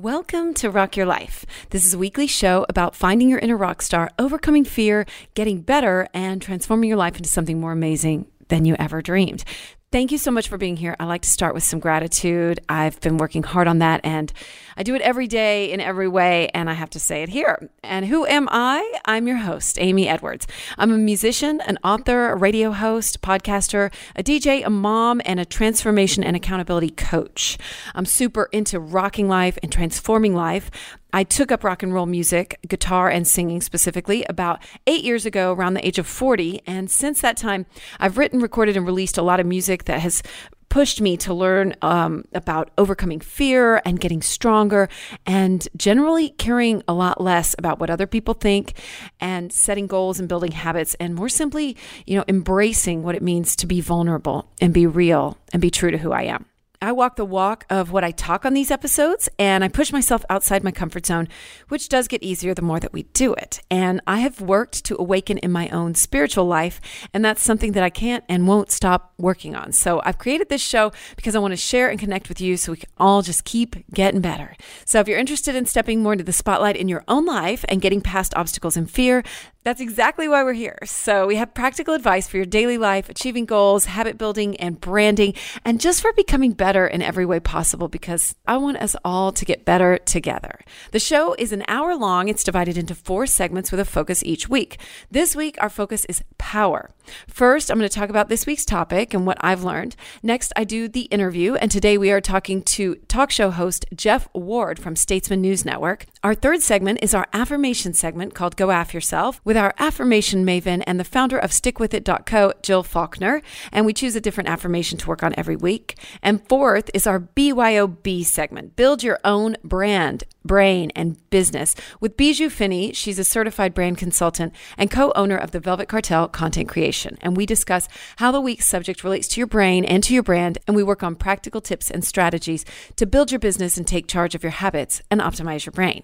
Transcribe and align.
Welcome 0.00 0.54
to 0.54 0.70
Rock 0.70 0.96
Your 0.96 1.04
Life. 1.04 1.44
This 1.68 1.84
is 1.84 1.92
a 1.92 1.98
weekly 1.98 2.26
show 2.26 2.64
about 2.70 2.94
finding 2.94 3.28
your 3.28 3.38
inner 3.38 3.58
rock 3.58 3.82
star, 3.82 4.10
overcoming 4.18 4.64
fear, 4.64 5.04
getting 5.34 5.60
better, 5.60 6.08
and 6.14 6.40
transforming 6.40 6.88
your 6.88 6.96
life 6.96 7.16
into 7.16 7.28
something 7.28 7.60
more 7.60 7.72
amazing 7.72 8.24
than 8.48 8.64
you 8.64 8.74
ever 8.78 9.02
dreamed. 9.02 9.44
Thank 9.92 10.10
you 10.10 10.16
so 10.16 10.30
much 10.30 10.48
for 10.48 10.56
being 10.56 10.78
here. 10.78 10.96
I 10.98 11.04
like 11.04 11.20
to 11.22 11.28
start 11.28 11.52
with 11.52 11.64
some 11.64 11.80
gratitude. 11.80 12.60
I've 12.66 12.98
been 13.00 13.18
working 13.18 13.42
hard 13.42 13.68
on 13.68 13.80
that 13.80 14.00
and 14.02 14.32
I 14.80 14.82
do 14.82 14.94
it 14.94 15.02
every 15.02 15.26
day 15.26 15.70
in 15.70 15.78
every 15.78 16.08
way, 16.08 16.48
and 16.54 16.70
I 16.70 16.72
have 16.72 16.88
to 16.90 16.98
say 16.98 17.22
it 17.22 17.28
here. 17.28 17.68
And 17.82 18.06
who 18.06 18.24
am 18.24 18.48
I? 18.50 18.94
I'm 19.04 19.28
your 19.28 19.36
host, 19.36 19.78
Amy 19.78 20.08
Edwards. 20.08 20.46
I'm 20.78 20.90
a 20.90 20.96
musician, 20.96 21.60
an 21.66 21.76
author, 21.84 22.30
a 22.30 22.36
radio 22.36 22.72
host, 22.72 23.20
podcaster, 23.20 23.92
a 24.16 24.22
DJ, 24.22 24.64
a 24.64 24.70
mom, 24.70 25.20
and 25.26 25.38
a 25.38 25.44
transformation 25.44 26.24
and 26.24 26.34
accountability 26.34 26.88
coach. 26.88 27.58
I'm 27.94 28.06
super 28.06 28.48
into 28.52 28.80
rocking 28.80 29.28
life 29.28 29.58
and 29.62 29.70
transforming 29.70 30.34
life. 30.34 30.70
I 31.12 31.24
took 31.24 31.52
up 31.52 31.62
rock 31.62 31.82
and 31.82 31.92
roll 31.92 32.06
music, 32.06 32.58
guitar 32.66 33.10
and 33.10 33.28
singing 33.28 33.60
specifically, 33.60 34.24
about 34.30 34.62
eight 34.86 35.04
years 35.04 35.26
ago, 35.26 35.52
around 35.52 35.74
the 35.74 35.86
age 35.86 35.98
of 35.98 36.06
40. 36.06 36.62
And 36.66 36.90
since 36.90 37.20
that 37.20 37.36
time, 37.36 37.66
I've 37.98 38.16
written, 38.16 38.40
recorded, 38.40 38.78
and 38.78 38.86
released 38.86 39.18
a 39.18 39.22
lot 39.22 39.40
of 39.40 39.46
music 39.46 39.84
that 39.84 40.00
has 40.00 40.22
pushed 40.70 41.00
me 41.00 41.16
to 41.18 41.34
learn 41.34 41.74
um, 41.82 42.24
about 42.32 42.70
overcoming 42.78 43.20
fear 43.20 43.82
and 43.84 44.00
getting 44.00 44.22
stronger 44.22 44.88
and 45.26 45.68
generally 45.76 46.30
caring 46.30 46.82
a 46.88 46.94
lot 46.94 47.20
less 47.20 47.54
about 47.58 47.78
what 47.78 47.90
other 47.90 48.06
people 48.06 48.32
think 48.32 48.78
and 49.20 49.52
setting 49.52 49.86
goals 49.86 50.18
and 50.18 50.28
building 50.28 50.52
habits 50.52 50.94
and 50.94 51.14
more 51.14 51.28
simply, 51.28 51.76
you 52.06 52.16
know, 52.16 52.24
embracing 52.28 53.02
what 53.02 53.14
it 53.14 53.22
means 53.22 53.54
to 53.56 53.66
be 53.66 53.80
vulnerable 53.82 54.48
and 54.60 54.72
be 54.72 54.86
real 54.86 55.36
and 55.52 55.60
be 55.60 55.70
true 55.70 55.90
to 55.90 55.98
who 55.98 56.12
I 56.12 56.22
am. 56.22 56.46
I 56.82 56.92
walk 56.92 57.16
the 57.16 57.26
walk 57.26 57.66
of 57.68 57.92
what 57.92 58.04
I 58.04 58.10
talk 58.10 58.46
on 58.46 58.54
these 58.54 58.70
episodes 58.70 59.28
and 59.38 59.62
I 59.62 59.68
push 59.68 59.92
myself 59.92 60.24
outside 60.30 60.64
my 60.64 60.70
comfort 60.70 61.04
zone, 61.04 61.28
which 61.68 61.90
does 61.90 62.08
get 62.08 62.22
easier 62.22 62.54
the 62.54 62.62
more 62.62 62.80
that 62.80 62.94
we 62.94 63.02
do 63.02 63.34
it. 63.34 63.60
And 63.70 64.00
I 64.06 64.20
have 64.20 64.40
worked 64.40 64.82
to 64.86 64.96
awaken 64.98 65.36
in 65.38 65.52
my 65.52 65.68
own 65.68 65.94
spiritual 65.94 66.46
life, 66.46 66.80
and 67.12 67.22
that's 67.22 67.42
something 67.42 67.72
that 67.72 67.82
I 67.82 67.90
can't 67.90 68.24
and 68.30 68.48
won't 68.48 68.70
stop 68.70 69.12
working 69.18 69.54
on. 69.54 69.72
So 69.72 70.00
I've 70.06 70.16
created 70.16 70.48
this 70.48 70.62
show 70.62 70.90
because 71.16 71.36
I 71.36 71.38
want 71.38 71.52
to 71.52 71.58
share 71.58 71.90
and 71.90 72.00
connect 72.00 72.30
with 72.30 72.40
you 72.40 72.56
so 72.56 72.72
we 72.72 72.78
can 72.78 72.90
all 72.96 73.20
just 73.20 73.44
keep 73.44 73.76
getting 73.92 74.22
better. 74.22 74.56
So 74.86 75.00
if 75.00 75.08
you're 75.08 75.18
interested 75.18 75.54
in 75.54 75.66
stepping 75.66 76.02
more 76.02 76.12
into 76.12 76.24
the 76.24 76.32
spotlight 76.32 76.76
in 76.76 76.88
your 76.88 77.04
own 77.08 77.26
life 77.26 77.62
and 77.68 77.82
getting 77.82 78.00
past 78.00 78.32
obstacles 78.34 78.78
and 78.78 78.90
fear, 78.90 79.22
that's 79.62 79.82
exactly 79.82 80.26
why 80.26 80.42
we're 80.42 80.54
here. 80.54 80.78
So, 80.84 81.26
we 81.26 81.36
have 81.36 81.52
practical 81.52 81.92
advice 81.92 82.26
for 82.26 82.38
your 82.38 82.46
daily 82.46 82.78
life, 82.78 83.10
achieving 83.10 83.44
goals, 83.44 83.84
habit 83.84 84.16
building, 84.16 84.56
and 84.56 84.80
branding, 84.80 85.34
and 85.66 85.78
just 85.78 86.00
for 86.00 86.14
becoming 86.14 86.52
better 86.52 86.69
in 86.70 87.02
every 87.02 87.26
way 87.26 87.40
possible 87.40 87.88
because 87.88 88.34
I 88.46 88.56
want 88.56 88.76
us 88.78 88.96
all 89.04 89.32
to 89.32 89.44
get 89.44 89.64
better 89.64 89.98
together. 89.98 90.60
The 90.92 91.00
show 91.00 91.34
is 91.38 91.52
an 91.52 91.64
hour 91.68 91.96
long. 91.96 92.28
It's 92.28 92.44
divided 92.44 92.78
into 92.78 92.94
four 92.94 93.26
segments 93.26 93.70
with 93.70 93.80
a 93.80 93.84
focus 93.84 94.22
each 94.22 94.48
week. 94.48 94.78
This 95.10 95.34
week, 95.34 95.56
our 95.60 95.68
focus 95.68 96.04
is 96.06 96.22
power. 96.38 96.90
First, 97.26 97.70
I'm 97.70 97.78
going 97.78 97.88
to 97.88 97.94
talk 97.94 98.10
about 98.10 98.28
this 98.28 98.46
week's 98.46 98.64
topic 98.64 99.14
and 99.14 99.26
what 99.26 99.38
I've 99.40 99.64
learned. 99.64 99.96
Next, 100.22 100.52
I 100.56 100.64
do 100.64 100.88
the 100.88 101.02
interview, 101.02 101.54
and 101.54 101.70
today 101.70 101.98
we 101.98 102.10
are 102.10 102.20
talking 102.20 102.62
to 102.62 102.94
talk 103.08 103.30
show 103.30 103.50
host 103.50 103.86
Jeff 103.94 104.28
Ward 104.32 104.78
from 104.78 104.94
Statesman 104.94 105.40
News 105.40 105.64
Network. 105.64 106.06
Our 106.22 106.34
third 106.34 106.62
segment 106.62 107.00
is 107.02 107.14
our 107.14 107.26
affirmation 107.32 107.94
segment 107.94 108.34
called 108.34 108.56
Go 108.56 108.70
Aff 108.70 108.94
Yourself 108.94 109.40
with 109.44 109.56
our 109.56 109.74
affirmation 109.78 110.44
maven 110.46 110.84
and 110.86 111.00
the 111.00 111.04
founder 111.04 111.38
of 111.38 111.50
StickWithIt.co, 111.50 112.52
Jill 112.62 112.82
Faulkner, 112.82 113.42
and 113.72 113.86
we 113.86 113.92
choose 113.92 114.14
a 114.14 114.20
different 114.20 114.48
affirmation 114.48 114.98
to 114.98 115.08
work 115.08 115.22
on 115.22 115.34
every 115.36 115.56
week. 115.56 115.98
And 116.22 116.46
fourth 116.48 116.59
is 116.60 117.06
our 117.06 117.18
BYOB 117.18 118.22
segment, 118.22 118.76
Build 118.76 119.02
Your 119.02 119.18
Own 119.24 119.56
Brand, 119.64 120.24
Brain, 120.44 120.92
and 120.94 121.16
Business 121.30 121.74
with 122.00 122.18
Bijou 122.18 122.50
Finney. 122.50 122.92
She's 122.92 123.18
a 123.18 123.24
certified 123.24 123.72
brand 123.72 123.96
consultant 123.96 124.54
and 124.76 124.90
co-owner 124.90 125.38
of 125.38 125.52
the 125.52 125.58
Velvet 125.58 125.88
Cartel 125.88 126.28
Content 126.28 126.68
Creation. 126.68 127.16
And 127.22 127.34
we 127.34 127.46
discuss 127.46 127.88
how 128.16 128.30
the 128.30 128.42
week's 128.42 128.66
subject 128.66 129.02
relates 129.02 129.26
to 129.28 129.40
your 129.40 129.46
brain 129.46 129.86
and 129.86 130.04
to 130.04 130.12
your 130.12 130.22
brand, 130.22 130.58
and 130.66 130.76
we 130.76 130.82
work 130.82 131.02
on 131.02 131.14
practical 131.14 131.62
tips 131.62 131.90
and 131.90 132.04
strategies 132.04 132.66
to 132.96 133.06
build 133.06 133.32
your 133.32 133.38
business 133.38 133.78
and 133.78 133.86
take 133.86 134.06
charge 134.06 134.34
of 134.34 134.42
your 134.42 134.52
habits 134.52 135.00
and 135.10 135.22
optimize 135.22 135.64
your 135.64 135.72
brain. 135.72 136.02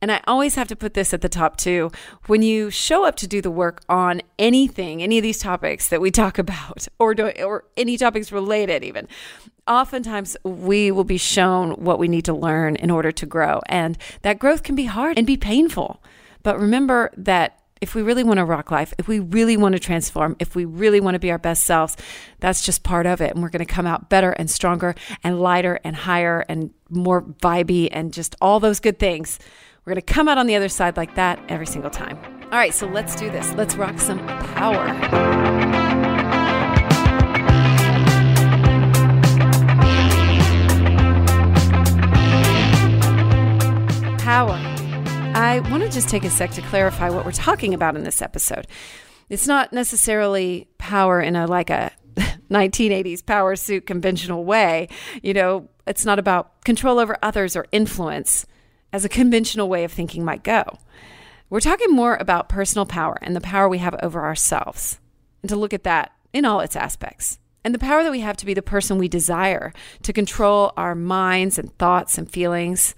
And 0.00 0.10
I 0.10 0.20
always 0.26 0.56
have 0.56 0.66
to 0.68 0.76
put 0.76 0.94
this 0.94 1.14
at 1.14 1.20
the 1.20 1.28
top 1.28 1.56
too. 1.56 1.92
When 2.26 2.42
you 2.42 2.70
show 2.70 3.04
up 3.04 3.14
to 3.16 3.28
do 3.28 3.40
the 3.40 3.52
work 3.52 3.82
on 3.88 4.20
anything, 4.36 5.00
any 5.00 5.18
of 5.18 5.22
these 5.22 5.38
topics 5.38 5.86
that 5.90 6.00
we 6.00 6.10
talk 6.10 6.38
about, 6.40 6.88
or 6.98 7.14
do, 7.14 7.28
or 7.28 7.66
any 7.76 7.96
topics 7.96 8.32
related, 8.32 8.82
even. 8.82 9.06
Oftentimes, 9.92 10.38
we 10.42 10.90
will 10.90 11.04
be 11.04 11.18
shown 11.18 11.72
what 11.72 11.98
we 11.98 12.08
need 12.08 12.24
to 12.24 12.32
learn 12.32 12.76
in 12.76 12.90
order 12.90 13.12
to 13.12 13.26
grow. 13.26 13.60
And 13.66 13.98
that 14.22 14.38
growth 14.38 14.62
can 14.62 14.74
be 14.74 14.86
hard 14.86 15.18
and 15.18 15.26
be 15.26 15.36
painful. 15.36 16.02
But 16.42 16.58
remember 16.58 17.10
that 17.18 17.60
if 17.82 17.94
we 17.94 18.00
really 18.00 18.24
want 18.24 18.38
to 18.38 18.46
rock 18.46 18.70
life, 18.70 18.94
if 18.96 19.06
we 19.06 19.18
really 19.18 19.58
want 19.58 19.74
to 19.74 19.78
transform, 19.78 20.34
if 20.38 20.56
we 20.56 20.64
really 20.64 20.98
want 20.98 21.16
to 21.16 21.18
be 21.18 21.30
our 21.30 21.36
best 21.36 21.64
selves, 21.64 21.98
that's 22.40 22.64
just 22.64 22.82
part 22.82 23.04
of 23.04 23.20
it. 23.20 23.32
And 23.34 23.42
we're 23.42 23.50
going 23.50 23.66
to 23.66 23.70
come 23.70 23.86
out 23.86 24.08
better 24.08 24.30
and 24.30 24.50
stronger 24.50 24.94
and 25.22 25.42
lighter 25.42 25.78
and 25.84 25.94
higher 25.94 26.46
and 26.48 26.70
more 26.88 27.20
vibey 27.20 27.90
and 27.92 28.14
just 28.14 28.34
all 28.40 28.60
those 28.60 28.80
good 28.80 28.98
things. 28.98 29.38
We're 29.84 29.92
going 29.92 30.02
to 30.06 30.14
come 30.14 30.26
out 30.26 30.38
on 30.38 30.46
the 30.46 30.56
other 30.56 30.70
side 30.70 30.96
like 30.96 31.16
that 31.16 31.38
every 31.50 31.66
single 31.66 31.90
time. 31.90 32.16
All 32.44 32.58
right, 32.58 32.72
so 32.72 32.86
let's 32.86 33.14
do 33.14 33.30
this. 33.30 33.52
Let's 33.56 33.74
rock 33.74 33.98
some 33.98 34.26
power. 34.54 35.81
Power. 44.32 44.58
I 45.34 45.60
want 45.70 45.82
to 45.82 45.90
just 45.90 46.08
take 46.08 46.24
a 46.24 46.30
sec 46.30 46.52
to 46.52 46.62
clarify 46.62 47.10
what 47.10 47.26
we're 47.26 47.32
talking 47.32 47.74
about 47.74 47.96
in 47.96 48.04
this 48.04 48.22
episode. 48.22 48.66
It's 49.28 49.46
not 49.46 49.74
necessarily 49.74 50.68
power 50.78 51.20
in 51.20 51.36
a 51.36 51.46
like 51.46 51.68
a 51.68 51.92
1980s 52.50 53.26
power 53.26 53.56
suit 53.56 53.84
conventional 53.84 54.46
way. 54.46 54.88
You 55.22 55.34
know, 55.34 55.68
it's 55.86 56.06
not 56.06 56.18
about 56.18 56.64
control 56.64 56.98
over 56.98 57.18
others 57.22 57.56
or 57.56 57.66
influence 57.72 58.46
as 58.90 59.04
a 59.04 59.10
conventional 59.10 59.68
way 59.68 59.84
of 59.84 59.92
thinking 59.92 60.24
might 60.24 60.44
go. 60.44 60.78
We're 61.50 61.60
talking 61.60 61.90
more 61.90 62.16
about 62.16 62.48
personal 62.48 62.86
power 62.86 63.18
and 63.20 63.36
the 63.36 63.40
power 63.42 63.68
we 63.68 63.78
have 63.78 63.96
over 64.02 64.24
ourselves, 64.24 64.98
and 65.42 65.50
to 65.50 65.56
look 65.56 65.74
at 65.74 65.84
that 65.84 66.10
in 66.32 66.46
all 66.46 66.60
its 66.60 66.74
aspects. 66.74 67.38
And 67.64 67.74
the 67.74 67.78
power 67.78 68.02
that 68.02 68.10
we 68.10 68.20
have 68.20 68.38
to 68.38 68.46
be 68.46 68.54
the 68.54 68.62
person 68.62 68.96
we 68.96 69.08
desire, 69.08 69.74
to 70.04 70.12
control 70.14 70.72
our 70.78 70.94
minds 70.94 71.58
and 71.58 71.76
thoughts 71.76 72.16
and 72.16 72.30
feelings, 72.30 72.94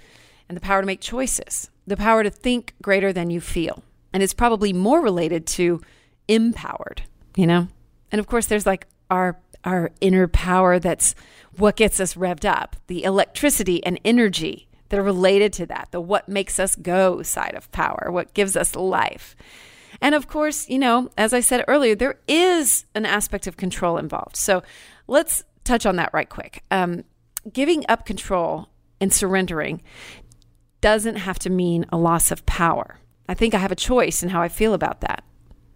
and 0.54 0.62
the 0.62 0.64
power 0.64 0.80
to 0.80 0.86
make 0.86 1.00
choices, 1.00 1.68
the 1.84 1.96
power 1.96 2.22
to 2.22 2.30
think 2.30 2.74
greater 2.80 3.12
than 3.12 3.28
you 3.28 3.40
feel. 3.40 3.82
And 4.12 4.22
it's 4.22 4.32
probably 4.32 4.72
more 4.72 5.00
related 5.00 5.48
to 5.48 5.80
empowered, 6.28 7.02
you 7.34 7.44
know? 7.44 7.66
And 8.12 8.20
of 8.20 8.28
course, 8.28 8.46
there's 8.46 8.66
like 8.66 8.86
our 9.10 9.40
our 9.64 9.90
inner 10.00 10.28
power 10.28 10.78
that's 10.78 11.16
what 11.56 11.74
gets 11.74 11.98
us 11.98 12.14
revved 12.14 12.44
up, 12.44 12.76
the 12.86 13.02
electricity 13.02 13.84
and 13.84 13.98
energy 14.04 14.68
that 14.90 15.00
are 15.00 15.02
related 15.02 15.52
to 15.54 15.66
that, 15.66 15.88
the 15.90 16.00
what 16.00 16.28
makes 16.28 16.60
us 16.60 16.76
go 16.76 17.22
side 17.22 17.54
of 17.56 17.72
power, 17.72 18.10
what 18.12 18.32
gives 18.32 18.56
us 18.56 18.76
life. 18.76 19.34
And 20.00 20.14
of 20.14 20.28
course, 20.28 20.68
you 20.68 20.78
know, 20.78 21.10
as 21.18 21.32
I 21.32 21.40
said 21.40 21.64
earlier, 21.66 21.96
there 21.96 22.20
is 22.28 22.84
an 22.94 23.06
aspect 23.06 23.48
of 23.48 23.56
control 23.56 23.96
involved. 23.96 24.36
So 24.36 24.62
let's 25.08 25.42
touch 25.64 25.84
on 25.84 25.96
that 25.96 26.12
right 26.12 26.28
quick. 26.28 26.62
Um, 26.70 27.02
giving 27.52 27.84
up 27.88 28.06
control 28.06 28.68
and 29.00 29.12
surrendering 29.12 29.82
doesn't 30.84 31.16
have 31.16 31.38
to 31.38 31.48
mean 31.48 31.86
a 31.90 31.96
loss 31.96 32.30
of 32.30 32.44
power. 32.44 32.98
I 33.26 33.32
think 33.32 33.54
I 33.54 33.58
have 33.58 33.72
a 33.72 33.86
choice 33.90 34.22
in 34.22 34.28
how 34.28 34.42
I 34.42 34.48
feel 34.50 34.74
about 34.74 35.00
that. 35.00 35.24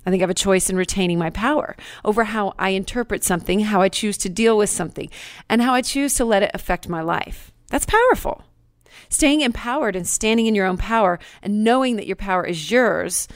I 0.05 0.11
think 0.11 0.21
I 0.21 0.25
have 0.25 0.29
a 0.29 0.35
choice 0.35 0.69
in 0.69 0.77
retaining 0.77 1.19
my 1.19 1.31
power 1.31 1.79
over 2.05 2.25
how 2.25 2.53
I 2.59 2.71
interpret 2.71 3.25
something, 3.25 3.61
how 3.61 3.81
I 3.81 3.89
choose 3.89 4.19
to 4.19 4.29
deal 4.29 4.59
with 4.59 4.69
something, 4.69 5.09
and 5.49 5.63
how 5.63 5.73
I 5.73 5.81
choose 5.81 6.13
to 6.17 6.27
let 6.27 6.43
it 6.43 6.51
affect 6.53 6.91
my 6.91 7.01
life. 7.01 7.53
That's 7.69 7.87
powerful. 7.87 8.45
Staying 9.09 9.41
empowered 9.41 9.97
and 9.97 10.07
standing 10.07 10.45
in 10.45 10.55
your 10.55 10.67
own 10.67 10.77
power 10.77 11.19
and 11.41 11.65
knowing 11.65 11.97
that 11.97 12.07
your 12.07 12.15
power 12.15 12.45
is 12.45 12.71
yours, 12.71 13.29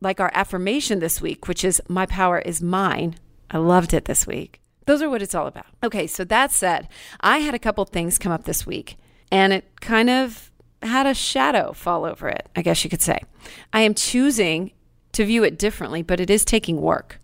like 0.00 0.18
our 0.18 0.32
affirmation 0.34 0.98
this 0.98 1.20
week, 1.20 1.46
which 1.46 1.62
is, 1.62 1.80
My 1.86 2.06
power 2.06 2.40
is 2.40 2.60
mine. 2.60 3.14
I 3.48 3.58
loved 3.58 3.94
it 3.94 4.06
this 4.06 4.26
week. 4.26 4.60
Those 4.86 5.02
are 5.02 5.08
what 5.08 5.22
it's 5.22 5.36
all 5.36 5.46
about. 5.46 5.66
Okay, 5.84 6.08
so 6.08 6.24
that 6.24 6.50
said, 6.50 6.88
I 7.20 7.38
had 7.38 7.54
a 7.54 7.60
couple 7.60 7.84
things 7.84 8.18
come 8.18 8.32
up 8.32 8.42
this 8.42 8.66
week, 8.66 8.96
and 9.30 9.52
it 9.52 9.80
kind 9.80 10.10
of 10.10 10.50
had 10.82 11.06
a 11.06 11.14
shadow 11.14 11.72
fall 11.72 12.04
over 12.04 12.28
it, 12.28 12.48
I 12.54 12.62
guess 12.62 12.84
you 12.84 12.90
could 12.90 13.02
say. 13.02 13.20
I 13.72 13.80
am 13.80 13.94
choosing 13.94 14.72
to 15.12 15.24
view 15.24 15.44
it 15.44 15.58
differently, 15.58 16.02
but 16.02 16.20
it 16.20 16.30
is 16.30 16.44
taking 16.44 16.80
work. 16.80 17.20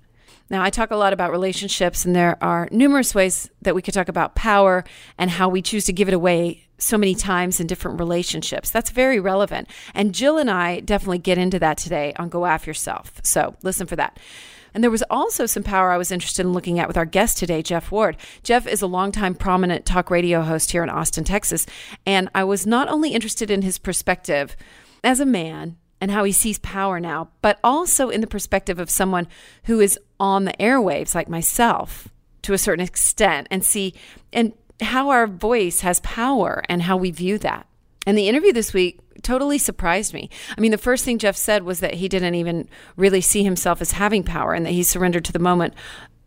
Now, 0.50 0.62
I 0.62 0.70
talk 0.70 0.90
a 0.90 0.96
lot 0.96 1.12
about 1.12 1.30
relationships, 1.30 2.04
and 2.04 2.14
there 2.14 2.36
are 2.42 2.68
numerous 2.70 3.14
ways 3.14 3.50
that 3.62 3.74
we 3.74 3.80
could 3.80 3.94
talk 3.94 4.08
about 4.08 4.34
power 4.34 4.84
and 5.16 5.30
how 5.30 5.48
we 5.48 5.62
choose 5.62 5.84
to 5.86 5.92
give 5.92 6.08
it 6.08 6.14
away 6.14 6.66
so 6.76 6.98
many 6.98 7.14
times 7.14 7.60
in 7.60 7.66
different 7.66 7.98
relationships. 7.98 8.68
That's 8.68 8.90
very 8.90 9.20
relevant. 9.20 9.68
And 9.94 10.14
Jill 10.14 10.36
and 10.36 10.50
I 10.50 10.80
definitely 10.80 11.18
get 11.18 11.38
into 11.38 11.58
that 11.60 11.78
today 11.78 12.12
on 12.18 12.28
Go 12.28 12.44
Aff 12.44 12.66
Yourself. 12.66 13.12
So 13.22 13.56
listen 13.62 13.86
for 13.86 13.96
that. 13.96 14.18
And 14.74 14.82
there 14.82 14.90
was 14.90 15.04
also 15.10 15.46
some 15.46 15.62
power 15.62 15.90
I 15.90 15.98
was 15.98 16.10
interested 16.10 16.46
in 16.46 16.52
looking 16.52 16.78
at 16.78 16.88
with 16.88 16.96
our 16.96 17.04
guest 17.04 17.38
today, 17.38 17.62
Jeff 17.62 17.90
Ward. 17.90 18.16
Jeff 18.42 18.66
is 18.66 18.82
a 18.82 18.86
longtime 18.86 19.34
prominent 19.34 19.84
talk 19.84 20.10
radio 20.10 20.42
host 20.42 20.72
here 20.72 20.82
in 20.82 20.90
Austin, 20.90 21.24
Texas. 21.24 21.66
And 22.06 22.28
I 22.34 22.44
was 22.44 22.66
not 22.66 22.88
only 22.88 23.10
interested 23.10 23.50
in 23.50 23.62
his 23.62 23.78
perspective 23.78 24.56
as 25.04 25.20
a 25.20 25.26
man 25.26 25.76
and 26.00 26.10
how 26.10 26.24
he 26.24 26.32
sees 26.32 26.58
power 26.58 26.98
now, 26.98 27.28
but 27.42 27.58
also 27.62 28.08
in 28.08 28.20
the 28.20 28.26
perspective 28.26 28.78
of 28.78 28.90
someone 28.90 29.28
who 29.64 29.78
is 29.80 29.98
on 30.18 30.44
the 30.44 30.54
airwaves 30.58 31.14
like 31.14 31.28
myself 31.28 32.08
to 32.42 32.52
a 32.52 32.58
certain 32.58 32.84
extent 32.84 33.46
and 33.50 33.64
see 33.64 33.94
and 34.32 34.52
how 34.80 35.10
our 35.10 35.26
voice 35.26 35.80
has 35.82 36.00
power 36.00 36.62
and 36.68 36.82
how 36.82 36.96
we 36.96 37.10
view 37.10 37.38
that. 37.38 37.66
And 38.04 38.18
the 38.18 38.28
interview 38.28 38.52
this 38.52 38.72
week 38.72 38.98
totally 39.22 39.58
surprised 39.58 40.12
me. 40.14 40.28
I 40.56 40.60
mean, 40.60 40.70
the 40.70 40.78
first 40.78 41.04
thing 41.04 41.18
Jeff 41.18 41.36
said 41.36 41.62
was 41.62 41.80
that 41.80 41.94
he 41.94 42.08
didn't 42.08 42.34
even 42.34 42.68
really 42.96 43.20
see 43.20 43.42
himself 43.42 43.80
as 43.80 43.92
having 43.92 44.22
power 44.22 44.54
and 44.54 44.66
that 44.66 44.72
he 44.72 44.82
surrendered 44.82 45.24
to 45.26 45.32
the 45.32 45.38
moment 45.38 45.74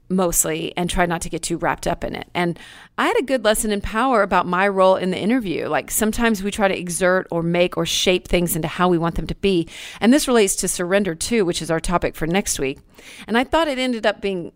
mostly 0.09 0.71
and 0.77 0.89
tried 0.89 1.09
not 1.09 1.21
to 1.21 1.29
get 1.29 1.41
too 1.41 1.57
wrapped 1.57 1.87
up 1.87 2.03
in 2.03 2.15
it. 2.15 2.27
And 2.33 2.59
I 2.97 3.07
had 3.07 3.17
a 3.17 3.23
good 3.23 3.43
lesson 3.43 3.71
in 3.71 3.81
power 3.81 4.21
about 4.21 4.45
my 4.45 4.67
role 4.67 4.95
in 4.95 5.11
the 5.11 5.17
interview. 5.17 5.67
Like 5.67 5.89
sometimes 5.89 6.43
we 6.43 6.51
try 6.51 6.67
to 6.67 6.77
exert 6.77 7.27
or 7.31 7.41
make 7.41 7.75
or 7.77 7.85
shape 7.85 8.27
things 8.27 8.55
into 8.55 8.67
how 8.67 8.87
we 8.87 8.97
want 8.97 9.15
them 9.15 9.27
to 9.27 9.35
be. 9.35 9.67
And 9.99 10.13
this 10.13 10.27
relates 10.27 10.55
to 10.57 10.67
surrender 10.67 11.15
too, 11.15 11.45
which 11.45 11.61
is 11.61 11.71
our 11.71 11.79
topic 11.79 12.15
for 12.15 12.27
next 12.27 12.59
week. 12.59 12.79
And 13.27 13.37
I 13.37 13.43
thought 13.43 13.67
it 13.67 13.79
ended 13.79 14.05
up 14.05 14.21
being 14.21 14.51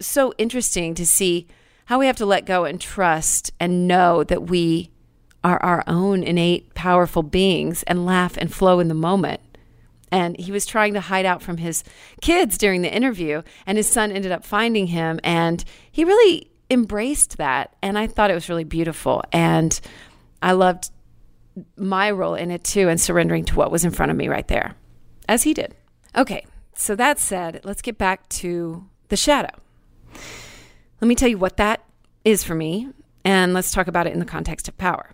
so 0.00 0.32
interesting 0.38 0.94
to 0.94 1.06
see 1.06 1.46
how 1.86 1.98
we 1.98 2.06
have 2.06 2.16
to 2.16 2.26
let 2.26 2.46
go 2.46 2.64
and 2.64 2.80
trust 2.80 3.52
and 3.60 3.86
know 3.86 4.24
that 4.24 4.44
we 4.44 4.90
are 5.42 5.62
our 5.62 5.82
own 5.86 6.22
innate 6.22 6.74
powerful 6.74 7.22
beings 7.22 7.82
and 7.84 8.04
laugh 8.04 8.36
and 8.36 8.52
flow 8.52 8.80
in 8.80 8.88
the 8.88 8.94
moment. 8.94 9.40
And 10.12 10.38
he 10.38 10.50
was 10.50 10.66
trying 10.66 10.94
to 10.94 11.00
hide 11.00 11.24
out 11.24 11.40
from 11.40 11.58
his 11.58 11.84
kids 12.20 12.58
during 12.58 12.82
the 12.82 12.92
interview, 12.92 13.42
and 13.64 13.78
his 13.78 13.88
son 13.88 14.10
ended 14.10 14.32
up 14.32 14.44
finding 14.44 14.88
him. 14.88 15.20
And 15.22 15.64
he 15.90 16.04
really 16.04 16.50
embraced 16.68 17.38
that. 17.38 17.76
And 17.80 17.96
I 17.96 18.06
thought 18.06 18.30
it 18.30 18.34
was 18.34 18.48
really 18.48 18.64
beautiful. 18.64 19.22
And 19.32 19.80
I 20.42 20.52
loved 20.52 20.90
my 21.76 22.10
role 22.10 22.34
in 22.34 22.50
it 22.50 22.64
too, 22.64 22.88
and 22.88 23.00
surrendering 23.00 23.44
to 23.46 23.54
what 23.54 23.70
was 23.70 23.84
in 23.84 23.90
front 23.90 24.10
of 24.10 24.16
me 24.16 24.28
right 24.28 24.48
there, 24.48 24.74
as 25.28 25.44
he 25.44 25.54
did. 25.54 25.74
Okay, 26.16 26.44
so 26.74 26.96
that 26.96 27.18
said, 27.18 27.60
let's 27.64 27.82
get 27.82 27.98
back 27.98 28.28
to 28.30 28.86
the 29.08 29.16
shadow. 29.16 29.54
Let 31.00 31.08
me 31.08 31.14
tell 31.14 31.28
you 31.28 31.38
what 31.38 31.56
that 31.56 31.84
is 32.24 32.42
for 32.42 32.54
me, 32.54 32.88
and 33.24 33.54
let's 33.54 33.72
talk 33.72 33.86
about 33.86 34.06
it 34.06 34.12
in 34.12 34.18
the 34.18 34.24
context 34.24 34.68
of 34.68 34.76
power. 34.78 35.10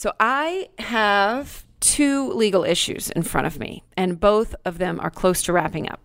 So 0.00 0.14
I 0.18 0.70
have 0.78 1.66
two 1.80 2.32
legal 2.32 2.64
issues 2.64 3.10
in 3.10 3.22
front 3.22 3.46
of 3.46 3.60
me, 3.60 3.84
and 3.98 4.18
both 4.18 4.54
of 4.64 4.78
them 4.78 4.98
are 4.98 5.10
close 5.10 5.42
to 5.42 5.52
wrapping 5.52 5.90
up. 5.90 6.00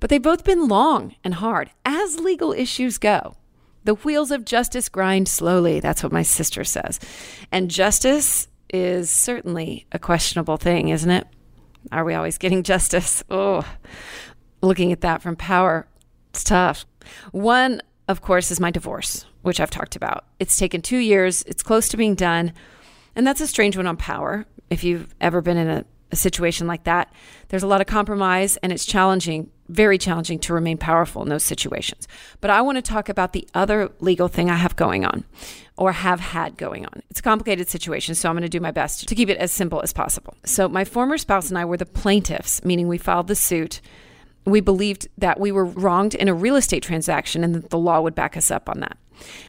But 0.00 0.10
they've 0.10 0.20
both 0.20 0.42
been 0.42 0.66
long 0.66 1.14
and 1.22 1.34
hard, 1.34 1.70
as 1.84 2.18
legal 2.18 2.52
issues 2.52 2.98
go. 2.98 3.36
The 3.84 3.94
wheels 3.94 4.32
of 4.32 4.44
justice 4.44 4.88
grind 4.88 5.28
slowly. 5.28 5.78
That's 5.78 6.02
what 6.02 6.10
my 6.10 6.24
sister 6.24 6.64
says. 6.64 6.98
And 7.52 7.70
justice 7.70 8.48
is 8.70 9.08
certainly 9.08 9.86
a 9.92 10.00
questionable 10.00 10.56
thing, 10.56 10.88
isn't 10.88 11.08
it? 11.08 11.28
Are 11.92 12.02
we 12.02 12.14
always 12.14 12.38
getting 12.38 12.64
justice? 12.64 13.22
Oh, 13.30 13.64
looking 14.62 14.90
at 14.90 15.02
that 15.02 15.22
from 15.22 15.36
power, 15.36 15.86
it's 16.30 16.42
tough. 16.42 16.86
One 17.30 17.82
of 18.08 18.22
course, 18.22 18.50
is 18.50 18.58
my 18.58 18.70
divorce, 18.70 19.26
which 19.42 19.60
I've 19.60 19.70
talked 19.70 19.94
about. 19.94 20.24
It's 20.40 20.56
taken 20.56 20.80
two 20.80 20.96
years, 20.96 21.42
it's 21.42 21.62
close 21.62 21.88
to 21.90 21.96
being 21.96 22.14
done. 22.14 22.52
And 23.18 23.26
that's 23.26 23.40
a 23.40 23.48
strange 23.48 23.76
one 23.76 23.88
on 23.88 23.96
power. 23.96 24.46
If 24.70 24.84
you've 24.84 25.12
ever 25.20 25.42
been 25.42 25.56
in 25.56 25.68
a, 25.68 25.84
a 26.12 26.16
situation 26.16 26.68
like 26.68 26.84
that, 26.84 27.12
there's 27.48 27.64
a 27.64 27.66
lot 27.66 27.80
of 27.80 27.88
compromise 27.88 28.56
and 28.58 28.72
it's 28.72 28.84
challenging, 28.84 29.50
very 29.68 29.98
challenging 29.98 30.38
to 30.38 30.54
remain 30.54 30.78
powerful 30.78 31.20
in 31.22 31.28
those 31.28 31.42
situations. 31.42 32.06
But 32.40 32.50
I 32.50 32.62
want 32.62 32.76
to 32.76 32.82
talk 32.82 33.08
about 33.08 33.32
the 33.32 33.46
other 33.54 33.90
legal 33.98 34.28
thing 34.28 34.48
I 34.48 34.54
have 34.54 34.76
going 34.76 35.04
on 35.04 35.24
or 35.76 35.90
have 35.90 36.20
had 36.20 36.56
going 36.56 36.86
on. 36.86 37.02
It's 37.10 37.18
a 37.18 37.22
complicated 37.24 37.68
situation, 37.68 38.14
so 38.14 38.28
I'm 38.28 38.36
going 38.36 38.42
to 38.42 38.48
do 38.48 38.60
my 38.60 38.70
best 38.70 39.08
to 39.08 39.14
keep 39.16 39.28
it 39.28 39.38
as 39.38 39.50
simple 39.50 39.82
as 39.82 39.92
possible. 39.92 40.34
So, 40.44 40.68
my 40.68 40.84
former 40.84 41.18
spouse 41.18 41.48
and 41.48 41.58
I 41.58 41.64
were 41.64 41.76
the 41.76 41.86
plaintiffs, 41.86 42.64
meaning 42.64 42.86
we 42.86 42.98
filed 42.98 43.26
the 43.26 43.34
suit 43.34 43.80
we 44.48 44.60
believed 44.60 45.08
that 45.18 45.38
we 45.38 45.52
were 45.52 45.64
wronged 45.64 46.14
in 46.14 46.28
a 46.28 46.34
real 46.34 46.56
estate 46.56 46.82
transaction 46.82 47.44
and 47.44 47.54
that 47.54 47.70
the 47.70 47.78
law 47.78 48.00
would 48.00 48.14
back 48.14 48.36
us 48.36 48.50
up 48.50 48.68
on 48.68 48.80
that. 48.80 48.96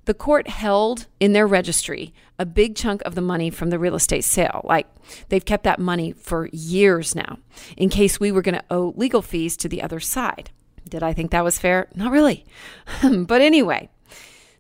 The 0.06 0.14
court 0.14 0.48
held 0.48 1.08
in 1.20 1.34
their 1.34 1.48
registry 1.48 2.14
a 2.38 2.46
big 2.46 2.76
chunk 2.76 3.02
of 3.04 3.16
the 3.16 3.22
money 3.22 3.50
from 3.50 3.70
the 3.70 3.80
real 3.80 3.96
estate 3.96 4.24
sale. 4.24 4.62
Like 4.64 4.88
they've 5.30 5.44
kept 5.44 5.64
that 5.64 5.80
money 5.80 6.14
for 6.14 6.50
years 6.52 7.16
now 7.16 7.40
in 7.78 7.90
case 7.90 8.20
we 8.20 8.32
were 8.32 8.42
going 8.42 8.56
to 8.56 8.66
owe 8.70 8.94
legal 8.96 9.22
fees 9.22 9.58
to 9.58 9.70
the 9.70 9.82
other 9.82 10.00
side. 10.00 10.52
Did 10.88 11.04
I 11.04 11.14
think 11.14 11.32
that 11.32 11.44
was 11.44 11.60
fair? 11.60 11.88
Not 11.96 12.12
really. 12.12 12.46
but 13.04 13.42
anyway, 13.42 13.90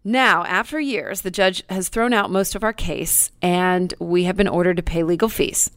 now, 0.03 0.45
after 0.45 0.79
years, 0.79 1.21
the 1.21 1.31
judge 1.31 1.63
has 1.69 1.89
thrown 1.89 2.13
out 2.13 2.31
most 2.31 2.55
of 2.55 2.63
our 2.63 2.73
case 2.73 3.31
and 3.41 3.93
we 3.99 4.23
have 4.23 4.37
been 4.37 4.47
ordered 4.47 4.77
to 4.77 4.83
pay 4.83 5.03
legal 5.03 5.29
fees 5.29 5.71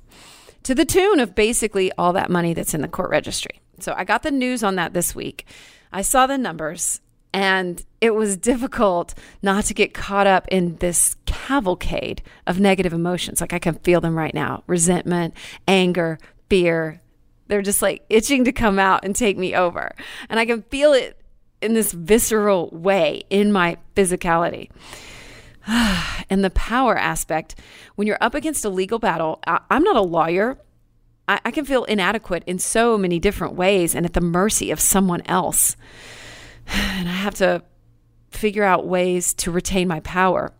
to 0.62 0.74
the 0.74 0.84
tune 0.84 1.18
of 1.18 1.34
basically 1.34 1.90
all 1.98 2.12
that 2.12 2.30
money 2.30 2.54
that's 2.54 2.74
in 2.74 2.82
the 2.82 2.88
court 2.88 3.10
registry. 3.10 3.60
So 3.80 3.94
I 3.96 4.04
got 4.04 4.22
the 4.22 4.30
news 4.30 4.62
on 4.62 4.76
that 4.76 4.92
this 4.92 5.14
week. 5.14 5.46
I 5.92 6.02
saw 6.02 6.26
the 6.26 6.38
numbers 6.38 7.00
and 7.32 7.84
it 8.00 8.14
was 8.14 8.36
difficult 8.36 9.14
not 9.42 9.64
to 9.64 9.74
get 9.74 9.94
caught 9.94 10.26
up 10.26 10.46
in 10.48 10.76
this 10.76 11.16
cavalcade 11.24 12.22
of 12.46 12.60
negative 12.60 12.92
emotions. 12.92 13.40
Like 13.40 13.52
I 13.52 13.58
can 13.58 13.74
feel 13.76 14.00
them 14.00 14.16
right 14.16 14.34
now 14.34 14.64
resentment, 14.66 15.34
anger, 15.66 16.18
fear. 16.48 17.00
They're 17.48 17.62
just 17.62 17.82
like 17.82 18.04
itching 18.08 18.44
to 18.44 18.52
come 18.52 18.78
out 18.78 19.04
and 19.04 19.14
take 19.14 19.38
me 19.38 19.54
over. 19.54 19.92
And 20.28 20.38
I 20.38 20.44
can 20.44 20.62
feel 20.62 20.92
it 20.92 21.18
in 21.60 21.74
this 21.74 21.92
visceral 21.92 22.68
way 22.70 23.22
in 23.30 23.52
my 23.52 23.76
physicality. 23.94 24.70
and 25.66 26.44
the 26.44 26.50
power 26.50 26.98
aspect, 26.98 27.54
when 27.94 28.06
you're 28.06 28.18
up 28.20 28.34
against 28.34 28.64
a 28.64 28.68
legal 28.68 28.98
battle, 28.98 29.40
I, 29.46 29.60
am 29.70 29.84
not 29.84 29.96
a 29.96 30.02
lawyer. 30.02 30.58
I, 31.28 31.40
I 31.44 31.50
can 31.50 31.64
feel 31.64 31.84
inadequate 31.84 32.42
in 32.46 32.58
so 32.58 32.98
many 32.98 33.18
different 33.18 33.54
ways 33.54 33.94
and 33.94 34.04
at 34.04 34.14
the 34.14 34.20
mercy 34.20 34.70
of 34.70 34.80
someone 34.80 35.22
else. 35.22 35.76
And 36.72 37.08
I 37.08 37.12
have 37.12 37.34
to 37.36 37.62
figure 38.30 38.64
out 38.64 38.86
ways 38.86 39.34
to 39.34 39.50
retain 39.50 39.88
my 39.88 40.00
power 40.00 40.52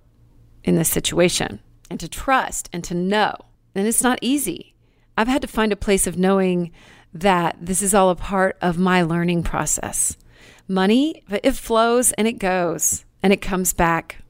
in 0.64 0.76
this 0.76 0.88
situation 0.88 1.61
and 1.90 1.99
to 2.00 2.09
trust 2.09 2.69
and 2.73 2.85
to 2.85 2.95
know. 2.95 3.35
And 3.75 3.87
it's 3.87 4.02
not 4.02 4.19
easy. 4.23 4.75
I've 5.16 5.28
had 5.28 5.42
to 5.42 5.49
find 5.49 5.73
a 5.73 5.76
place 5.76 6.07
of 6.07 6.19
knowing 6.19 6.71
that 7.12 7.57
this 7.61 7.83
is 7.83 7.95
all 7.95 8.11
a 8.11 8.16
part 8.16 8.57
of 8.62 8.78
my 8.78 9.02
learning 9.02 9.42
process. 9.42 10.16
Money, 10.69 11.23
it 11.31 11.54
flows 11.54 12.12
and 12.12 12.26
it 12.26 12.38
goes 12.38 13.04
and 13.23 13.33
it 13.33 13.42
comes 13.42 13.73
back. 13.73 14.23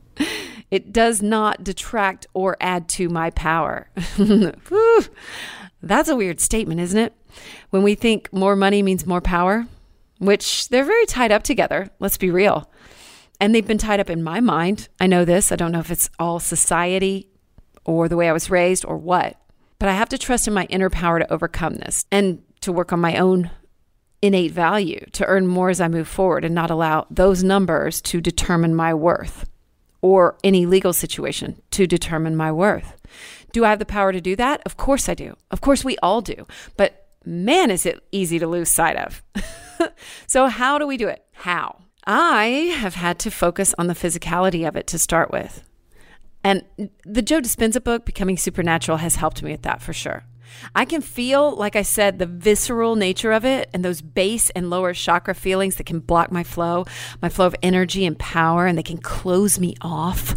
it 0.70 0.92
does 0.92 1.22
not 1.22 1.62
detract 1.62 2.26
or 2.34 2.56
add 2.60 2.88
to 2.90 3.08
my 3.08 3.30
power. 3.30 3.88
That's 5.82 6.08
a 6.08 6.16
weird 6.16 6.40
statement, 6.40 6.80
isn't 6.80 6.98
it? 6.98 7.14
When 7.70 7.82
we 7.82 7.94
think 7.94 8.32
more 8.32 8.56
money 8.56 8.82
means 8.82 9.06
more 9.06 9.20
power, 9.20 9.66
which 10.18 10.68
they're 10.68 10.84
very 10.84 11.06
tied 11.06 11.32
up 11.32 11.42
together, 11.42 11.90
let's 11.98 12.18
be 12.18 12.30
real. 12.30 12.70
And 13.40 13.54
they've 13.54 13.66
been 13.66 13.78
tied 13.78 14.00
up 14.00 14.10
in 14.10 14.22
my 14.22 14.40
mind. 14.40 14.88
I 15.00 15.06
know 15.06 15.24
this. 15.24 15.52
I 15.52 15.56
don't 15.56 15.72
know 15.72 15.80
if 15.80 15.90
it's 15.90 16.10
all 16.18 16.40
society 16.40 17.28
or 17.84 18.08
the 18.08 18.16
way 18.16 18.28
I 18.28 18.32
was 18.32 18.50
raised 18.50 18.84
or 18.84 18.96
what, 18.96 19.40
but 19.78 19.88
I 19.88 19.94
have 19.94 20.08
to 20.10 20.18
trust 20.18 20.48
in 20.48 20.54
my 20.54 20.64
inner 20.64 20.90
power 20.90 21.18
to 21.18 21.32
overcome 21.32 21.76
this 21.76 22.04
and 22.10 22.42
to 22.60 22.72
work 22.72 22.92
on 22.92 23.00
my 23.00 23.16
own 23.16 23.50
innate 24.20 24.52
value 24.52 25.04
to 25.12 25.24
earn 25.26 25.46
more 25.46 25.70
as 25.70 25.80
I 25.80 25.88
move 25.88 26.08
forward 26.08 26.44
and 26.44 26.54
not 26.54 26.70
allow 26.70 27.06
those 27.10 27.44
numbers 27.44 28.00
to 28.02 28.20
determine 28.20 28.74
my 28.74 28.92
worth 28.92 29.48
or 30.00 30.36
any 30.42 30.66
legal 30.66 30.92
situation 30.92 31.60
to 31.70 31.86
determine 31.86 32.36
my 32.36 32.50
worth. 32.52 32.96
Do 33.52 33.64
I 33.64 33.70
have 33.70 33.78
the 33.78 33.86
power 33.86 34.12
to 34.12 34.20
do 34.20 34.36
that? 34.36 34.60
Of 34.66 34.76
course 34.76 35.08
I 35.08 35.14
do. 35.14 35.36
Of 35.50 35.60
course 35.60 35.84
we 35.84 35.96
all 35.98 36.20
do. 36.20 36.46
But 36.76 37.07
man, 37.24 37.70
is 37.70 37.86
it 37.86 38.02
easy 38.12 38.38
to 38.38 38.46
lose 38.46 38.70
sight 38.70 38.96
of. 38.96 39.22
so, 40.26 40.46
how 40.46 40.78
do 40.78 40.86
we 40.86 40.96
do 40.96 41.08
it? 41.08 41.24
How? 41.32 41.80
I 42.04 42.72
have 42.78 42.94
had 42.94 43.18
to 43.20 43.30
focus 43.30 43.74
on 43.78 43.86
the 43.86 43.94
physicality 43.94 44.66
of 44.66 44.76
it 44.76 44.86
to 44.88 44.98
start 44.98 45.30
with. 45.30 45.62
And 46.42 46.64
the 47.04 47.22
Joe 47.22 47.40
Dispenza 47.40 47.82
book, 47.82 48.04
Becoming 48.04 48.38
Supernatural, 48.38 48.98
has 48.98 49.16
helped 49.16 49.42
me 49.42 49.50
with 49.50 49.62
that 49.62 49.82
for 49.82 49.92
sure. 49.92 50.24
I 50.74 50.84
can 50.84 51.02
feel, 51.02 51.54
like 51.54 51.76
I 51.76 51.82
said, 51.82 52.18
the 52.18 52.26
visceral 52.26 52.96
nature 52.96 53.32
of 53.32 53.44
it 53.44 53.68
and 53.74 53.84
those 53.84 54.00
base 54.00 54.50
and 54.50 54.70
lower 54.70 54.94
chakra 54.94 55.34
feelings 55.34 55.76
that 55.76 55.84
can 55.84 56.00
block 56.00 56.32
my 56.32 56.42
flow, 56.42 56.86
my 57.20 57.28
flow 57.28 57.46
of 57.46 57.56
energy 57.62 58.06
and 58.06 58.18
power, 58.18 58.66
and 58.66 58.78
they 58.78 58.82
can 58.82 58.98
close 58.98 59.58
me 59.58 59.74
off. 59.82 60.34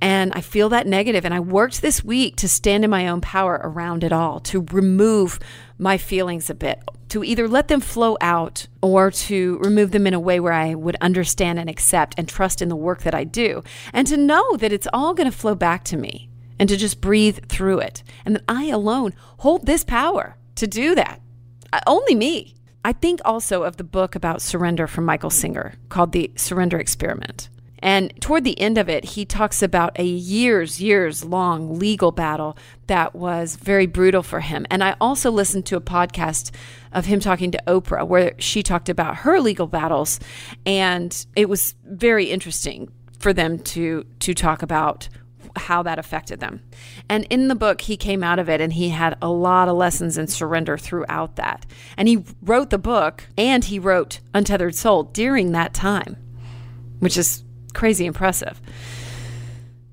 And 0.00 0.32
I 0.34 0.40
feel 0.40 0.68
that 0.70 0.86
negative. 0.86 1.24
And 1.24 1.34
I 1.34 1.40
worked 1.40 1.82
this 1.82 2.02
week 2.02 2.36
to 2.36 2.48
stand 2.48 2.84
in 2.84 2.90
my 2.90 3.08
own 3.08 3.20
power 3.20 3.60
around 3.62 4.04
it 4.04 4.12
all, 4.12 4.40
to 4.40 4.66
remove 4.72 5.38
my 5.78 5.98
feelings 5.98 6.50
a 6.50 6.54
bit, 6.54 6.82
to 7.08 7.24
either 7.24 7.48
let 7.48 7.68
them 7.68 7.80
flow 7.80 8.16
out 8.20 8.66
or 8.82 9.10
to 9.10 9.58
remove 9.58 9.90
them 9.90 10.06
in 10.06 10.14
a 10.14 10.20
way 10.20 10.40
where 10.40 10.52
I 10.52 10.74
would 10.74 10.96
understand 11.00 11.58
and 11.58 11.68
accept 11.68 12.14
and 12.16 12.28
trust 12.28 12.62
in 12.62 12.68
the 12.68 12.76
work 12.76 13.02
that 13.02 13.14
I 13.14 13.24
do, 13.24 13.62
and 13.92 14.06
to 14.06 14.16
know 14.16 14.56
that 14.56 14.72
it's 14.72 14.88
all 14.92 15.14
going 15.14 15.30
to 15.30 15.36
flow 15.36 15.54
back 15.54 15.84
to 15.84 15.96
me 15.96 16.28
and 16.58 16.68
to 16.68 16.76
just 16.76 17.00
breathe 17.00 17.46
through 17.48 17.80
it. 17.80 18.02
And 18.24 18.36
that 18.36 18.44
I 18.48 18.66
alone 18.66 19.14
hold 19.38 19.66
this 19.66 19.84
power 19.84 20.36
to 20.56 20.66
do 20.66 20.94
that. 20.94 21.20
Only 21.86 22.14
me. 22.14 22.54
I 22.84 22.92
think 22.92 23.20
also 23.24 23.62
of 23.62 23.76
the 23.76 23.84
book 23.84 24.14
about 24.14 24.40
surrender 24.40 24.86
from 24.86 25.04
Michael 25.04 25.30
Singer 25.30 25.74
called 25.90 26.12
The 26.12 26.30
Surrender 26.36 26.78
Experiment. 26.78 27.48
And 27.82 28.12
toward 28.20 28.44
the 28.44 28.58
end 28.60 28.78
of 28.78 28.88
it, 28.88 29.04
he 29.04 29.24
talks 29.24 29.62
about 29.62 29.98
a 29.98 30.04
years, 30.04 30.80
years 30.80 31.24
long 31.24 31.78
legal 31.78 32.12
battle 32.12 32.56
that 32.86 33.14
was 33.14 33.56
very 33.56 33.86
brutal 33.86 34.22
for 34.22 34.40
him. 34.40 34.66
And 34.70 34.84
I 34.84 34.96
also 35.00 35.30
listened 35.30 35.66
to 35.66 35.76
a 35.76 35.80
podcast 35.80 36.50
of 36.92 37.06
him 37.06 37.20
talking 37.20 37.50
to 37.52 37.62
Oprah 37.66 38.06
where 38.06 38.34
she 38.38 38.62
talked 38.62 38.88
about 38.88 39.16
her 39.18 39.40
legal 39.40 39.66
battles. 39.66 40.20
And 40.66 41.26
it 41.36 41.48
was 41.48 41.74
very 41.84 42.26
interesting 42.26 42.90
for 43.18 43.32
them 43.32 43.58
to, 43.58 44.04
to 44.20 44.34
talk 44.34 44.62
about 44.62 45.08
how 45.56 45.82
that 45.82 45.98
affected 45.98 46.40
them. 46.40 46.62
And 47.08 47.26
in 47.30 47.48
the 47.48 47.54
book, 47.54 47.82
he 47.82 47.96
came 47.96 48.22
out 48.22 48.38
of 48.38 48.48
it 48.48 48.60
and 48.60 48.72
he 48.72 48.90
had 48.90 49.16
a 49.20 49.30
lot 49.30 49.68
of 49.68 49.76
lessons 49.76 50.16
in 50.16 50.26
surrender 50.26 50.78
throughout 50.78 51.36
that. 51.36 51.66
And 51.96 52.08
he 52.08 52.24
wrote 52.42 52.70
the 52.70 52.78
book 52.78 53.26
and 53.36 53.64
he 53.64 53.78
wrote 53.78 54.20
Untethered 54.34 54.74
Soul 54.74 55.04
during 55.04 55.52
that 55.52 55.74
time, 55.74 56.16
which 57.00 57.16
is 57.16 57.42
crazy 57.70 58.06
impressive. 58.06 58.60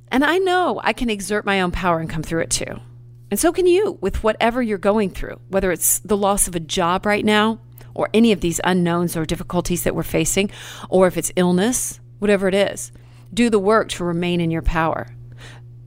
And 0.09 0.23
I 0.23 0.37
know 0.37 0.79
I 0.83 0.93
can 0.93 1.09
exert 1.09 1.45
my 1.45 1.61
own 1.61 1.71
power 1.71 1.99
and 1.99 2.09
come 2.09 2.23
through 2.23 2.41
it 2.41 2.49
too. 2.49 2.79
And 3.29 3.39
so 3.39 3.51
can 3.51 3.67
you 3.67 3.97
with 3.99 4.23
whatever 4.23 4.61
you're 4.61 4.77
going 4.77 5.09
through, 5.09 5.39
whether 5.49 5.71
it's 5.71 5.99
the 5.99 6.17
loss 6.17 6.47
of 6.47 6.55
a 6.55 6.61
job 6.61 7.05
right 7.05 7.25
now, 7.25 7.59
or 7.93 8.09
any 8.13 8.31
of 8.31 8.41
these 8.41 8.61
unknowns 8.63 9.17
or 9.17 9.25
difficulties 9.25 9.83
that 9.83 9.95
we're 9.95 10.03
facing, 10.03 10.51
or 10.89 11.07
if 11.07 11.17
it's 11.17 11.31
illness, 11.35 11.99
whatever 12.19 12.47
it 12.47 12.53
is. 12.53 12.91
Do 13.33 13.49
the 13.49 13.59
work 13.59 13.89
to 13.89 14.05
remain 14.05 14.39
in 14.39 14.51
your 14.51 14.61
power. 14.61 15.07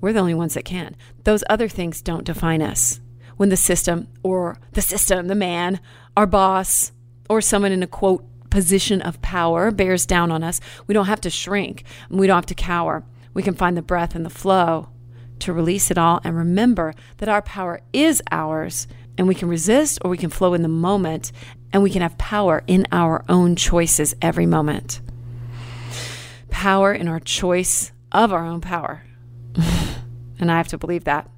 We're 0.01 0.13
the 0.13 0.21
only 0.21 0.35
ones 0.35 0.55
that 0.55 0.65
can. 0.65 0.97
Those 1.25 1.45
other 1.49 1.69
things 1.69 2.03
don't 2.03 2.25
define 2.25 2.63
us. 2.63 3.01
When 3.37 3.49
the 3.49 3.57
system, 3.57 4.09
or 4.23 4.59
the 4.73 4.83
system, 4.83 5.29
the 5.29 5.35
man, 5.35 5.81
our 6.17 6.27
boss, 6.27 6.93
or 7.31 7.41
someone 7.41 7.73
in 7.73 7.83
a 7.83 7.87
quote 7.87 8.25
position 8.51 9.01
of 9.01 9.23
power 9.23 9.71
bears 9.71 10.07
down 10.07 10.31
on 10.31 10.43
us, 10.43 10.61
we 10.87 10.95
don't 10.95 11.07
have 11.07 11.21
to 11.23 11.31
shrink. 11.31 11.85
We 12.09 12.27
don't 12.27 12.37
have 12.37 12.47
to 12.47 12.55
cower. 12.55 13.05
We 13.33 13.43
can 13.43 13.55
find 13.55 13.77
the 13.77 13.83
breath 13.83 14.15
and 14.15 14.27
the 14.27 14.31
flow 14.31 14.89
to 15.41 15.53
release 15.53 15.91
it 15.91 15.99
all 15.99 16.21
and 16.25 16.37
remember 16.37 16.95
that 17.19 17.29
our 17.29 17.43
power 17.43 17.81
is 17.93 18.23
ours 18.31 18.87
and 19.17 19.27
we 19.27 19.35
can 19.35 19.49
resist 19.49 19.99
or 20.03 20.11
we 20.11 20.19
can 20.19 20.31
flow 20.31 20.55
in 20.55 20.63
the 20.63 20.69
moment 20.69 21.33
and 21.73 21.83
we 21.83 21.91
can 21.91 22.03
have 22.03 22.19
power 22.19 22.63
in 22.67 22.87
our 22.93 23.25
own 23.29 23.57
choices 23.57 24.15
every 24.21 24.47
moment. 24.47 25.01
Power 26.51 26.93
in 26.93 27.09
our 27.09 27.21
choice 27.21 27.93
of 28.13 28.33
our 28.33 28.45
own 28.45 28.61
power. 28.61 29.05
and 30.39 30.51
I 30.51 30.57
have 30.57 30.69
to 30.69 30.79
believe 30.79 31.05
that. 31.05 31.31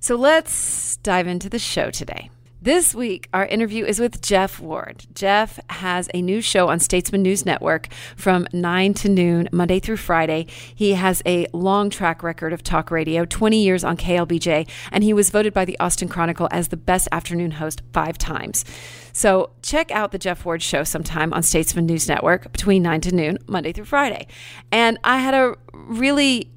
So 0.00 0.16
let's 0.16 0.96
dive 0.98 1.26
into 1.26 1.48
the 1.48 1.58
show 1.58 1.90
today. 1.90 2.30
This 2.62 2.94
week, 2.94 3.26
our 3.32 3.46
interview 3.46 3.86
is 3.86 3.98
with 3.98 4.20
Jeff 4.20 4.60
Ward. 4.60 5.06
Jeff 5.14 5.58
has 5.70 6.10
a 6.12 6.20
new 6.20 6.42
show 6.42 6.68
on 6.68 6.78
Statesman 6.78 7.22
News 7.22 7.46
Network 7.46 7.88
from 8.16 8.46
9 8.52 8.92
to 8.92 9.08
noon, 9.08 9.48
Monday 9.50 9.80
through 9.80 9.96
Friday. 9.96 10.46
He 10.74 10.92
has 10.92 11.22
a 11.24 11.46
long 11.54 11.88
track 11.88 12.22
record 12.22 12.52
of 12.52 12.62
talk 12.62 12.90
radio, 12.90 13.24
20 13.24 13.64
years 13.64 13.82
on 13.82 13.96
KLBJ, 13.96 14.68
and 14.92 15.02
he 15.02 15.14
was 15.14 15.30
voted 15.30 15.54
by 15.54 15.64
the 15.64 15.80
Austin 15.80 16.06
Chronicle 16.06 16.48
as 16.50 16.68
the 16.68 16.76
best 16.76 17.08
afternoon 17.10 17.52
host 17.52 17.80
five 17.94 18.18
times. 18.18 18.66
So 19.14 19.52
check 19.62 19.90
out 19.90 20.12
the 20.12 20.18
Jeff 20.18 20.44
Ward 20.44 20.62
show 20.62 20.84
sometime 20.84 21.32
on 21.32 21.42
Statesman 21.42 21.86
News 21.86 22.10
Network 22.10 22.52
between 22.52 22.82
9 22.82 23.00
to 23.00 23.14
noon, 23.14 23.38
Monday 23.46 23.72
through 23.72 23.86
Friday. 23.86 24.26
And 24.70 24.98
I 25.02 25.16
had 25.20 25.32
a 25.32 25.54
really 25.72 26.50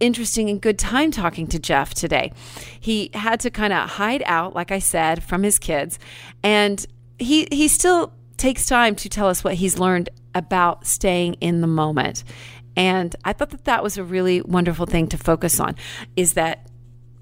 interesting 0.00 0.48
and 0.48 0.60
good 0.60 0.78
time 0.78 1.10
talking 1.10 1.46
to 1.48 1.58
Jeff 1.58 1.94
today. 1.94 2.32
He 2.80 3.10
had 3.14 3.40
to 3.40 3.50
kind 3.50 3.72
of 3.72 3.90
hide 3.90 4.22
out, 4.26 4.54
like 4.54 4.70
I 4.70 4.78
said, 4.78 5.22
from 5.22 5.42
his 5.42 5.58
kids, 5.58 5.98
and 6.42 6.84
he 7.18 7.48
he 7.50 7.68
still 7.68 8.12
takes 8.36 8.66
time 8.66 8.94
to 8.94 9.08
tell 9.08 9.28
us 9.28 9.42
what 9.42 9.54
he's 9.54 9.78
learned 9.78 10.08
about 10.34 10.86
staying 10.86 11.34
in 11.34 11.60
the 11.60 11.66
moment. 11.66 12.24
And 12.76 13.16
I 13.24 13.32
thought 13.32 13.50
that 13.50 13.64
that 13.64 13.82
was 13.82 13.98
a 13.98 14.04
really 14.04 14.40
wonderful 14.40 14.86
thing 14.86 15.08
to 15.08 15.18
focus 15.18 15.58
on 15.58 15.74
is 16.14 16.34
that 16.34 16.68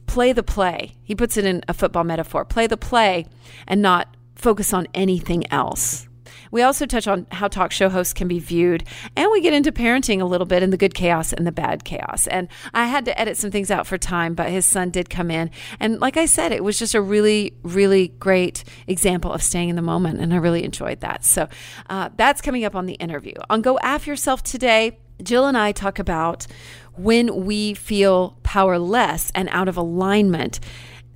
play 0.07 0.33
the 0.33 0.43
play. 0.43 0.95
He 1.03 1.15
puts 1.15 1.39
it 1.39 1.47
in 1.47 1.63
a 1.67 1.73
football 1.73 2.05
metaphor. 2.05 2.45
Play 2.45 2.67
the 2.67 2.77
play 2.77 3.27
and 3.67 3.81
not 3.81 4.15
focus 4.35 4.75
on 4.75 4.87
anything 4.93 5.51
else. 5.51 6.07
We 6.51 6.63
also 6.63 6.87
touch 6.87 7.07
on 7.07 7.27
how 7.33 7.49
talk 7.49 7.73
show 7.73 7.89
hosts 7.89 8.13
can 8.13 8.29
be 8.29 8.39
viewed, 8.39 8.85
and 9.17 9.31
we 9.31 9.41
get 9.41 9.53
into 9.53 9.73
parenting 9.73 10.21
a 10.21 10.25
little 10.25 10.47
bit 10.47 10.63
and 10.63 10.73
the 10.73 10.77
good 10.77 10.95
chaos 10.95 11.33
and 11.33 11.47
the 11.47 11.53
bad 11.53 11.85
chaos. 11.85 12.27
And 12.27 12.49
I 12.75 12.87
had 12.87 13.05
to 13.07 13.19
edit 13.19 13.37
some 13.37 13.51
things 13.51 13.71
out 13.71 13.87
for 13.87 13.99
time, 13.99 14.35
but 14.35 14.51
his 14.51 14.67
son 14.67 14.91
did 14.91 15.11
come 15.11 15.31
in. 15.31 15.51
And 15.81 16.01
like 16.01 16.17
I 16.17 16.27
said, 16.27 16.53
it 16.53 16.65
was 16.65 16.79
just 16.79 16.95
a 16.95 17.01
really, 17.01 17.55
really 17.63 18.09
great 18.09 18.65
example 18.87 19.33
of 19.33 19.43
staying 19.43 19.69
in 19.69 19.77
the 19.77 19.83
moment, 19.83 20.21
and 20.21 20.33
I 20.33 20.37
really 20.37 20.65
enjoyed 20.65 21.01
that. 21.01 21.25
So 21.25 21.49
uh, 21.89 22.11
that's 22.17 22.41
coming 22.41 22.65
up 22.65 22.75
on 22.75 22.87
the 22.87 22.95
interview. 22.95 23.35
On 23.51 23.63
Go 23.63 23.79
Aff 23.81 24.07
Yourself 24.07 24.43
today, 24.43 24.99
Jill 25.23 25.47
and 25.47 25.57
I 25.57 25.73
talk 25.73 25.99
about 25.99 26.47
when 26.95 27.45
we 27.47 27.75
feel 27.75 28.39
powerless 28.43 29.31
and 29.35 29.49
out 29.51 29.69
of 29.69 29.77
alignment 29.77 30.61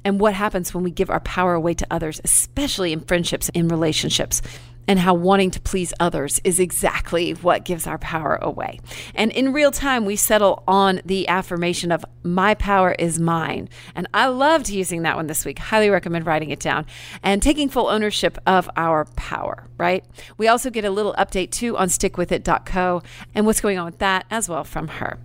and 0.05 0.19
what 0.19 0.35
happens 0.35 0.73
when 0.73 0.85
we 0.85 0.91
give 0.91 1.11
our 1.11 1.21
power 1.21 1.55
away 1.55 1.75
to 1.75 1.87
others, 1.91 2.21
especially 2.25 2.93
in 2.93 3.01
friendships 3.01 3.51
in 3.51 3.69
relationships 3.69 4.41
and 4.87 4.99
how 4.99 5.15
wanting 5.15 5.51
to 5.53 5.61
please 5.61 5.93
others 6.01 6.41
is 6.45 6.59
exactly 6.59 7.33
what 7.33 7.65
gives 7.65 7.87
our 7.87 7.99
power 7.99 8.39
away. 8.43 8.81
And 9.15 9.31
in 9.33 9.53
real 9.53 9.71
time, 9.71 10.05
we 10.05 10.17
settle 10.17 10.63
on 10.67 11.01
the 11.05 11.29
affirmation 11.29 11.93
of 11.93 12.05
my 12.23 12.55
power 12.55 12.93
is 12.99 13.19
mine. 13.19 13.69
And 13.95 14.07
I 14.13 14.27
loved 14.27 14.69
using 14.69 15.03
that 15.03 15.17
one 15.17 15.27
this 15.27 15.45
week. 15.45 15.59
Highly 15.59 15.91
recommend 15.91 16.27
writing 16.27 16.51
it 16.51 16.61
down 16.61 16.87
and 17.23 17.43
taking 17.43 17.69
full 17.69 17.89
ownership 17.89 18.39
of 18.47 18.69
our 18.77 19.05
power, 19.17 19.67
right? 19.79 20.05
We 20.37 20.49
also 20.49 20.71
get 20.71 20.85
a 20.85 20.91
little 20.91 21.15
update 21.15 21.51
too 21.51 21.77
on 21.77 21.89
stickwithit.co 21.89 23.03
and 23.35 23.47
what's 23.47 23.61
going 23.61 23.79
on 23.79 23.87
with 23.87 23.99
that 23.99 24.27
as 24.31 24.49
well 24.49 24.65
from 24.65 24.89
her. 24.89 25.19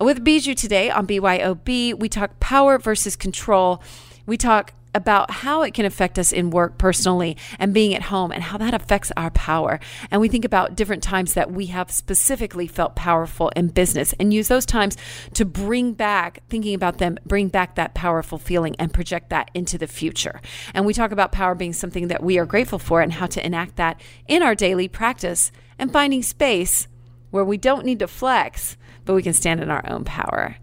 With 0.00 0.24
Bijou 0.24 0.54
today 0.54 0.90
on 0.90 1.06
BYOB, 1.06 1.98
we 1.98 2.08
talk 2.08 2.40
power 2.40 2.78
versus 2.78 3.14
control. 3.14 3.82
We 4.26 4.36
talk 4.36 4.72
about 4.94 5.30
how 5.30 5.62
it 5.62 5.74
can 5.74 5.84
affect 5.84 6.18
us 6.18 6.32
in 6.32 6.50
work 6.50 6.78
personally 6.78 7.36
and 7.58 7.72
being 7.72 7.94
at 7.94 8.02
home 8.02 8.30
and 8.30 8.42
how 8.42 8.58
that 8.58 8.74
affects 8.74 9.12
our 9.16 9.30
power. 9.30 9.80
And 10.10 10.20
we 10.20 10.28
think 10.28 10.44
about 10.44 10.76
different 10.76 11.02
times 11.02 11.34
that 11.34 11.50
we 11.50 11.66
have 11.66 11.90
specifically 11.90 12.66
felt 12.66 12.94
powerful 12.94 13.50
in 13.56 13.68
business 13.68 14.12
and 14.20 14.32
use 14.34 14.48
those 14.48 14.66
times 14.66 14.96
to 15.34 15.44
bring 15.44 15.92
back, 15.92 16.42
thinking 16.48 16.74
about 16.74 16.98
them, 16.98 17.18
bring 17.24 17.48
back 17.48 17.74
that 17.76 17.94
powerful 17.94 18.38
feeling 18.38 18.76
and 18.78 18.92
project 18.92 19.30
that 19.30 19.50
into 19.54 19.78
the 19.78 19.86
future. 19.86 20.40
And 20.74 20.84
we 20.84 20.94
talk 20.94 21.12
about 21.12 21.32
power 21.32 21.54
being 21.54 21.72
something 21.72 22.08
that 22.08 22.22
we 22.22 22.38
are 22.38 22.46
grateful 22.46 22.78
for 22.78 23.00
and 23.00 23.12
how 23.12 23.26
to 23.26 23.44
enact 23.44 23.76
that 23.76 24.00
in 24.28 24.42
our 24.42 24.54
daily 24.54 24.88
practice 24.88 25.52
and 25.78 25.92
finding 25.92 26.22
space 26.22 26.88
where 27.30 27.44
we 27.44 27.56
don't 27.56 27.86
need 27.86 27.98
to 27.98 28.06
flex, 28.06 28.76
but 29.04 29.14
we 29.14 29.22
can 29.22 29.32
stand 29.32 29.60
in 29.60 29.70
our 29.70 29.82
own 29.88 30.04
power. 30.04 30.56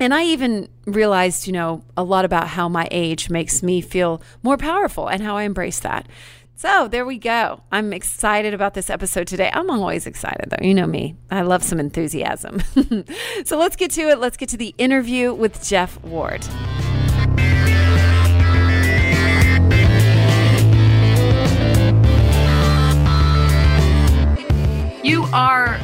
And 0.00 0.14
I 0.14 0.24
even 0.24 0.68
realized, 0.86 1.46
you 1.46 1.52
know, 1.52 1.82
a 1.96 2.04
lot 2.04 2.24
about 2.24 2.48
how 2.48 2.68
my 2.68 2.86
age 2.90 3.30
makes 3.30 3.62
me 3.62 3.80
feel 3.80 4.22
more 4.42 4.56
powerful 4.56 5.08
and 5.08 5.22
how 5.22 5.36
I 5.36 5.42
embrace 5.42 5.80
that. 5.80 6.06
So 6.54 6.88
there 6.88 7.04
we 7.04 7.18
go. 7.18 7.62
I'm 7.70 7.92
excited 7.92 8.54
about 8.54 8.74
this 8.74 8.90
episode 8.90 9.26
today. 9.26 9.50
I'm 9.52 9.70
always 9.70 10.06
excited, 10.06 10.50
though. 10.50 10.64
You 10.64 10.74
know 10.74 10.86
me, 10.86 11.16
I 11.30 11.42
love 11.42 11.62
some 11.62 11.80
enthusiasm. 11.80 12.60
so 13.44 13.58
let's 13.58 13.76
get 13.76 13.90
to 13.92 14.02
it. 14.02 14.18
Let's 14.18 14.36
get 14.36 14.48
to 14.50 14.56
the 14.56 14.74
interview 14.78 15.32
with 15.34 15.64
Jeff 15.64 16.02
Ward. 16.02 16.44
You 25.04 25.24
are 25.32 25.80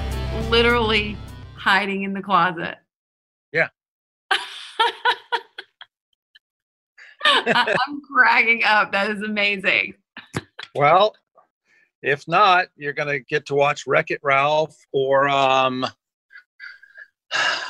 literally 0.51 1.17
hiding 1.57 2.03
in 2.03 2.13
the 2.13 2.23
closet. 2.23 2.79
I'm 7.25 8.01
cracking 8.13 8.63
up. 8.65 8.93
That 8.93 9.11
is 9.11 9.23
amazing. 9.23 9.95
well, 10.75 11.15
if 12.03 12.29
not, 12.29 12.69
you're 12.77 12.93
going 12.93 13.09
to 13.09 13.21
get 13.21 13.47
to 13.47 13.55
watch 13.55 13.87
Wreck 13.87 14.11
It 14.11 14.21
Ralph 14.23 14.77
or 14.93 15.29
um, 15.29 15.87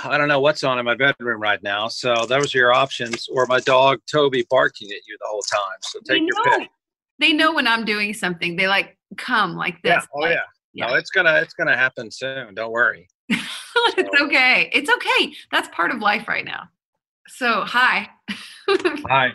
I 0.04 0.18
don't 0.18 0.28
know 0.28 0.40
what's 0.40 0.64
on 0.64 0.78
in 0.78 0.84
my 0.84 0.94
bedroom 0.94 1.40
right 1.40 1.62
now. 1.62 1.88
So 1.88 2.26
those 2.28 2.54
are 2.54 2.58
your 2.58 2.72
options, 2.74 3.28
or 3.28 3.46
my 3.46 3.60
dog 3.60 4.00
Toby 4.10 4.46
barking 4.50 4.90
at 4.90 5.06
you 5.06 5.16
the 5.20 5.26
whole 5.28 5.42
time. 5.42 5.78
So 5.82 6.00
take 6.00 6.06
they 6.06 6.16
your 6.18 6.44
know. 6.44 6.58
pick. 6.58 6.70
They 7.18 7.32
know 7.32 7.54
when 7.54 7.66
I'm 7.66 7.84
doing 7.84 8.12
something. 8.12 8.56
They 8.56 8.66
like 8.66 8.98
come 9.16 9.54
like 9.54 9.80
this. 9.82 9.92
Yeah. 9.92 10.00
Oh 10.14 10.20
like, 10.20 10.36
yeah. 10.74 10.86
No, 10.86 10.94
it's 10.94 11.10
gonna 11.10 11.36
it's 11.36 11.54
gonna 11.54 11.76
happen 11.76 12.10
soon. 12.10 12.54
Don't 12.54 12.72
worry. 12.72 13.08
it's 13.28 14.20
okay. 14.20 14.70
It's 14.72 14.90
okay. 14.90 15.32
That's 15.50 15.68
part 15.68 15.92
of 15.92 16.00
life 16.00 16.28
right 16.28 16.44
now. 16.44 16.68
So, 17.28 17.62
hi. 17.64 18.10
Hi. 19.08 19.32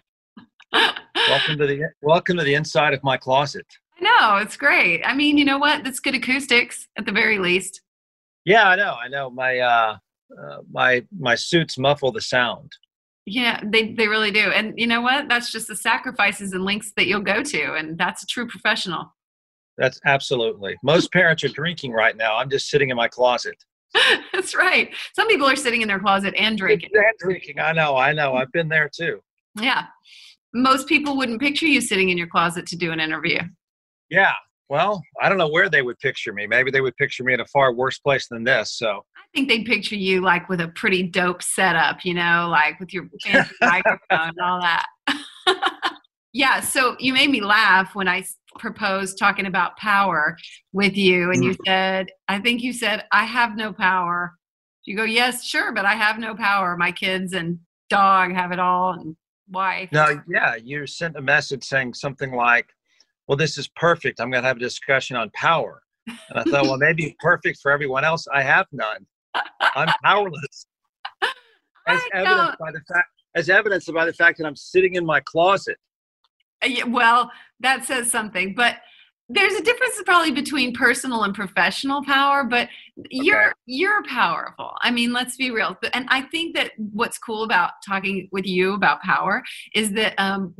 welcome 0.71 1.57
to 1.57 1.65
the 1.65 1.81
welcome 2.01 2.37
to 2.37 2.43
the 2.43 2.53
inside 2.53 2.93
of 2.93 3.03
my 3.03 3.17
closet. 3.17 3.65
I 3.99 4.03
know 4.03 4.37
it's 4.37 4.55
great. 4.55 5.01
I 5.03 5.15
mean, 5.15 5.37
you 5.37 5.45
know 5.45 5.57
what? 5.57 5.83
That's 5.83 5.99
good 5.99 6.13
acoustics 6.13 6.87
at 6.97 7.05
the 7.05 7.11
very 7.11 7.39
least. 7.39 7.81
Yeah, 8.45 8.67
I 8.67 8.75
know. 8.75 8.93
I 8.93 9.07
know. 9.07 9.31
My 9.31 9.59
uh, 9.59 9.97
uh 10.39 10.57
my 10.71 11.03
my 11.17 11.33
suits 11.33 11.79
muffle 11.79 12.11
the 12.11 12.21
sound. 12.21 12.71
Yeah, 13.25 13.59
they 13.63 13.93
they 13.93 14.07
really 14.07 14.31
do. 14.31 14.51
And 14.51 14.73
you 14.77 14.87
know 14.87 15.01
what? 15.01 15.27
That's 15.27 15.51
just 15.51 15.67
the 15.67 15.75
sacrifices 15.75 16.53
and 16.53 16.63
links 16.63 16.91
that 16.95 17.07
you'll 17.07 17.21
go 17.21 17.41
to, 17.41 17.73
and 17.73 17.97
that's 17.97 18.23
a 18.23 18.27
true 18.27 18.47
professional. 18.47 19.15
That's 19.79 19.99
absolutely. 20.05 20.77
Most 20.83 21.11
parents 21.11 21.43
are 21.43 21.49
drinking 21.49 21.93
right 21.93 22.15
now. 22.15 22.37
I'm 22.37 22.49
just 22.49 22.69
sitting 22.69 22.89
in 22.89 22.97
my 22.97 23.07
closet. 23.07 23.55
That's 24.33 24.55
right. 24.55 24.93
Some 25.15 25.27
people 25.27 25.47
are 25.47 25.55
sitting 25.55 25.81
in 25.81 25.87
their 25.87 25.99
closet 25.99 26.33
and 26.37 26.57
drinking. 26.57 26.91
And 26.93 27.05
drinking. 27.19 27.59
I 27.59 27.71
know. 27.71 27.97
I 27.97 28.13
know. 28.13 28.35
I've 28.35 28.51
been 28.51 28.69
there 28.69 28.89
too. 28.93 29.21
Yeah. 29.59 29.85
Most 30.53 30.87
people 30.87 31.17
wouldn't 31.17 31.41
picture 31.41 31.67
you 31.67 31.81
sitting 31.81 32.09
in 32.09 32.17
your 32.17 32.27
closet 32.27 32.65
to 32.67 32.75
do 32.75 32.91
an 32.91 32.99
interview. 32.99 33.39
Yeah. 34.09 34.33
Well, 34.69 35.01
I 35.19 35.29
don't 35.29 35.39
know 35.39 35.49
where 35.49 35.67
they 35.67 35.81
would 35.81 35.97
picture 35.99 36.31
me. 36.31 36.45
Maybe 36.45 36.69
they 36.69 36.81
would 36.81 36.95
picture 36.97 37.23
me 37.23 37.33
in 37.33 37.39
a 37.39 37.45
far 37.45 37.73
worse 37.73 37.97
place 37.97 38.27
than 38.27 38.43
this. 38.43 38.77
So 38.77 39.03
I 39.17 39.21
think 39.33 39.49
they'd 39.49 39.65
picture 39.65 39.95
you 39.95 40.21
like 40.21 40.47
with 40.47 40.61
a 40.61 40.67
pretty 40.69 41.03
dope 41.03 41.41
setup, 41.41 42.05
you 42.05 42.13
know, 42.13 42.47
like 42.51 42.79
with 42.79 42.93
your 42.93 43.09
fancy 43.23 43.55
microphone 43.61 43.99
and 44.11 44.39
all 44.43 44.61
that. 44.61 44.85
yeah. 46.33 46.59
So 46.59 46.95
you 46.99 47.13
made 47.13 47.31
me 47.31 47.41
laugh 47.41 47.95
when 47.95 48.07
I 48.07 48.23
proposed 48.57 49.17
talking 49.17 49.45
about 49.45 49.77
power 49.77 50.37
with 50.73 50.97
you, 50.97 51.31
and 51.31 51.43
you 51.43 51.51
mm. 51.51 51.57
said, 51.65 52.11
I 52.27 52.39
think 52.39 52.61
you 52.61 52.73
said, 52.73 53.05
I 53.11 53.25
have 53.25 53.55
no 53.55 53.73
power. 53.73 54.33
You 54.85 54.95
go, 54.95 55.03
yes, 55.03 55.43
sure, 55.43 55.71
but 55.71 55.85
I 55.85 55.93
have 55.93 56.17
no 56.17 56.35
power. 56.35 56.75
My 56.75 56.91
kids 56.91 57.33
and 57.33 57.59
dog 57.89 58.33
have 58.33 58.51
it 58.51 58.59
all, 58.59 58.93
and 58.93 59.15
wife. 59.49 59.89
No, 59.91 60.21
yeah, 60.27 60.55
you 60.55 60.87
sent 60.87 61.15
a 61.15 61.21
message 61.21 61.63
saying 61.63 61.93
something 61.93 62.31
like, 62.33 62.69
well, 63.27 63.37
this 63.37 63.57
is 63.57 63.67
perfect. 63.67 64.19
I'm 64.19 64.31
going 64.31 64.41
to 64.43 64.47
have 64.47 64.57
a 64.57 64.61
discussion 64.61 65.15
on 65.15 65.29
power. 65.35 65.83
And 66.07 66.39
I 66.39 66.43
thought, 66.43 66.63
well, 66.63 66.77
maybe 66.77 67.15
perfect 67.19 67.59
for 67.61 67.71
everyone 67.71 68.03
else. 68.03 68.27
I 68.33 68.41
have 68.41 68.65
none. 68.71 69.05
I'm 69.75 69.89
powerless. 70.03 70.65
As 71.87 72.01
evidence 72.13 72.55
by 72.59 72.71
the 72.71 72.81
fact, 72.91 73.07
as 73.35 73.49
evidence 73.49 73.85
by 73.85 74.05
the 74.05 74.13
fact 74.13 74.37
that 74.39 74.45
I'm 74.45 74.55
sitting 74.55 74.95
in 74.95 75.05
my 75.05 75.19
closet. 75.21 75.77
Uh, 76.61 76.87
well, 76.87 77.31
that 77.59 77.85
says 77.85 78.09
something. 78.09 78.53
But 78.53 78.77
there's 79.31 79.53
a 79.53 79.61
difference 79.61 80.01
probably 80.05 80.31
between 80.31 80.73
personal 80.73 81.23
and 81.23 81.35
professional 81.35 82.03
power 82.03 82.43
but 82.43 82.67
you're 83.11 83.53
you're 83.67 84.03
powerful 84.03 84.71
i 84.81 84.89
mean 84.89 85.13
let's 85.13 85.37
be 85.37 85.51
real 85.51 85.77
and 85.93 86.07
i 86.09 86.21
think 86.21 86.55
that 86.55 86.71
what's 86.77 87.19
cool 87.19 87.43
about 87.43 87.71
talking 87.87 88.27
with 88.31 88.45
you 88.45 88.73
about 88.73 89.01
power 89.01 89.43
is 89.75 89.91
that 89.91 90.15
um 90.17 90.53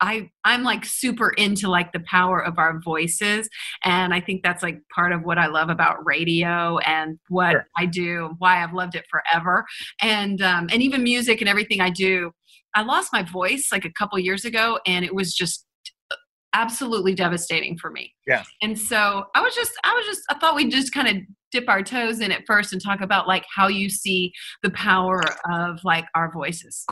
i 0.00 0.28
i'm 0.44 0.64
like 0.64 0.84
super 0.84 1.30
into 1.30 1.68
like 1.68 1.92
the 1.92 2.00
power 2.00 2.44
of 2.44 2.58
our 2.58 2.80
voices 2.80 3.48
and 3.84 4.12
i 4.12 4.20
think 4.20 4.42
that's 4.42 4.62
like 4.62 4.80
part 4.92 5.12
of 5.12 5.22
what 5.22 5.38
i 5.38 5.46
love 5.46 5.68
about 5.68 6.04
radio 6.04 6.78
and 6.78 7.18
what 7.28 7.52
sure. 7.52 7.66
i 7.78 7.86
do 7.86 8.34
why 8.38 8.62
i've 8.62 8.74
loved 8.74 8.96
it 8.96 9.04
forever 9.08 9.64
and 10.02 10.42
um 10.42 10.68
and 10.72 10.82
even 10.82 11.02
music 11.02 11.40
and 11.40 11.48
everything 11.48 11.80
i 11.80 11.90
do 11.90 12.32
I 12.76 12.82
lost 12.82 13.08
my 13.12 13.22
voice 13.22 13.68
like 13.72 13.86
a 13.86 13.92
couple 13.92 14.18
years 14.18 14.44
ago 14.44 14.78
and 14.86 15.04
it 15.04 15.14
was 15.14 15.34
just 15.34 15.64
uh, 16.10 16.16
absolutely 16.52 17.14
devastating 17.14 17.78
for 17.78 17.90
me. 17.90 18.14
Yeah. 18.26 18.44
And 18.62 18.78
so 18.78 19.24
I 19.34 19.40
was 19.40 19.54
just, 19.54 19.72
I 19.82 19.94
was 19.94 20.04
just, 20.04 20.20
I 20.28 20.38
thought 20.38 20.54
we'd 20.54 20.70
just 20.70 20.92
kind 20.92 21.08
of 21.08 21.16
dip 21.50 21.68
our 21.70 21.82
toes 21.82 22.20
in 22.20 22.30
it 22.30 22.42
first 22.46 22.74
and 22.74 22.82
talk 22.82 23.00
about 23.00 23.26
like 23.26 23.46
how 23.52 23.66
you 23.66 23.88
see 23.88 24.30
the 24.62 24.70
power 24.70 25.22
of 25.50 25.78
like 25.84 26.04
our 26.14 26.30
voices. 26.30 26.84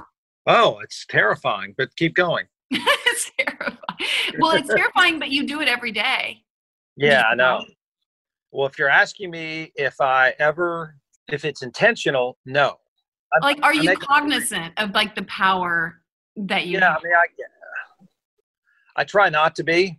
Oh, 0.47 0.79
it's 0.83 1.05
terrifying, 1.07 1.75
but 1.76 1.95
keep 1.97 2.14
going. 2.14 2.47
it's 2.71 3.31
terrifying. 3.38 3.79
Well, 4.38 4.57
it's 4.57 4.73
terrifying, 4.73 5.19
but 5.19 5.29
you 5.29 5.47
do 5.47 5.61
it 5.61 5.69
every 5.69 5.93
day. 5.93 6.43
Yeah, 6.97 7.25
I 7.30 7.35
know. 7.35 7.63
Well, 8.52 8.67
if 8.67 8.78
you're 8.78 8.89
asking 8.89 9.30
me 9.30 9.73
if 9.75 10.00
I 10.00 10.35
ever, 10.39 10.97
if 11.28 11.45
it's 11.45 11.63
intentional, 11.63 12.39
no. 12.47 12.78
I'm, 13.34 13.40
like, 13.42 13.62
are 13.62 13.75
you 13.75 13.97
cognizant 13.97 14.75
of 14.78 14.92
like 14.92 15.14
the 15.14 15.25
power 15.25 16.00
that 16.36 16.66
you? 16.66 16.78
Yeah, 16.78 16.92
have? 16.92 17.00
I 17.00 17.04
mean, 17.04 17.14
I, 17.14 19.00
I 19.00 19.04
try 19.04 19.28
not 19.28 19.54
to 19.56 19.64
be. 19.64 19.99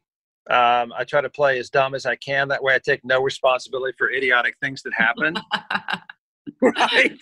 Um, 0.50 0.94
I 0.96 1.04
try 1.04 1.22
to 1.22 1.30
play 1.30 1.58
as 1.58 1.70
dumb 1.70 1.96
as 1.96 2.06
I 2.06 2.16
can. 2.18 2.48
That 2.50 2.62
way, 2.62 2.76
I 2.76 2.80
take 2.80 3.04
no 3.04 3.22
responsibility 3.22 3.96
for 3.98 4.12
idiotic 4.12 4.56
things 4.62 4.84
that 4.84 4.94
happen. 4.94 5.36
right. 6.62 7.18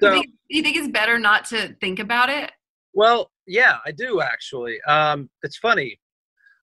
So, 0.00 0.12
you, 0.12 0.20
think, 0.20 0.30
you 0.48 0.62
think 0.62 0.76
it's 0.76 0.88
better 0.88 1.18
not 1.18 1.44
to 1.46 1.74
think 1.80 2.00
about 2.00 2.28
it? 2.28 2.50
Well, 2.94 3.30
yeah, 3.46 3.76
I 3.86 3.92
do 3.92 4.20
actually. 4.20 4.80
Um, 4.82 5.30
it's 5.42 5.56
funny. 5.56 5.98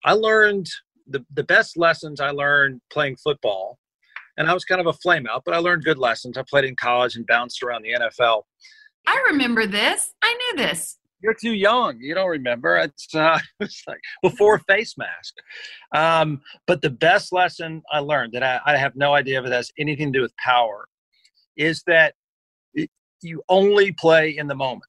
I 0.04 0.14
learned 0.14 0.68
the 1.08 1.26
the 1.34 1.44
best 1.44 1.78
lessons 1.78 2.20
I 2.20 2.32
learned 2.32 2.82
playing 2.92 3.18
football, 3.18 3.80
and 4.38 4.50
I 4.50 4.54
was 4.54 4.66
kind 4.66 4.82
of 4.82 4.88
a 4.88 4.94
flame 4.94 5.28
out, 5.28 5.44
but 5.46 5.54
I 5.54 5.58
learned 5.58 5.86
good 5.86 5.98
lessons. 5.98 6.38
I 6.38 6.44
played 6.50 6.66
in 6.66 6.76
college 6.76 7.16
and 7.16 7.26
bounced 7.26 7.64
around 7.64 7.84
the 7.84 7.94
NFL. 7.94 8.44
I 9.08 9.24
remember 9.32 9.66
this. 9.66 10.14
I 10.22 10.34
knew 10.34 10.64
this 10.64 10.98
you're 11.22 11.34
too 11.34 11.54
young. 11.54 11.98
You 12.00 12.16
don't 12.16 12.30
remember. 12.30 12.78
It's, 12.78 13.14
uh, 13.14 13.40
it's 13.60 13.84
like 13.88 14.00
before 14.22 14.60
face 14.60 14.96
mask. 14.98 15.36
Um, 15.96 16.42
but 16.68 16.82
the 16.82 16.90
best 16.90 17.32
lesson 17.32 17.82
I 17.92 18.00
learned 18.00 18.34
that 18.34 18.44
I, 18.44 18.60
I, 18.66 18.78
have 18.78 18.96
no 18.96 19.14
idea 19.14 19.40
if 19.40 19.46
it 19.46 19.52
has 19.52 19.72
anything 19.78 20.12
to 20.12 20.20
do 20.20 20.22
with 20.24 20.36
power 20.38 20.86
is 21.58 21.84
that 21.88 22.16
it, 22.74 22.90
you 23.22 23.44
only 23.50 23.92
play 23.92 24.36
in 24.38 24.48
the 24.48 24.56
moment. 24.56 24.84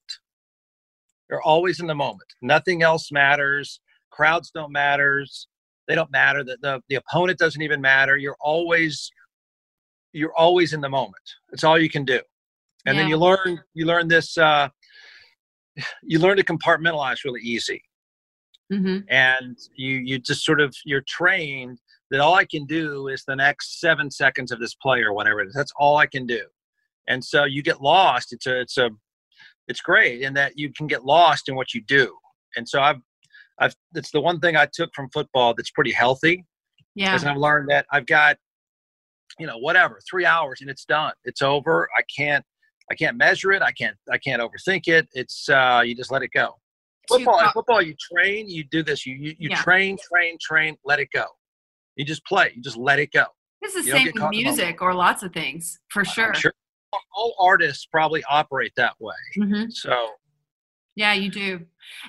You're 1.29 1.41
always 1.41 1.79
in 1.79 1.87
the 1.87 1.95
moment. 1.95 2.33
Nothing 2.41 2.83
else 2.83 3.11
matters. 3.11 3.79
Crowds 4.11 4.51
don't 4.53 4.71
matter. 4.71 5.25
They 5.87 5.95
don't 5.95 6.11
matter. 6.11 6.43
The, 6.43 6.57
the, 6.61 6.81
the 6.89 6.95
opponent 6.95 7.39
doesn't 7.39 7.61
even 7.61 7.81
matter. 7.81 8.17
You're 8.17 8.37
always 8.41 9.11
you're 10.15 10.35
always 10.35 10.73
in 10.73 10.81
the 10.81 10.89
moment. 10.89 11.15
It's 11.53 11.63
all 11.63 11.79
you 11.79 11.89
can 11.89 12.05
do. 12.05 12.19
And 12.85 12.95
yeah. 12.95 13.03
then 13.03 13.09
you 13.09 13.17
learn 13.17 13.59
you 13.73 13.85
learn 13.85 14.07
this 14.07 14.37
uh, 14.37 14.69
you 16.03 16.19
learn 16.19 16.37
to 16.37 16.43
compartmentalize 16.43 17.23
really 17.23 17.41
easy. 17.41 17.81
Mm-hmm. 18.71 18.99
And 19.09 19.57
you 19.75 19.97
you 19.97 20.19
just 20.19 20.45
sort 20.45 20.61
of 20.61 20.75
you're 20.85 21.03
trained 21.07 21.79
that 22.11 22.19
all 22.19 22.35
I 22.35 22.45
can 22.45 22.65
do 22.65 23.07
is 23.07 23.23
the 23.25 23.35
next 23.35 23.79
seven 23.79 24.11
seconds 24.11 24.51
of 24.51 24.59
this 24.59 24.75
play 24.75 25.01
or 25.01 25.13
whatever 25.13 25.41
it 25.41 25.47
is. 25.47 25.53
That's 25.53 25.73
all 25.77 25.97
I 25.97 26.05
can 26.05 26.25
do. 26.25 26.41
And 27.07 27.23
so 27.23 27.43
you 27.43 27.61
get 27.61 27.81
lost. 27.81 28.33
It's 28.33 28.47
a 28.47 28.61
it's 28.61 28.77
a 28.77 28.89
it's 29.67 29.81
great 29.81 30.21
in 30.21 30.33
that 30.33 30.57
you 30.57 30.71
can 30.73 30.87
get 30.87 31.05
lost 31.05 31.49
in 31.49 31.55
what 31.55 31.73
you 31.73 31.81
do. 31.87 32.15
And 32.55 32.67
so 32.67 32.81
I've 32.81 32.99
I've 33.59 33.75
it's 33.95 34.11
the 34.11 34.21
one 34.21 34.39
thing 34.39 34.55
I 34.55 34.67
took 34.71 34.91
from 34.95 35.09
football 35.13 35.53
that's 35.53 35.71
pretty 35.71 35.91
healthy. 35.91 36.45
Yeah. 36.95 37.13
Because 37.13 37.25
I've 37.25 37.37
learned 37.37 37.69
that 37.69 37.85
I've 37.91 38.05
got, 38.05 38.37
you 39.39 39.47
know, 39.47 39.57
whatever, 39.57 39.99
three 40.09 40.25
hours 40.25 40.59
and 40.61 40.69
it's 40.69 40.85
done. 40.85 41.13
It's 41.25 41.41
over. 41.41 41.89
I 41.97 42.01
can't 42.15 42.45
I 42.93 42.95
can't 42.95 43.17
measure 43.17 43.51
it. 43.51 43.63
I 43.63 43.71
can't 43.71 43.97
I 44.11 44.19
can't 44.19 44.39
overthink 44.39 44.87
it. 44.87 45.07
It's 45.13 45.49
uh, 45.49 45.81
you 45.83 45.95
just 45.95 46.11
let 46.11 46.21
it 46.21 46.29
go. 46.31 46.55
Football, 47.09 47.41
football, 47.51 47.81
you 47.81 47.95
train. 47.99 48.47
You 48.47 48.63
do 48.63 48.83
this. 48.83 49.03
You 49.05 49.15
you, 49.15 49.35
you 49.39 49.49
yeah. 49.49 49.61
train, 49.61 49.97
train, 50.11 50.37
train. 50.39 50.77
Let 50.85 50.99
it 50.99 51.09
go. 51.11 51.25
You 51.95 52.05
just 52.05 52.23
play. 52.25 52.51
You 52.55 52.61
just 52.61 52.77
let 52.77 52.99
it 52.99 53.11
go. 53.11 53.25
It's 53.63 53.73
the 53.73 53.81
you 53.81 53.91
same 53.91 54.11
with 54.13 54.29
music 54.29 54.81
or 54.83 54.93
lots 54.93 55.23
of 55.23 55.33
things 55.33 55.79
for 55.89 56.05
sure. 56.05 56.35
sure. 56.35 56.53
All 57.15 57.35
artists 57.39 57.87
probably 57.87 58.23
operate 58.29 58.73
that 58.77 58.93
way. 58.99 59.15
Mm-hmm. 59.37 59.71
So. 59.71 60.11
Yeah, 60.95 61.13
you 61.13 61.31
do, 61.31 61.61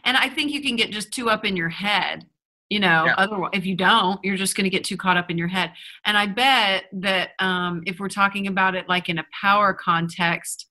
and 0.05 0.15
I 0.15 0.29
think 0.29 0.53
you 0.53 0.61
can 0.61 0.77
get 0.77 0.91
just 0.91 1.11
too 1.11 1.31
up 1.31 1.47
in 1.47 1.57
your 1.57 1.71
head 1.71 2.27
you 2.71 2.81
know 2.81 3.05
yeah. 3.07 3.15
otherwise 3.19 3.51
if 3.53 3.67
you 3.67 3.77
don't 3.77 4.19
you're 4.25 4.37
just 4.37 4.57
going 4.57 4.65
to 4.65 4.71
get 4.71 4.85
too 4.85 4.97
caught 4.97 5.17
up 5.17 5.31
in 5.31 5.39
your 5.39 5.49
head 5.49 5.73
and 6.07 6.17
i 6.17 6.27
bet 6.27 6.85
that 6.93 7.31
um, 7.39 7.83
if 7.87 8.01
we're 8.01 8.09
talking 8.09 8.47
about 8.47 8.75
it 8.75 8.89
like 8.89 9.09
in 9.09 9.19
a 9.19 9.27
power 9.41 9.75
context 9.75 10.67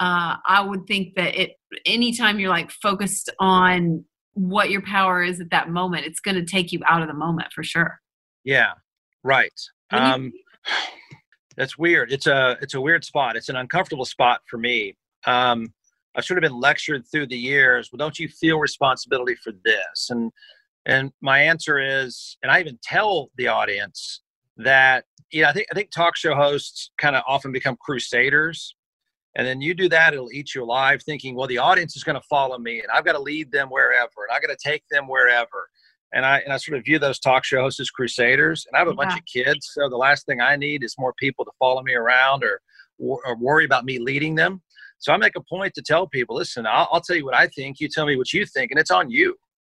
uh, 0.00 0.36
i 0.46 0.60
would 0.60 0.86
think 0.86 1.14
that 1.14 1.40
it 1.40 1.52
anytime 1.86 2.40
you're 2.40 2.50
like 2.50 2.70
focused 2.70 3.30
on 3.38 4.04
what 4.34 4.70
your 4.70 4.82
power 4.82 5.22
is 5.22 5.40
at 5.40 5.50
that 5.50 5.68
moment 5.68 6.06
it's 6.06 6.20
going 6.20 6.34
to 6.34 6.44
take 6.44 6.72
you 6.72 6.80
out 6.86 7.02
of 7.02 7.08
the 7.08 7.14
moment 7.14 7.48
for 7.52 7.62
sure. 7.62 8.00
Yeah 8.44 8.72
right. 9.22 9.52
Um, 9.90 10.32
that's 11.56 11.76
weird. 11.76 12.12
It's 12.12 12.26
a 12.26 12.56
it's 12.60 12.74
a 12.74 12.80
weird 12.80 13.04
spot. 13.04 13.36
It's 13.36 13.48
an 13.48 13.56
uncomfortable 13.56 14.04
spot 14.04 14.40
for 14.48 14.58
me. 14.58 14.96
Um, 15.26 15.72
i've 16.16 16.24
sort 16.24 16.38
of 16.38 16.42
been 16.42 16.58
lectured 16.58 17.04
through 17.06 17.24
the 17.24 17.36
years 17.36 17.88
well 17.92 17.98
don't 17.98 18.18
you 18.18 18.26
feel 18.28 18.58
responsibility 18.58 19.36
for 19.36 19.52
this? 19.64 20.08
And 20.10 20.32
and 20.86 21.12
my 21.20 21.40
answer 21.40 21.78
is, 21.78 22.38
and 22.42 22.50
I 22.50 22.60
even 22.60 22.78
tell 22.82 23.30
the 23.36 23.48
audience 23.48 24.22
that, 24.56 25.04
yeah, 25.30 25.48
I 25.48 25.52
think 25.52 25.66
I 25.70 25.74
think 25.74 25.90
talk 25.90 26.16
show 26.16 26.34
hosts 26.34 26.90
kind 26.98 27.14
of 27.14 27.22
often 27.28 27.52
become 27.52 27.76
crusaders. 27.80 28.74
And 29.36 29.46
then 29.46 29.60
you 29.60 29.74
do 29.74 29.88
that, 29.90 30.12
it'll 30.12 30.32
eat 30.32 30.54
you 30.54 30.64
alive, 30.64 31.02
thinking, 31.02 31.36
well, 31.36 31.46
the 31.46 31.58
audience 31.58 31.96
is 31.96 32.02
going 32.02 32.20
to 32.20 32.26
follow 32.28 32.58
me 32.58 32.80
and 32.80 32.88
I've 32.92 33.04
got 33.04 33.12
to 33.12 33.20
lead 33.20 33.52
them 33.52 33.68
wherever 33.68 34.26
and 34.28 34.34
I've 34.34 34.42
got 34.42 34.48
to 34.48 34.58
take 34.62 34.82
them 34.90 35.06
wherever. 35.06 35.68
And 36.12 36.26
I 36.26 36.38
and 36.38 36.52
I 36.52 36.56
sort 36.56 36.76
of 36.76 36.84
view 36.84 36.98
those 36.98 37.20
talk 37.20 37.44
show 37.44 37.60
hosts 37.60 37.78
as 37.78 37.90
crusaders. 37.90 38.66
And 38.66 38.76
I 38.76 38.80
have 38.80 38.88
a 38.88 38.90
yeah. 38.90 38.96
bunch 38.96 39.18
of 39.18 39.24
kids, 39.26 39.70
so 39.72 39.88
the 39.88 39.96
last 39.96 40.26
thing 40.26 40.40
I 40.40 40.56
need 40.56 40.82
is 40.82 40.96
more 40.98 41.14
people 41.18 41.44
to 41.44 41.52
follow 41.58 41.82
me 41.82 41.94
around 41.94 42.42
or 42.42 42.60
or 42.98 43.36
worry 43.36 43.64
about 43.64 43.84
me 43.84 43.98
leading 43.98 44.34
them. 44.34 44.60
So 44.98 45.12
I 45.12 45.16
make 45.16 45.36
a 45.36 45.40
point 45.40 45.72
to 45.74 45.82
tell 45.82 46.06
people, 46.06 46.36
listen, 46.36 46.66
I'll, 46.66 46.88
I'll 46.92 47.00
tell 47.00 47.16
you 47.16 47.24
what 47.24 47.34
I 47.34 47.46
think. 47.46 47.80
You 47.80 47.88
tell 47.88 48.04
me 48.06 48.16
what 48.16 48.32
you 48.32 48.44
think, 48.44 48.70
and 48.70 48.78
it's 48.78 48.90
on 48.90 49.10
you. 49.10 49.34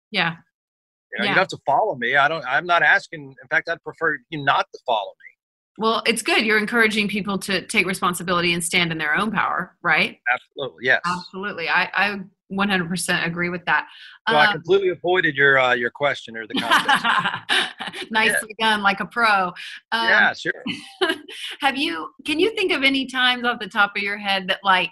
Yeah. 0.10 0.32
You, 0.32 1.20
know, 1.20 1.26
Yeah. 1.26 1.30
you 1.32 1.36
don't 1.36 1.38
have 1.38 1.48
to 1.50 1.60
follow 1.66 1.96
me. 1.96 2.16
I 2.16 2.28
don't. 2.28 2.44
I'm 2.46 2.66
not 2.66 2.82
asking. 2.82 3.36
In 3.42 3.48
fact, 3.50 3.70
I'd 3.70 3.84
prefer 3.84 4.18
you 4.30 4.44
not 4.44 4.66
to 4.74 4.80
follow 4.86 5.12
me. 5.12 5.31
Well, 5.78 6.04
it's 6.06 6.22
good. 6.22 6.46
You're 6.46 6.58
encouraging 6.58 7.08
people 7.08 7.38
to 7.40 7.66
take 7.66 7.88
responsibility 7.88 8.54
and 8.54 8.64
stand 8.64 8.92
in 8.92 8.98
their 8.98 9.16
own 9.16 9.32
power, 9.32 9.76
right? 9.82 10.20
Absolutely, 10.34 10.86
yes. 10.86 11.02
Absolutely. 11.06 11.70
I, 11.70 11.90
I 11.94 12.20
100% 12.52 13.26
agree 13.26 13.50
with 13.50 13.66
that. 13.66 13.88
So 14.30 14.36
I 14.36 14.48
Um, 14.48 14.54
completely 14.54 14.90
avoided 14.90 15.36
your 15.36 15.58
uh, 15.58 15.74
your 15.74 15.90
question 15.90 16.36
or 16.36 16.46
the 16.46 16.56
context. 16.56 18.12
nicely 18.12 18.56
done, 18.60 18.82
like 18.82 19.00
a 19.00 19.06
pro. 19.06 19.48
Um, 19.94 20.08
yeah, 20.08 20.34
sure. 20.34 20.64
have 21.62 21.78
you 21.78 22.10
can 22.26 22.40
you 22.40 22.54
think 22.56 22.72
of 22.72 22.84
any 22.84 23.06
times 23.06 23.46
off 23.46 23.60
the 23.60 23.68
top 23.68 23.94
of 23.96 24.04
your 24.04 24.18
head 24.18 24.48
that 24.50 24.60
like 24.64 24.92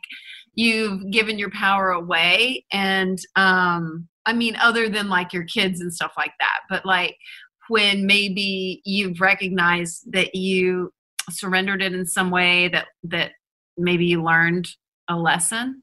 you've 0.55 1.11
given 1.11 1.37
your 1.37 1.51
power 1.51 1.91
away 1.91 2.65
and 2.71 3.19
um 3.35 4.07
i 4.25 4.33
mean 4.33 4.55
other 4.57 4.89
than 4.89 5.07
like 5.07 5.31
your 5.31 5.43
kids 5.45 5.79
and 5.79 5.93
stuff 5.93 6.11
like 6.17 6.33
that 6.39 6.61
but 6.69 6.85
like 6.85 7.15
when 7.69 8.05
maybe 8.05 8.81
you've 8.85 9.21
recognized 9.21 10.11
that 10.11 10.35
you 10.35 10.91
surrendered 11.29 11.81
it 11.81 11.93
in 11.93 12.05
some 12.05 12.31
way 12.31 12.67
that 12.69 12.87
that 13.03 13.31
maybe 13.77 14.05
you 14.05 14.23
learned 14.23 14.67
a 15.09 15.15
lesson 15.15 15.81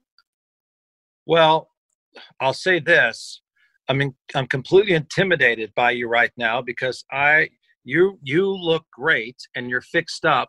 Well, 1.26 1.68
I'll 2.40 2.54
say 2.54 2.78
this. 2.78 3.42
I 3.88 3.92
mean, 3.92 4.14
I'm 4.34 4.46
completely 4.46 4.94
intimidated 4.94 5.72
by 5.74 5.92
you 5.92 6.08
right 6.08 6.32
now 6.36 6.62
because 6.62 7.04
I 7.12 7.50
you 7.84 8.18
you 8.22 8.50
look 8.50 8.84
great 8.92 9.36
and 9.54 9.70
you're 9.70 9.80
fixed 9.80 10.24
up. 10.24 10.48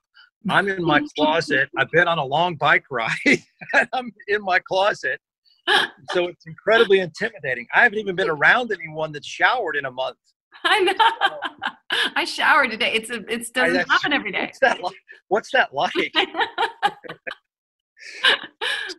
I'm 0.50 0.68
in 0.70 0.84
my 0.84 1.02
closet. 1.18 1.70
I've 1.78 1.92
been 1.92 2.08
on 2.08 2.18
a 2.18 2.26
long 2.26 2.56
bike 2.56 2.86
ride. 2.90 3.12
I'm 3.94 4.12
in 4.28 4.44
my 4.44 4.60
closet. 4.60 5.20
So 6.14 6.30
it's 6.30 6.46
incredibly 6.46 7.00
intimidating. 7.02 7.68
I 7.76 7.84
haven't 7.84 8.00
even 8.00 8.16
been 8.16 8.30
around 8.30 8.72
anyone 8.72 9.12
that 9.12 9.26
showered 9.26 9.76
in 9.76 9.84
a 9.84 9.92
month. 9.92 10.16
i 10.66 10.80
know 10.82 12.12
i 12.16 12.24
showered 12.26 12.72
today 12.72 12.92
it's 12.94 13.10
a 13.10 13.16
it 13.32 13.52
doesn't 13.54 13.90
happen 13.90 14.14
every 14.14 14.32
day 14.32 14.46
What's 14.46 14.60
that 14.60 14.82
like? 14.82 14.96
What's 15.30 15.52
that 15.52 15.74
like? 15.74 16.14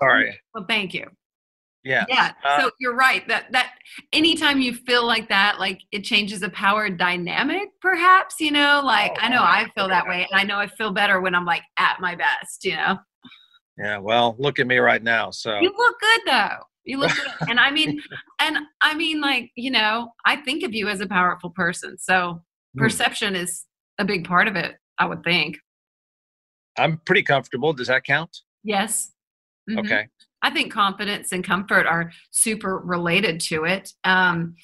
Sorry. 0.00 0.38
well 0.54 0.64
thank 0.68 0.92
you 0.94 1.06
Yeah. 1.84 2.04
yeah 2.08 2.32
Uh, 2.44 2.60
so 2.62 2.70
you're 2.80 2.94
right 2.96 3.26
that 3.28 3.46
that 3.52 3.74
anytime 4.12 4.60
you 4.60 4.74
feel 4.74 5.06
like 5.06 5.28
that 5.28 5.58
like 5.58 5.80
it 5.92 6.04
changes 6.04 6.40
the 6.40 6.50
power 6.50 6.88
dynamic 6.90 7.68
perhaps 7.80 8.36
you 8.40 8.50
know 8.50 8.82
like 8.84 9.12
Oh, 9.12 9.20
i 9.20 9.28
know 9.28 9.42
i 9.42 9.66
feel 9.74 9.88
that 9.88 10.06
way 10.06 10.26
and 10.30 10.40
i 10.40 10.44
know 10.44 10.58
i 10.58 10.66
feel 10.66 10.92
better 10.92 11.20
when 11.20 11.34
i'm 11.34 11.44
like 11.46 11.62
at 11.78 11.98
my 12.00 12.14
best 12.14 12.64
you 12.64 12.76
know 12.76 12.98
Yeah. 13.78 13.98
Well, 13.98 14.34
look 14.40 14.58
at 14.58 14.66
me 14.66 14.78
right 14.78 15.02
now. 15.02 15.30
So 15.30 15.60
you 15.60 15.72
look 15.76 15.96
good 16.00 16.20
though 16.26 16.56
you 16.84 16.96
look 16.98 17.14
good 17.14 17.30
and 17.48 17.60
i 17.60 17.70
mean 17.70 18.00
and 18.40 18.58
i 18.88 18.94
mean 18.94 19.20
like 19.20 19.50
you 19.54 19.70
know 19.70 20.08
i 20.24 20.34
think 20.36 20.62
of 20.64 20.74
you 20.74 20.88
as 20.88 21.00
a 21.00 21.06
powerful 21.06 21.50
person 21.50 21.96
so 21.98 22.42
Hmm. 22.74 22.80
perception 22.80 23.34
is 23.34 23.64
a 23.98 24.04
big 24.04 24.24
part 24.26 24.46
of 24.48 24.56
it 24.56 24.76
i 24.98 25.04
would 25.06 25.22
think 25.24 25.58
I'm 26.76 26.98
pretty 27.06 27.22
comfortable. 27.24 27.72
Does 27.72 27.88
that 27.88 28.04
count? 28.04 28.36
yes 28.62 29.12
Mhm. 29.68 29.80
Okay. 29.80 30.06
I 30.42 30.50
think 30.50 30.72
confidence 30.72 31.32
and 31.32 31.42
comfort 31.44 31.86
are 31.86 32.12
super 32.30 32.78
related 32.78 33.40
to 33.50 33.64
it. 33.64 33.92
Um, 34.04 34.54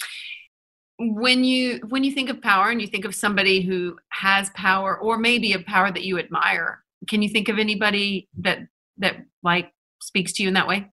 when 0.99 1.43
you 1.45 1.81
when 1.89 2.05
you 2.05 2.13
think 2.13 2.31
of 2.31 2.41
power 2.41 2.71
and 2.71 2.81
you 2.81 2.87
think 2.87 3.05
of 3.05 3.15
somebody 3.15 3.61
who 3.63 3.97
has 4.11 4.49
power 4.51 4.97
or 4.99 5.19
maybe 5.19 5.53
a 5.53 5.59
power 5.59 5.91
that 5.91 6.05
you 6.05 6.19
admire, 6.19 6.85
can 7.09 7.21
you 7.23 7.29
think 7.29 7.49
of 7.49 7.59
anybody 7.59 8.29
that 8.39 8.61
that 8.99 9.17
like 9.43 9.73
speaks 10.01 10.33
to 10.35 10.43
you 10.43 10.49
in 10.49 10.55
that 10.55 10.69
way? 10.69 10.91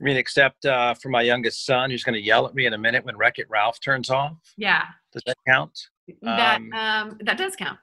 I 0.00 0.04
mean, 0.04 0.16
except 0.16 0.66
uh, 0.66 0.94
for 0.94 1.08
my 1.08 1.22
youngest 1.22 1.64
son, 1.64 1.90
who's 1.90 2.04
going 2.04 2.14
to 2.14 2.20
yell 2.20 2.46
at 2.46 2.54
me 2.54 2.66
in 2.66 2.74
a 2.74 2.78
minute 2.78 3.04
when 3.04 3.16
Wreck 3.16 3.38
It 3.38 3.46
Ralph 3.48 3.80
turns 3.80 4.10
off. 4.10 4.36
Yeah, 4.56 4.82
Does 5.12 5.22
that 5.26 5.36
count? 5.46 5.72
that 6.22 6.56
Um, 6.56 6.72
um, 6.74 7.18
that 7.22 7.38
does 7.38 7.56
count. 7.56 7.78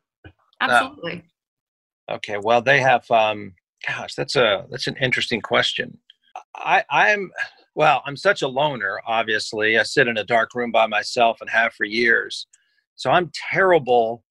Absolutely. 0.62 1.24
Okay. 2.12 2.38
Well, 2.42 2.62
they 2.62 2.80
have. 2.80 3.10
Um, 3.10 3.54
gosh, 3.88 4.14
that's 4.16 4.36
a 4.36 4.66
that's 4.70 4.88
an 4.88 4.96
interesting 5.02 5.42
question. 5.42 5.98
I 6.56 6.84
I'm 6.90 7.32
well. 7.76 8.02
I'm 8.06 8.16
such 8.16 8.44
a 8.44 8.48
loner. 8.48 9.00
Obviously, 9.08 9.78
I 9.78 9.84
sit 9.84 10.08
in 10.08 10.18
a 10.18 10.24
dark 10.24 10.54
room 10.54 10.72
by 10.72 10.86
myself 10.88 11.42
and 11.42 11.50
have 11.50 11.74
for 11.74 11.86
years. 11.86 12.48
So 12.96 13.10
I'm 13.10 13.32
terrible 13.52 14.24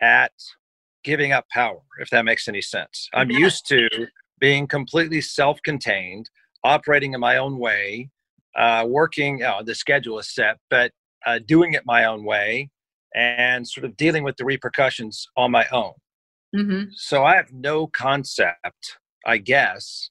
at 0.00 0.32
giving 1.02 1.32
up 1.32 1.46
power. 1.50 1.80
If 1.98 2.10
that 2.10 2.24
makes 2.24 2.48
any 2.48 2.62
sense. 2.62 3.08
I'm 3.12 3.30
used 3.30 3.66
to 3.68 3.88
being 4.40 4.66
completely 4.66 5.20
self-contained, 5.20 6.28
operating 6.64 7.12
in 7.14 7.20
my 7.20 7.36
own 7.36 7.58
way, 7.58 8.10
uh, 8.56 8.84
working. 8.88 9.38
You 9.38 9.44
know, 9.44 9.62
the 9.64 9.74
schedule 9.74 10.18
is 10.18 10.34
set, 10.34 10.56
but 10.70 10.90
uh, 11.26 11.38
doing 11.46 11.74
it 11.74 11.82
my 11.86 12.04
own 12.04 12.24
way, 12.24 12.70
and 13.14 13.66
sort 13.68 13.84
of 13.84 13.96
dealing 13.96 14.24
with 14.24 14.36
the 14.36 14.44
repercussions 14.44 15.26
on 15.36 15.50
my 15.50 15.66
own. 15.72 15.92
hmm 16.54 16.82
So 16.94 17.24
I 17.24 17.36
have 17.36 17.52
no 17.52 17.86
concept, 17.86 18.98
I 19.26 19.38
guess, 19.38 20.10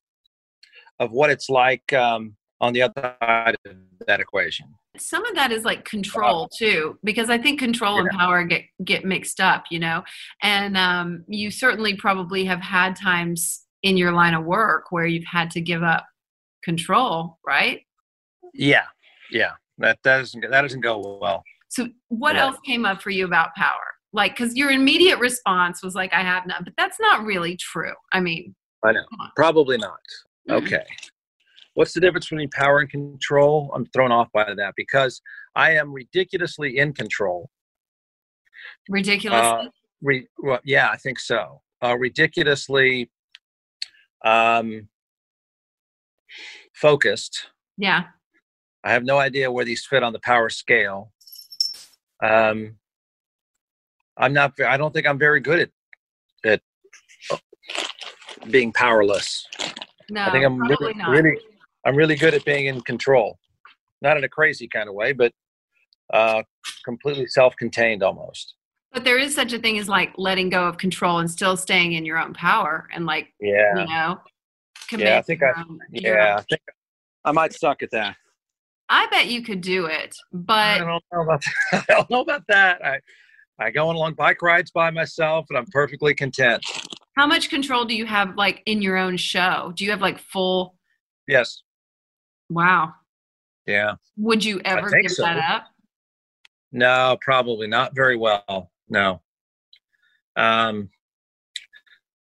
of 0.99 1.11
what 1.11 1.29
it's 1.29 1.49
like 1.49 1.91
um, 1.93 2.35
on 2.61 2.73
the 2.73 2.81
other 2.83 3.15
side 3.21 3.55
of 3.65 3.75
that 4.07 4.19
equation. 4.19 4.67
some 4.97 5.25
of 5.25 5.35
that 5.35 5.51
is 5.51 5.65
like 5.65 5.83
control 5.85 6.47
too 6.57 6.97
because 7.03 7.29
i 7.29 7.37
think 7.37 7.59
control 7.59 7.99
and 7.99 8.09
power 8.11 8.43
get 8.43 8.63
get 8.83 9.03
mixed 9.03 9.39
up 9.39 9.63
you 9.71 9.79
know 9.79 10.03
and 10.43 10.77
um, 10.77 11.23
you 11.27 11.49
certainly 11.49 11.95
probably 11.95 12.45
have 12.45 12.61
had 12.61 12.95
times 12.95 13.63
in 13.81 13.97
your 13.97 14.11
line 14.11 14.33
of 14.35 14.43
work 14.45 14.91
where 14.91 15.05
you've 15.05 15.25
had 15.25 15.49
to 15.49 15.59
give 15.61 15.81
up 15.83 16.05
control 16.63 17.38
right 17.45 17.82
Yeah, 18.54 18.86
yeah, 19.32 19.52
that 19.80 19.97
that 20.04 20.17
doesn't 20.19 20.41
that 20.49 20.62
doesn't 20.62 20.82
go 20.82 21.19
well. 21.21 21.43
so 21.69 21.88
what 22.10 22.36
else 22.36 22.58
came 22.65 22.86
up 22.86 23.02
for 23.02 23.10
you 23.10 23.26
about 23.26 23.49
power 23.56 23.88
like 24.13 24.36
because 24.36 24.56
your 24.56 24.69
immediate 24.71 25.17
response 25.19 25.82
was 25.84 25.95
like 25.95 26.13
i 26.13 26.21
have 26.21 26.45
none 26.45 26.63
but 26.63 26.73
that's 26.78 26.99
not 26.99 27.23
really 27.26 27.56
true 27.58 27.93
i 28.13 28.19
mean 28.19 28.54
I 28.86 28.91
know, 28.91 29.06
probably 29.38 29.78
not. 29.78 29.99
Mhm. 30.49 30.56
Okay, 30.58 30.84
what's 31.76 31.93
the 31.93 32.02
difference 32.02 32.28
between 32.30 32.49
power 32.49 32.80
and 32.80 32.89
control? 32.89 33.71
I'm 33.73 33.86
thrown 33.88 34.12
off 34.12 34.28
by 34.34 34.54
that 34.54 34.73
because 34.76 35.21
I 35.56 35.71
am 35.78 35.93
ridiculously 35.93 36.78
in 36.78 36.91
control. 36.91 37.49
ridiculous 38.89 39.39
Uh, 39.45 39.69
Re, 40.02 40.28
well, 40.39 40.60
yeah, 40.65 40.89
I 40.89 40.97
think 40.97 41.17
so. 41.17 41.62
Uh, 41.82 41.95
ridiculously 41.97 43.10
um, 44.26 44.89
focused. 46.74 47.48
yeah 47.78 48.04
I 48.84 48.91
have 48.91 49.04
no 49.06 49.17
idea 49.17 49.52
where 49.52 49.63
these 49.63 49.86
fit 49.86 50.04
on 50.04 50.12
the 50.12 50.19
power 50.19 50.50
scale. 50.50 51.13
Um, 52.22 52.76
I'm 54.17 54.34
not. 54.34 54.60
I 54.60 54.76
don't 54.78 54.93
think 54.93 55.08
I'm 55.08 55.17
very 55.17 55.39
good 55.39 55.60
at 55.60 55.69
at 56.46 56.62
being 58.52 58.74
powerless. 58.74 59.48
no 60.10 60.24
I 60.24 60.32
think 60.32 60.46
I'm 60.46 60.60
really, 60.60 60.93
not 60.96 61.10
really, 61.10 61.38
I'm 61.86 61.96
really 61.96 62.15
good 62.15 62.34
at 62.34 62.43
being 62.43 62.65
in 62.65 62.82
control. 62.82 63.39
Not 64.02 64.17
in 64.17 64.26
a 64.26 64.30
crazy 64.30 64.67
kind 64.67 64.89
of 64.89 64.96
way, 64.96 65.13
but 65.13 65.32
uh, 66.13 66.43
completely 66.84 67.28
self-contained 67.28 68.04
almost. 68.04 68.56
but 68.91 69.06
there 69.06 69.17
is 69.17 69.34
such 69.34 69.54
a 69.54 69.60
thing 69.60 69.80
as 69.80 69.88
like 69.88 70.12
letting 70.17 70.50
go 70.50 70.67
of 70.67 70.78
control 70.78 71.19
and 71.19 71.32
still 71.32 71.56
staying 71.56 71.93
in 71.93 72.06
your 72.06 72.17
own 72.17 72.34
power 72.34 72.89
and 72.93 73.06
like 73.06 73.34
Yeah, 73.39 73.80
you 73.80 73.86
know 73.88 74.19
commit 74.88 75.08
yeah. 75.08 75.17
I 75.17 75.22
think 75.22 75.41
I. 75.43 75.54
own- 75.60 75.80
Yeah, 75.91 76.36
I 76.39 76.41
think 76.41 76.62
I 77.26 77.32
might 77.32 77.54
suck 77.54 77.84
at 77.84 77.91
that. 77.91 78.15
I 78.89 79.08
bet 79.10 79.28
you 79.28 79.41
could 79.43 79.62
do 79.62 79.86
it 79.86 80.15
but 80.32 80.54
I 80.54 80.78
don't 80.80 81.04
know 81.12 81.22
about 81.22 81.43
that. 81.72 81.86
I 81.89 81.93
don't 81.93 82.10
know 82.10 82.22
about 82.22 82.43
that. 82.48 82.86
I 82.86 83.00
I 83.60 83.69
go 83.72 83.88
on 83.89 83.96
long 83.96 84.13
bike 84.13 84.41
rides 84.41 84.72
by 84.72 84.89
myself, 84.91 85.46
and 85.50 85.58
I'm 85.58 85.65
perfectly 85.67 86.13
content. 86.15 86.65
how 87.15 87.26
much 87.28 87.50
control 87.50 87.86
do 87.86 87.96
you 87.96 88.06
have 88.06 88.36
like 88.36 88.62
in 88.65 88.82
your 88.82 88.98
own 88.98 89.15
show 89.17 89.72
do 89.76 89.86
you 89.86 89.91
have 89.91 90.02
like 90.02 90.19
full 90.19 90.76
Yes. 91.28 91.62
wow 92.50 92.93
Yeah. 93.65 93.96
would 94.17 94.43
you 94.43 94.60
ever 94.65 94.89
give 94.89 95.12
so. 95.12 95.24
that 95.24 95.38
up 95.38 95.67
No, 96.72 97.17
probably 97.22 97.67
not 97.67 97.96
very 97.96 98.17
well. 98.17 98.72
No. 98.89 99.22
Um, 100.36 100.89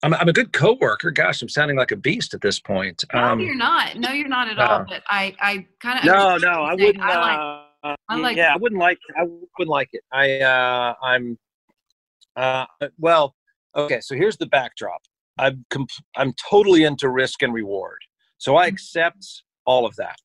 I'm, 0.03 0.15
I'm 0.15 0.29
a 0.29 0.33
good 0.33 0.53
coworker. 0.53 1.11
Gosh, 1.11 1.43
I'm 1.43 1.49
sounding 1.49 1.77
like 1.77 1.93
a 1.93 1.97
beast 1.97 2.35
at 2.35 2.41
this 2.41 2.59
point. 2.59 3.05
no 3.15 3.21
Um, 3.21 3.41
you're 3.41 3.55
not 3.55 3.97
no 3.97 4.11
you're 4.11 4.29
not 4.29 4.49
at 4.49 4.59
all 4.59 4.85
but 4.89 5.03
i 5.09 5.35
i 5.41 5.67
kind 5.81 5.99
of 5.99 6.05
no, 6.05 6.37
no, 6.39 6.63
I 6.63 6.73
wouldn't. 6.75 7.01
I 7.01 7.19
like- 7.21 7.39
uh, 7.85 7.95
I 8.09 8.17
like- 8.17 8.37
yeah, 8.37 8.53
I 8.55 8.57
wouldn't 8.57 8.81
like. 8.81 8.99
I 9.19 9.23
wouldn't 9.25 9.69
like 9.69 9.89
it. 9.93 10.03
I, 10.13 10.39
uh, 10.41 10.95
I'm. 11.03 11.37
Uh, 12.37 12.65
well, 12.99 13.35
okay. 13.75 14.01
So 14.01 14.15
here's 14.15 14.37
the 14.37 14.47
backdrop. 14.47 15.03
I'm 15.39 15.65
comp- 15.71 15.91
I'm 16.17 16.33
totally 16.49 16.85
into 16.85 17.09
risk 17.09 17.43
and 17.43 17.53
reward. 17.53 17.99
So 18.39 18.57
I 18.57 18.67
Mhm. 18.69 18.73
accept 18.75 19.43
all 19.65 19.85
of 19.87 19.97
that. 19.97 20.21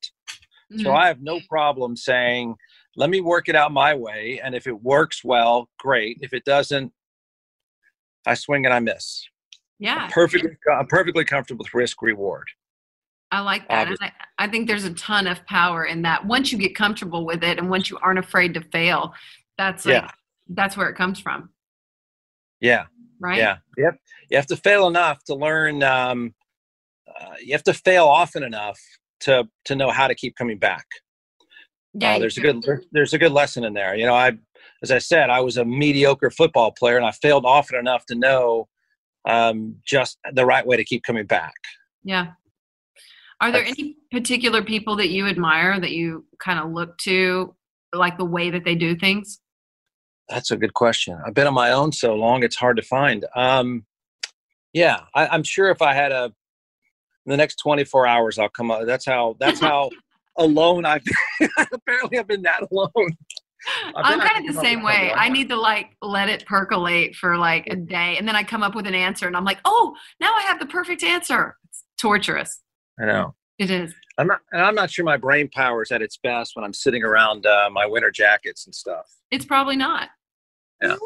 So 0.82 0.92
I 0.92 1.06
have 1.08 1.22
no 1.22 1.40
problem 1.48 1.96
saying, 1.96 2.54
let 2.94 3.08
me 3.10 3.20
work 3.22 3.48
it 3.48 3.56
out 3.56 3.72
my 3.72 3.94
way. 3.94 4.38
And 4.44 4.54
if 4.54 4.66
it 4.66 4.82
works 4.82 5.24
well, 5.24 5.68
great. 5.78 6.18
If 6.20 6.32
it 6.34 6.44
doesn't, 6.44 6.92
I 8.26 8.34
swing 8.34 8.66
and 8.66 8.74
I 8.74 8.78
miss. 8.80 9.24
Yeah. 9.78 10.08
Perfectly, 10.12 10.50
I'm 10.72 10.86
perfectly 10.86 11.24
comfortable 11.24 11.64
with 11.64 11.74
risk 11.74 12.02
reward. 12.02 12.46
I 13.30 13.40
like 13.40 13.68
that. 13.68 13.88
And 13.88 13.96
I, 14.00 14.12
I 14.38 14.48
think 14.48 14.66
there's 14.66 14.84
a 14.84 14.94
ton 14.94 15.26
of 15.26 15.44
power 15.46 15.84
in 15.84 16.02
that. 16.02 16.24
Once 16.26 16.50
you 16.50 16.58
get 16.58 16.74
comfortable 16.74 17.26
with 17.26 17.44
it 17.44 17.58
and 17.58 17.68
once 17.68 17.90
you 17.90 17.98
aren't 18.02 18.18
afraid 18.18 18.54
to 18.54 18.62
fail, 18.72 19.12
that's 19.58 19.84
like, 19.84 19.94
Yeah. 20.02 20.10
that's 20.48 20.76
where 20.76 20.88
it 20.88 20.96
comes 20.96 21.20
from. 21.20 21.50
Yeah. 22.60 22.86
Right. 23.20 23.38
Yeah. 23.38 23.58
Yep. 23.76 23.98
You 24.30 24.36
have 24.36 24.46
to 24.46 24.56
fail 24.56 24.88
enough 24.88 25.22
to 25.24 25.34
learn. 25.34 25.82
Um, 25.82 26.34
uh, 27.08 27.34
you 27.44 27.52
have 27.52 27.64
to 27.64 27.74
fail 27.74 28.06
often 28.06 28.42
enough 28.42 28.78
to 29.20 29.48
to 29.64 29.74
know 29.74 29.90
how 29.90 30.06
to 30.06 30.14
keep 30.14 30.36
coming 30.36 30.58
back. 30.58 30.86
Yeah. 31.94 32.14
Uh, 32.14 32.18
there's 32.20 32.38
a 32.38 32.40
good 32.40 32.64
there's 32.92 33.12
a 33.12 33.18
good 33.18 33.32
lesson 33.32 33.64
in 33.64 33.74
there. 33.74 33.96
You 33.96 34.06
know, 34.06 34.14
I 34.14 34.32
as 34.82 34.90
I 34.90 34.98
said, 34.98 35.30
I 35.30 35.40
was 35.40 35.56
a 35.56 35.64
mediocre 35.64 36.30
football 36.30 36.70
player, 36.70 36.96
and 36.96 37.04
I 37.06 37.10
failed 37.10 37.44
often 37.44 37.78
enough 37.78 38.06
to 38.06 38.14
know 38.14 38.68
um, 39.28 39.76
just 39.86 40.18
the 40.32 40.44
right 40.44 40.66
way 40.66 40.76
to 40.76 40.84
keep 40.84 41.04
coming 41.04 41.26
back. 41.26 41.54
Yeah. 42.02 42.28
Are 43.40 43.52
there 43.52 43.60
That's- 43.60 43.76
any 43.78 43.96
particular 44.10 44.62
people 44.64 44.96
that 44.96 45.10
you 45.10 45.26
admire 45.28 45.78
that 45.78 45.92
you 45.92 46.24
kind 46.40 46.58
of 46.58 46.72
look 46.72 46.98
to, 46.98 47.54
like 47.92 48.18
the 48.18 48.24
way 48.24 48.50
that 48.50 48.64
they 48.64 48.74
do 48.74 48.96
things? 48.96 49.40
That's 50.28 50.50
a 50.50 50.56
good 50.56 50.74
question. 50.74 51.18
I've 51.24 51.34
been 51.34 51.46
on 51.46 51.54
my 51.54 51.70
own 51.70 51.92
so 51.92 52.14
long; 52.14 52.42
it's 52.42 52.56
hard 52.56 52.76
to 52.76 52.82
find. 52.82 53.24
Um, 53.34 53.86
yeah, 54.74 55.00
I, 55.14 55.26
I'm 55.28 55.42
sure 55.42 55.70
if 55.70 55.80
I 55.80 55.94
had 55.94 56.12
a 56.12 56.24
in 56.24 57.30
the 57.30 57.36
next 57.36 57.56
24 57.56 58.06
hours, 58.06 58.38
I'll 58.38 58.48
come 58.50 58.70
up. 58.70 58.86
That's 58.86 59.06
how. 59.06 59.36
That's 59.40 59.60
how 59.60 59.88
alone 60.36 60.84
I've. 60.84 61.02
Been. 61.04 61.48
Apparently, 61.72 62.18
I've 62.18 62.26
been 62.26 62.42
that 62.42 62.66
alone. 62.70 63.16
I 63.66 63.92
I'm 63.96 64.20
kind 64.20 64.48
of 64.48 64.54
the 64.54 64.60
same 64.60 64.82
way. 64.82 64.92
something. 65.08 65.14
I 65.16 65.28
need 65.28 65.48
to 65.48 65.56
like 65.56 65.96
let 66.02 66.28
it 66.28 66.46
percolate 66.46 67.16
for 67.16 67.36
like 67.36 67.66
a 67.68 67.76
day 67.76 68.16
and 68.18 68.26
then 68.28 68.36
I 68.36 68.42
come 68.44 68.62
up 68.62 68.74
with 68.74 68.86
an 68.86 68.94
answer 68.94 69.26
and 69.26 69.36
I'm 69.36 69.44
like, 69.44 69.58
oh, 69.64 69.94
now 70.20 70.32
I 70.34 70.42
have 70.42 70.58
the 70.60 70.66
perfect 70.66 71.02
answer. 71.02 71.56
It's 71.68 71.84
torturous. 72.00 72.62
I 73.00 73.06
know. 73.06 73.34
It 73.58 73.70
is. 73.70 73.92
I'm 74.18 74.28
not. 74.28 74.40
And 74.52 74.62
I'm 74.62 74.74
not 74.76 74.90
sure 74.90 75.04
my 75.04 75.16
brain 75.16 75.48
power 75.52 75.82
is 75.82 75.90
at 75.90 76.00
its 76.02 76.16
best 76.16 76.54
when 76.54 76.64
I'm 76.64 76.72
sitting 76.72 77.02
around 77.02 77.44
uh, 77.46 77.68
my 77.72 77.86
winter 77.86 78.10
jackets 78.10 78.66
and 78.66 78.74
stuff. 78.74 79.06
It's 79.32 79.44
probably 79.44 79.76
not. 79.76 80.08
Yeah. 80.82 80.96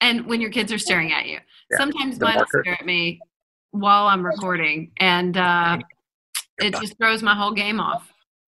And 0.00 0.26
when 0.26 0.40
your 0.40 0.50
kids 0.50 0.72
are 0.72 0.78
staring 0.78 1.12
at 1.12 1.26
you, 1.26 1.38
Yeah. 1.70 1.78
sometimes 1.78 2.18
The 2.18 2.24
mine 2.24 2.38
will 2.38 2.60
stare 2.62 2.74
at 2.74 2.84
me 2.84 3.20
while 3.70 4.08
I'm 4.08 4.24
recording, 4.26 4.90
and 4.98 5.36
uh, 5.36 5.78
it 6.58 6.74
just 6.80 6.98
throws 6.98 7.22
my 7.22 7.34
whole 7.34 7.52
game 7.52 7.78
off. 7.78 8.12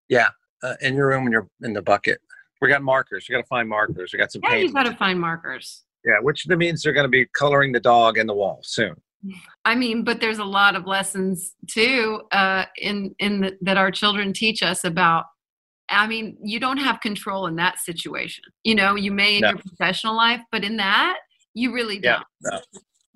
Yeah, 0.08 0.28
uh, 0.64 0.74
in 0.80 0.94
your 0.96 1.08
room 1.08 1.24
when 1.24 1.32
you're 1.32 1.48
in 1.62 1.72
the 1.74 1.82
bucket. 1.82 2.20
We 2.60 2.68
got 2.68 2.82
markers. 2.82 3.26
We 3.28 3.34
got 3.34 3.42
to 3.42 3.46
find 3.46 3.68
markers. 3.68 4.12
We 4.12 4.18
got 4.18 4.32
some 4.32 4.40
Yeah, 4.44 4.50
paint. 4.50 4.62
you've 4.64 4.74
got 4.74 4.84
to 4.86 4.96
find 4.96 5.20
markers. 5.20 5.82
Yeah, 6.04 6.18
which 6.22 6.46
means 6.48 6.82
they're 6.82 6.92
going 6.92 7.04
to 7.04 7.08
be 7.10 7.26
coloring 7.36 7.72
the 7.72 7.80
dog 7.80 8.18
and 8.18 8.28
the 8.28 8.34
wall 8.34 8.60
soon. 8.62 8.94
I 9.64 9.74
mean, 9.74 10.04
but 10.04 10.20
there's 10.20 10.38
a 10.38 10.44
lot 10.44 10.74
of 10.76 10.86
lessons 10.86 11.54
too 11.70 12.22
uh, 12.32 12.66
in 12.76 13.14
in 13.18 13.40
the, 13.40 13.56
that 13.62 13.78
our 13.78 13.90
children 13.90 14.32
teach 14.34 14.62
us 14.62 14.84
about. 14.84 15.24
I 15.88 16.06
mean, 16.06 16.36
you 16.42 16.60
don't 16.60 16.76
have 16.78 17.00
control 17.00 17.46
in 17.46 17.56
that 17.56 17.78
situation. 17.78 18.44
You 18.64 18.74
know, 18.74 18.96
you 18.96 19.12
may 19.12 19.36
in 19.36 19.42
No. 19.42 19.50
your 19.50 19.58
professional 19.58 20.14
life, 20.16 20.40
but 20.52 20.62
in 20.64 20.76
that, 20.78 21.16
you 21.54 21.72
really 21.74 21.98
don't. 21.98 22.24
no, 22.42 22.60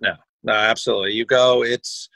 no, 0.00 0.12
no, 0.44 0.52
absolutely. 0.52 1.12
You 1.12 1.26
go. 1.26 1.62
It's 1.62 2.08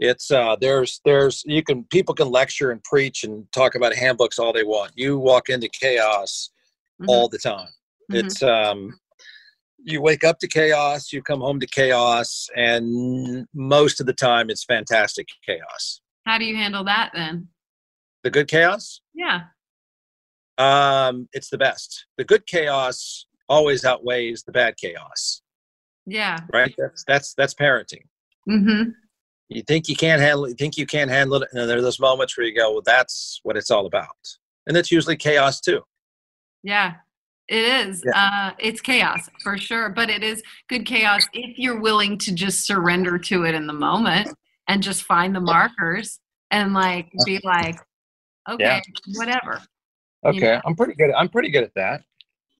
it's 0.00 0.30
uh 0.30 0.56
there's 0.60 1.00
there's 1.04 1.42
you 1.46 1.62
can 1.62 1.84
people 1.84 2.14
can 2.14 2.28
lecture 2.30 2.70
and 2.72 2.82
preach 2.82 3.22
and 3.22 3.46
talk 3.52 3.74
about 3.74 3.94
handbooks 3.94 4.38
all 4.38 4.52
they 4.52 4.64
want. 4.64 4.90
You 4.96 5.18
walk 5.18 5.48
into 5.48 5.68
chaos 5.68 6.50
Mhm, 7.00 7.06
all 7.08 7.28
the 7.28 7.38
time. 7.38 7.68
mhm. 8.10 8.18
It's 8.18 8.42
um 8.42 8.98
you 9.82 10.02
wake 10.02 10.24
up 10.24 10.38
to 10.40 10.48
chaos, 10.48 11.12
you 11.12 11.22
come 11.22 11.40
home 11.40 11.60
to 11.60 11.66
chaos, 11.66 12.48
and 12.56 13.46
most 13.54 14.00
of 14.00 14.06
the 14.06 14.12
time 14.12 14.50
it's 14.50 14.64
fantastic 14.64 15.28
chaos. 15.46 16.00
How 16.26 16.36
do 16.38 16.44
you 16.44 16.56
handle 16.56 16.84
that 16.84 17.12
then? 17.14 17.48
The 18.24 18.30
good 18.30 18.48
chaos, 18.48 19.00
Yeah. 19.14 19.44
um, 20.58 21.28
it's 21.32 21.48
the 21.48 21.56
best. 21.56 22.06
The 22.18 22.24
good 22.24 22.46
chaos 22.46 23.26
always 23.48 23.84
outweighs 23.86 24.42
the 24.42 24.52
bad 24.52 24.76
chaos, 24.76 25.40
Yeah. 26.06 26.36
right? 26.52 26.74
That's 26.76 27.04
that's 27.06 27.34
that's 27.34 27.54
parenting. 27.54 28.04
Mm-hmm. 28.48 28.90
You 29.50 29.62
think 29.62 29.88
you 29.88 29.96
can't 29.96 30.22
handle 30.22 30.44
it, 30.44 30.50
you 30.50 30.54
think 30.54 30.76
you 30.78 30.86
can't 30.86 31.10
handle 31.10 31.42
it, 31.42 31.48
and 31.52 31.68
there 31.68 31.76
are 31.78 31.82
those 31.82 31.98
moments 31.98 32.36
where 32.38 32.46
you 32.46 32.54
go, 32.54 32.70
Well, 32.72 32.82
that's 32.84 33.40
what 33.42 33.56
it's 33.56 33.70
all 33.70 33.86
about. 33.86 34.06
And 34.66 34.76
that's 34.76 34.90
usually 34.92 35.16
chaos 35.16 35.60
too. 35.60 35.82
Yeah. 36.62 36.94
It 37.48 37.88
is. 37.88 38.04
Uh, 38.14 38.52
it's 38.60 38.80
chaos 38.80 39.28
for 39.42 39.58
sure, 39.58 39.88
but 39.88 40.08
it 40.08 40.22
is 40.22 40.40
good 40.68 40.86
chaos 40.86 41.26
if 41.32 41.58
you're 41.58 41.80
willing 41.80 42.16
to 42.18 42.32
just 42.32 42.64
surrender 42.64 43.18
to 43.18 43.44
it 43.44 43.56
in 43.56 43.66
the 43.66 43.72
moment 43.72 44.28
and 44.68 44.80
just 44.80 45.02
find 45.02 45.34
the 45.34 45.40
markers 45.40 46.20
and 46.52 46.72
like 46.74 47.10
be 47.26 47.40
like, 47.42 47.74
okay, 48.48 48.64
Yeah. 48.64 48.80
whatever. 49.16 49.60
You 50.22 50.30
Okay. 50.30 50.60
I'm 50.64 50.76
pretty 50.76 50.94
good 50.94 51.10
I'm 51.12 51.28
pretty 51.28 51.50
good 51.50 51.64
at 51.64 51.74
that. 51.74 52.02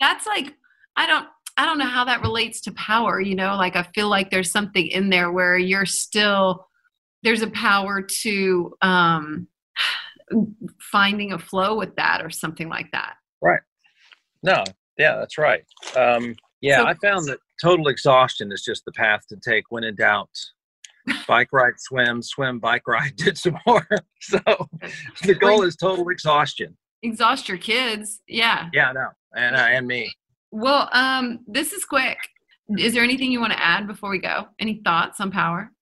That's 0.01 0.27
like 0.27 0.55
I 0.97 1.07
don't 1.07 1.29
I 1.57 1.67
don't 1.67 1.79
know 1.79 1.85
how 1.87 2.05
that 2.07 2.23
relates 2.23 2.61
to 2.63 2.73
power, 2.73 3.21
you 3.21 3.37
know, 3.37 3.55
like 3.57 3.77
I 3.77 3.85
feel 3.95 4.09
like 4.09 4.31
there's 4.31 4.51
something 4.51 4.89
in 4.89 5.09
there 5.11 5.31
where 5.31 5.57
you're 5.57 5.87
still 5.87 6.67
there's 7.23 7.43
a 7.43 7.51
power 7.51 8.03
to 8.23 8.75
um 8.83 9.47
finding 10.81 11.33
a 11.33 11.39
flow 11.39 11.77
with 11.77 11.95
that 11.97 12.23
or 12.23 12.31
something 12.31 12.69
like 12.69 12.91
that. 12.93 13.15
Right. 13.43 13.61
No, 14.43 14.65
yeah, 14.97 15.17
that's 15.17 15.39
right. 15.39 15.65
Um, 15.97 16.37
yeah, 16.61 16.79
So- 16.79 16.87
I 16.87 16.95
found 16.95 17.27
that 17.27 17.39
total 17.61 17.89
exhaustion 17.89 18.53
is 18.53 18.63
just 18.63 18.85
the 18.85 18.93
path 18.93 19.27
to 19.29 19.37
take 19.37 19.65
when 19.71 19.85
in 19.85 19.97
doubt. 19.97 20.31
Bike 21.27 21.49
ride, 21.53 21.73
swim, 21.79 22.23
swim, 22.23 22.59
bike 22.61 22.87
ride, 22.87 23.13
did 23.17 23.37
some 23.39 23.59
more. 23.67 23.87
So 24.23 24.39
the 25.25 25.35
goal 25.35 25.63
is 25.63 25.75
total 25.77 26.11
exhaustion. 26.11 26.77
Exhaust 27.03 27.49
your 27.49 27.57
kids. 27.57 28.21
Yeah. 28.29 28.69
Yeah, 28.75 28.93
no, 28.93 29.09
and 29.35 29.57
uh, 29.57 29.61
and 29.61 29.87
me. 29.87 30.13
Well, 30.53 30.91
um, 30.93 31.41
this 31.49 31.73
is 31.73 31.87
quick. 31.87 32.19
Is 32.79 32.93
there 32.93 33.03
anything 33.03 33.33
you 33.33 33.41
want 33.41 33.55
to 33.55 33.59
add 33.61 33.87
before 33.87 34.11
we 34.11 34.19
go? 34.19 34.49
Any 34.59 34.83
thoughts 34.85 35.21
on 35.21 35.31
power? 35.31 35.73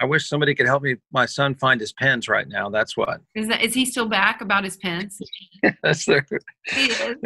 I 0.00 0.06
wish 0.06 0.28
somebody 0.28 0.54
could 0.54 0.66
help 0.66 0.82
me. 0.82 0.96
My 1.12 1.26
son 1.26 1.54
find 1.54 1.78
his 1.78 1.92
pens 1.92 2.26
right 2.26 2.48
now. 2.48 2.70
That's 2.70 2.96
what. 2.96 3.20
Is 3.34 3.48
that 3.48 3.62
is 3.62 3.74
he 3.74 3.84
still 3.84 4.08
back 4.08 4.40
about 4.40 4.64
his 4.64 4.78
pens? 4.78 5.18
That's 5.82 6.06
their. 6.06 6.26
He 6.64 6.86
is. 6.86 7.16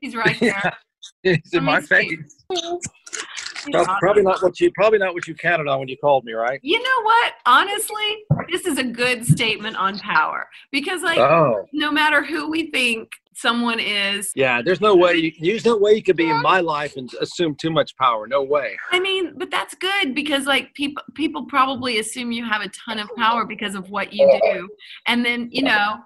He's 0.00 0.16
right 0.16 0.38
there. 0.40 0.74
Yeah, 1.22 1.34
it's 1.34 1.52
in 1.52 1.64
my 1.64 1.80
face. 1.82 2.42
He's 2.50 3.74
awesome. 3.74 3.96
Probably 4.00 4.22
not 4.22 4.42
what 4.42 4.58
you. 4.58 4.70
Probably 4.74 4.98
not 4.98 5.12
what 5.12 5.28
you 5.28 5.34
counted 5.34 5.68
on 5.68 5.80
when 5.80 5.88
you 5.88 5.98
called 5.98 6.24
me, 6.24 6.32
right? 6.32 6.60
You 6.62 6.82
know 6.82 7.02
what? 7.02 7.34
Honestly, 7.44 8.24
this 8.50 8.66
is 8.66 8.78
a 8.78 8.84
good 8.84 9.26
statement 9.26 9.76
on 9.76 9.98
power 9.98 10.48
because, 10.72 11.02
like, 11.02 11.18
Oh, 11.18 11.66
no 11.72 11.90
matter 11.90 12.24
who 12.24 12.50
we 12.50 12.70
think 12.70 13.10
someone 13.34 13.80
is, 13.80 14.32
yeah. 14.34 14.62
There's 14.62 14.80
no 14.80 14.94
way. 14.94 15.14
You, 15.14 15.32
there's 15.40 15.64
no 15.64 15.76
way 15.76 15.92
you 15.92 16.02
could 16.02 16.16
be 16.16 16.28
in 16.28 16.40
my 16.42 16.60
life 16.60 16.96
and 16.96 17.10
assume 17.20 17.54
too 17.54 17.70
much 17.70 17.96
power. 17.96 18.26
No 18.26 18.42
way. 18.42 18.76
I 18.92 19.00
mean, 19.00 19.34
but 19.36 19.50
that's 19.50 19.74
good 19.74 20.14
because, 20.14 20.46
like, 20.46 20.74
people 20.74 21.02
people 21.14 21.46
probably 21.46 21.98
assume 21.98 22.32
you 22.32 22.44
have 22.44 22.62
a 22.62 22.68
ton 22.68 22.98
of 22.98 23.08
power 23.16 23.44
because 23.44 23.74
of 23.74 23.90
what 23.90 24.12
you 24.12 24.28
do, 24.42 24.68
and 25.06 25.24
then 25.24 25.48
you 25.50 25.62
know, 25.62 25.98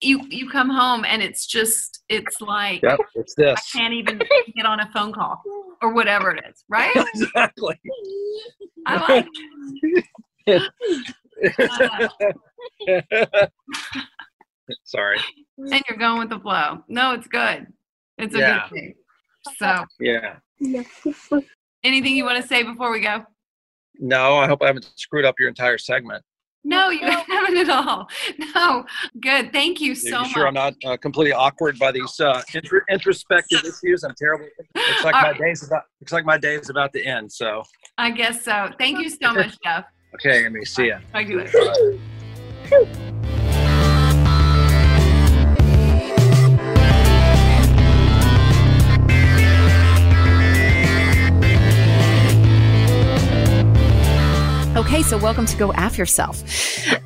you 0.00 0.20
you 0.28 0.48
come 0.48 0.70
home 0.70 1.04
and 1.04 1.22
it's 1.22 1.46
just 1.46 2.02
it's 2.08 2.40
like 2.40 2.82
Yep. 2.82 3.00
It's 3.14 3.34
I 3.38 3.54
can't 3.76 3.94
even 3.94 4.20
get 4.56 4.66
on 4.66 4.80
a 4.80 4.90
phone 4.92 5.12
call 5.12 5.42
or 5.82 5.92
whatever 5.92 6.30
it 6.30 6.44
is, 6.48 6.64
right? 6.68 6.94
exactly. 7.14 7.80
I 8.86 9.24
like. 10.46 10.64
Uh, 11.38 12.08
Sorry. 14.84 15.18
and 15.58 15.82
you're 15.88 15.98
going 15.98 16.18
with 16.18 16.30
the 16.30 16.38
flow. 16.40 16.82
No, 16.88 17.12
it's 17.12 17.26
good. 17.28 17.66
It's 18.18 18.34
a 18.34 18.38
Yeah. 18.38 18.68
good 18.68 18.74
thing. 18.74 18.94
So, 19.58 19.84
Yeah. 20.00 20.36
anything 21.84 22.16
you 22.16 22.24
want 22.24 22.40
to 22.42 22.46
say 22.48 22.62
before 22.62 22.90
we 22.90 23.00
go? 23.00 23.24
No, 24.00 24.36
I 24.36 24.46
hope 24.46 24.62
I 24.62 24.66
haven't 24.66 24.88
screwed 24.96 25.24
up 25.24 25.36
your 25.38 25.48
entire 25.48 25.78
segment. 25.78 26.22
No, 26.64 26.90
you 26.90 27.00
haven't 27.28 27.56
at 27.56 27.70
all. 27.70 28.08
No, 28.54 28.84
good. 29.20 29.52
Thank 29.52 29.80
you 29.80 29.92
Are 29.92 29.94
so 29.94 30.20
you 30.22 30.28
sure 30.28 30.46
I'm 30.48 30.54
much. 30.54 30.74
not 30.82 30.92
uh, 30.92 30.96
completely 30.96 31.32
awkward 31.32 31.78
by 31.78 31.92
these 31.92 32.18
uh, 32.20 32.42
intro- 32.52 32.80
introspective 32.90 33.60
issues? 33.64 34.02
I'm 34.04 34.14
terrible. 34.18 34.46
Looks 34.74 35.04
like 35.04 35.14
All 35.14 35.22
my 35.22 35.30
right. 35.30 35.40
day's 35.40 35.64
about. 35.66 35.84
Looks 36.00 36.12
like 36.12 36.24
my 36.26 36.36
day 36.36 36.56
is 36.56 36.68
about 36.68 36.92
to 36.94 37.02
end. 37.02 37.30
So, 37.32 37.62
I 37.96 38.10
guess 38.10 38.44
so. 38.44 38.70
Thank 38.78 38.98
you 38.98 39.08
so 39.08 39.32
much, 39.32 39.56
Jeff. 39.64 39.84
okay, 40.14 40.44
Amy. 40.46 40.64
See 40.64 40.88
ya. 40.88 40.98
Talk 42.70 43.07
Okay, 54.78 55.02
so 55.02 55.18
welcome 55.18 55.44
to 55.44 55.56
Go 55.56 55.72
Aff 55.72 55.98
Yourself. 55.98 56.40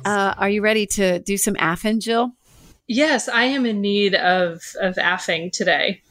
Uh, 0.05 0.35
are 0.37 0.47
you 0.47 0.61
ready 0.61 0.85
to 0.85 1.17
do 1.17 1.37
some 1.37 1.55
affing, 1.55 1.99
Jill? 1.99 2.31
Yes, 2.87 3.27
I 3.27 3.45
am 3.45 3.65
in 3.65 3.81
need 3.81 4.13
of 4.13 4.61
of 4.79 4.93
affing 4.97 5.51
today. 5.51 6.03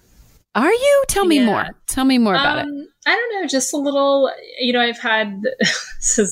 Are 0.56 0.72
you? 0.72 1.04
Tell 1.06 1.24
me 1.24 1.38
Yeah. 1.38 1.46
more. 1.46 1.68
Tell 1.86 2.04
me 2.04 2.18
more 2.18 2.34
about 2.34 2.58
it. 2.58 2.62
Um, 2.62 2.88
I 3.06 3.14
don't 3.14 3.40
know, 3.40 3.46
just 3.46 3.72
a 3.72 3.76
little, 3.76 4.30
you 4.60 4.72
know, 4.72 4.80
I've 4.80 4.98
had 4.98 5.42
so, 6.00 6.24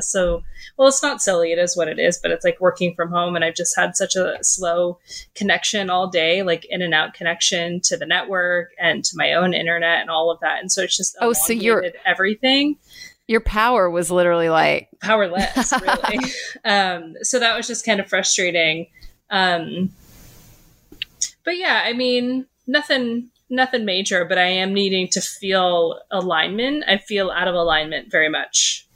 so, 0.00 0.42
well, 0.76 0.88
it's 0.88 1.02
not 1.02 1.20
silly. 1.20 1.52
It 1.52 1.58
is 1.58 1.76
what 1.76 1.88
it 1.88 1.98
is, 1.98 2.18
but 2.22 2.30
it's 2.30 2.44
like 2.44 2.60
working 2.60 2.94
from 2.94 3.10
home 3.10 3.36
and 3.36 3.44
I've 3.44 3.54
just 3.54 3.76
had 3.76 3.96
such 3.96 4.16
a 4.16 4.38
slow 4.42 4.98
connection 5.34 5.90
all 5.90 6.08
day, 6.08 6.42
like 6.42 6.64
in 6.70 6.82
and 6.82 6.94
out 6.94 7.14
connection 7.14 7.80
to 7.82 7.96
the 7.96 8.06
network 8.06 8.70
and 8.80 9.04
to 9.04 9.16
my 9.16 9.32
own 9.32 9.54
internet 9.54 10.00
and 10.00 10.08
all 10.10 10.30
of 10.30 10.40
that. 10.40 10.60
And 10.60 10.72
so 10.72 10.82
it's 10.82 10.96
just, 10.96 11.16
oh, 11.20 11.32
so 11.32 11.52
you're 11.52 11.84
everything. 12.06 12.76
Your 13.28 13.40
power 13.40 13.88
was 13.88 14.10
literally 14.10 14.48
like 14.48 14.88
powerless, 15.00 15.72
really. 15.82 16.18
um, 16.64 17.14
so 17.22 17.38
that 17.38 17.56
was 17.56 17.66
just 17.66 17.86
kind 17.86 18.00
of 18.00 18.08
frustrating. 18.08 18.88
Um, 19.30 19.90
but 21.44 21.56
yeah, 21.56 21.82
I 21.84 21.92
mean, 21.92 22.46
nothing 22.66 23.30
nothing 23.50 23.84
major, 23.84 24.24
but 24.24 24.38
I 24.38 24.46
am 24.46 24.74
needing 24.74 25.08
to 25.08 25.20
feel 25.20 26.00
alignment. 26.10 26.84
I 26.86 26.98
feel 26.98 27.30
out 27.30 27.48
of 27.48 27.54
alignment 27.54 28.10
very 28.10 28.28
much. 28.28 28.86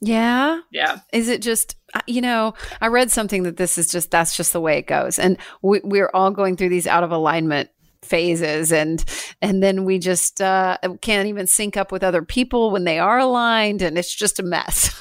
Yeah. 0.00 0.60
Yeah. 0.72 1.00
Is 1.12 1.28
it 1.28 1.42
just, 1.42 1.76
uh, 1.94 2.00
you 2.06 2.20
know, 2.20 2.54
I 2.80 2.88
read 2.88 3.10
something 3.10 3.44
that 3.44 3.56
this 3.56 3.78
is 3.78 3.88
just, 3.88 4.10
that's 4.10 4.36
just 4.36 4.52
the 4.52 4.60
way 4.60 4.78
it 4.78 4.86
goes. 4.86 5.18
And 5.18 5.36
we, 5.62 5.80
we're 5.84 6.10
all 6.12 6.32
going 6.32 6.56
through 6.56 6.70
these 6.70 6.88
out 6.88 7.04
of 7.04 7.12
alignment 7.12 7.70
phases 8.02 8.72
and 8.72 9.04
and 9.40 9.62
then 9.62 9.84
we 9.84 9.98
just 9.98 10.40
uh, 10.40 10.76
can't 11.00 11.28
even 11.28 11.46
sync 11.46 11.76
up 11.76 11.92
with 11.92 12.02
other 12.02 12.22
people 12.22 12.70
when 12.70 12.84
they 12.84 12.98
are 12.98 13.18
aligned 13.18 13.80
and 13.80 13.96
it's 13.96 14.14
just 14.14 14.38
a 14.38 14.42
mess 14.42 14.92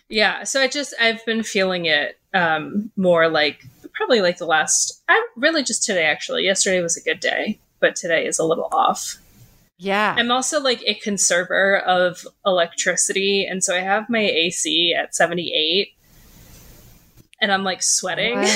yeah 0.08 0.42
so 0.42 0.60
i 0.60 0.66
just 0.66 0.94
i've 1.00 1.24
been 1.26 1.42
feeling 1.42 1.84
it 1.84 2.18
um 2.34 2.90
more 2.96 3.28
like 3.28 3.64
probably 3.92 4.20
like 4.22 4.38
the 4.38 4.46
last 4.46 5.02
i 5.08 5.26
really 5.36 5.62
just 5.62 5.84
today 5.84 6.04
actually 6.04 6.44
yesterday 6.44 6.80
was 6.80 6.96
a 6.96 7.02
good 7.02 7.20
day 7.20 7.58
but 7.82 7.96
today 7.96 8.24
is 8.24 8.38
a 8.38 8.44
little 8.44 8.68
off. 8.72 9.18
Yeah. 9.76 10.14
I'm 10.16 10.30
also 10.30 10.60
like 10.60 10.82
a 10.86 10.94
conserver 10.94 11.82
of 11.82 12.26
electricity. 12.46 13.44
And 13.44 13.62
so 13.62 13.76
I 13.76 13.80
have 13.80 14.08
my 14.08 14.20
AC 14.20 14.94
at 14.94 15.14
78 15.14 15.88
and 17.42 17.52
I'm 17.52 17.64
like 17.64 17.82
sweating. 17.82 18.38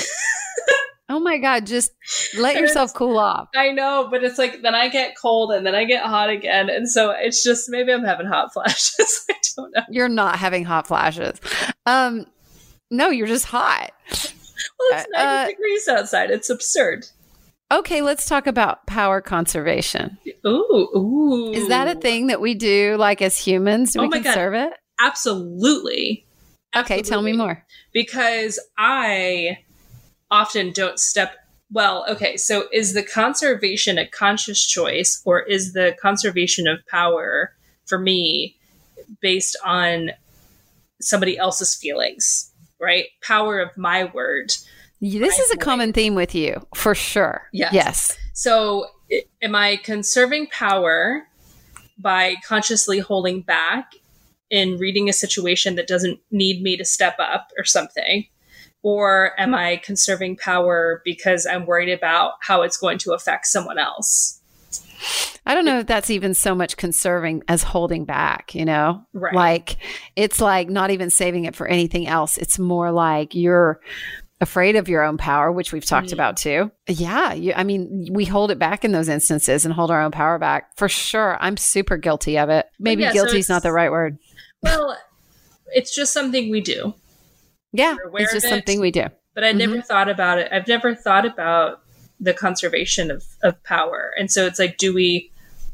oh 1.08 1.20
my 1.20 1.38
God. 1.38 1.66
Just 1.66 1.92
let 2.36 2.56
yourself 2.56 2.94
cool 2.94 3.18
off. 3.18 3.48
I 3.54 3.72
know, 3.72 4.08
but 4.10 4.24
it's 4.24 4.38
like 4.38 4.62
then 4.62 4.74
I 4.74 4.88
get 4.88 5.16
cold 5.20 5.52
and 5.52 5.66
then 5.66 5.74
I 5.74 5.84
get 5.84 6.04
hot 6.04 6.30
again. 6.30 6.68
And 6.68 6.88
so 6.88 7.10
it's 7.10 7.42
just 7.42 7.68
maybe 7.68 7.92
I'm 7.92 8.04
having 8.04 8.26
hot 8.26 8.52
flashes. 8.52 9.24
I 9.30 9.34
don't 9.56 9.74
know. 9.74 9.82
You're 9.90 10.08
not 10.08 10.38
having 10.38 10.64
hot 10.64 10.86
flashes. 10.86 11.40
Um, 11.84 12.26
no, 12.90 13.10
you're 13.10 13.26
just 13.26 13.46
hot. 13.46 13.92
Well, 14.78 15.00
it's 15.00 15.08
90 15.10 15.16
uh, 15.16 15.46
degrees 15.48 15.88
outside. 15.88 16.30
It's 16.30 16.50
absurd. 16.50 17.06
Okay, 17.72 18.00
let's 18.00 18.28
talk 18.28 18.46
about 18.46 18.86
power 18.86 19.20
conservation. 19.20 20.18
Ooh, 20.46 20.88
ooh. 20.96 21.52
Is 21.52 21.68
that 21.68 21.88
a 21.88 21.98
thing 21.98 22.28
that 22.28 22.40
we 22.40 22.54
do 22.54 22.96
like 22.96 23.20
as 23.20 23.36
humans? 23.36 23.92
Do 23.92 24.00
oh 24.00 24.02
we 24.04 24.10
conserve 24.10 24.52
God. 24.52 24.68
it? 24.68 24.72
Absolutely. 25.00 26.26
Okay, 26.76 27.02
tell 27.02 27.22
me 27.22 27.32
more. 27.32 27.64
Because 27.92 28.60
I 28.78 29.58
often 30.30 30.72
don't 30.72 30.98
step 30.98 31.36
well, 31.72 32.04
okay, 32.08 32.36
so 32.36 32.68
is 32.72 32.94
the 32.94 33.02
conservation 33.02 33.98
a 33.98 34.06
conscious 34.06 34.64
choice 34.64 35.20
or 35.24 35.40
is 35.40 35.72
the 35.72 35.96
conservation 36.00 36.68
of 36.68 36.78
power 36.86 37.52
for 37.86 37.98
me 37.98 38.56
based 39.20 39.56
on 39.64 40.12
somebody 41.00 41.36
else's 41.36 41.74
feelings, 41.74 42.52
right? 42.80 43.06
Power 43.20 43.58
of 43.58 43.76
my 43.76 44.04
word 44.04 44.52
this 45.00 45.38
is 45.38 45.50
a 45.50 45.56
common 45.56 45.92
theme 45.92 46.14
with 46.14 46.34
you, 46.34 46.66
for 46.74 46.94
sure. 46.94 47.48
Yes. 47.52 47.72
Yes. 47.72 48.18
So, 48.32 48.86
am 49.42 49.54
I 49.54 49.76
conserving 49.76 50.48
power 50.48 51.26
by 51.98 52.36
consciously 52.46 52.98
holding 52.98 53.42
back 53.42 53.92
in 54.50 54.78
reading 54.78 55.08
a 55.08 55.12
situation 55.12 55.74
that 55.76 55.86
doesn't 55.86 56.20
need 56.30 56.62
me 56.62 56.76
to 56.76 56.84
step 56.84 57.16
up 57.18 57.50
or 57.58 57.64
something? 57.64 58.26
Or 58.88 59.32
am 59.36 59.52
I 59.52 59.78
conserving 59.78 60.36
power 60.36 61.02
because 61.04 61.44
I'm 61.44 61.66
worried 61.66 61.92
about 61.92 62.34
how 62.40 62.62
it's 62.62 62.76
going 62.76 62.98
to 62.98 63.14
affect 63.14 63.48
someone 63.48 63.80
else? 63.80 64.40
I 65.44 65.56
don't 65.56 65.64
know 65.64 65.80
if 65.80 65.88
that's 65.88 66.08
even 66.08 66.34
so 66.34 66.54
much 66.54 66.76
conserving 66.76 67.42
as 67.48 67.64
holding 67.64 68.04
back, 68.04 68.54
you 68.54 68.64
know? 68.64 69.04
Right. 69.12 69.34
Like 69.34 69.78
it's 70.14 70.40
like 70.40 70.70
not 70.70 70.92
even 70.92 71.10
saving 71.10 71.46
it 71.46 71.56
for 71.56 71.66
anything 71.66 72.06
else. 72.06 72.38
It's 72.38 72.60
more 72.60 72.92
like 72.92 73.34
you're 73.34 73.80
afraid 74.40 74.76
of 74.76 74.88
your 74.88 75.02
own 75.02 75.18
power, 75.18 75.50
which 75.50 75.72
we've 75.72 75.84
talked 75.84 76.06
mm-hmm. 76.06 76.14
about 76.14 76.36
too. 76.36 76.70
Yeah, 76.86 77.32
you, 77.32 77.54
I 77.56 77.64
mean, 77.64 78.06
we 78.12 78.24
hold 78.24 78.52
it 78.52 78.58
back 78.60 78.84
in 78.84 78.92
those 78.92 79.08
instances 79.08 79.64
and 79.64 79.74
hold 79.74 79.90
our 79.90 80.00
own 80.00 80.12
power 80.12 80.38
back 80.38 80.76
for 80.76 80.88
sure. 80.88 81.36
I'm 81.40 81.56
super 81.56 81.96
guilty 81.96 82.38
of 82.38 82.50
it. 82.50 82.66
Maybe 82.78 83.02
yeah, 83.02 83.12
guilty 83.12 83.32
so 83.32 83.38
is 83.38 83.48
not 83.48 83.64
the 83.64 83.72
right 83.72 83.90
word. 83.90 84.16
Well, 84.62 84.96
it's 85.74 85.92
just 85.92 86.12
something 86.12 86.52
we 86.52 86.60
do. 86.60 86.94
Yeah, 87.72 87.96
it's 88.14 88.32
just 88.32 88.46
it, 88.46 88.50
something 88.50 88.80
we 88.80 88.90
do. 88.90 89.06
But 89.34 89.44
I 89.44 89.50
mm-hmm. 89.50 89.58
never 89.58 89.82
thought 89.82 90.08
about 90.08 90.38
it. 90.38 90.50
I've 90.52 90.68
never 90.68 90.94
thought 90.94 91.26
about 91.26 91.82
the 92.18 92.32
conservation 92.32 93.10
of, 93.10 93.24
of 93.42 93.62
power. 93.64 94.12
And 94.18 94.30
so 94.30 94.46
it's 94.46 94.58
like, 94.58 94.78
do 94.78 94.94
we 94.94 95.30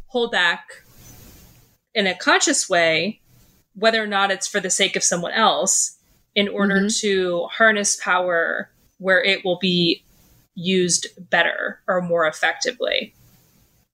hold 0.07 0.33
back 0.33 0.83
in 1.94 2.07
a 2.07 2.14
conscious 2.14 2.68
way, 2.68 3.20
whether 3.74 4.02
or 4.02 4.07
not 4.07 4.31
it's 4.31 4.48
for 4.48 4.59
the 4.59 4.70
sake 4.70 4.96
of 4.96 5.05
someone 5.05 5.33
else? 5.33 5.98
in 6.35 6.48
order 6.48 6.76
mm-hmm. 6.76 7.09
to 7.09 7.46
harness 7.50 7.96
power 7.96 8.70
where 8.98 9.22
it 9.22 9.44
will 9.44 9.59
be 9.59 10.02
used 10.55 11.07
better 11.31 11.81
or 11.88 12.00
more 12.00 12.26
effectively. 12.26 13.14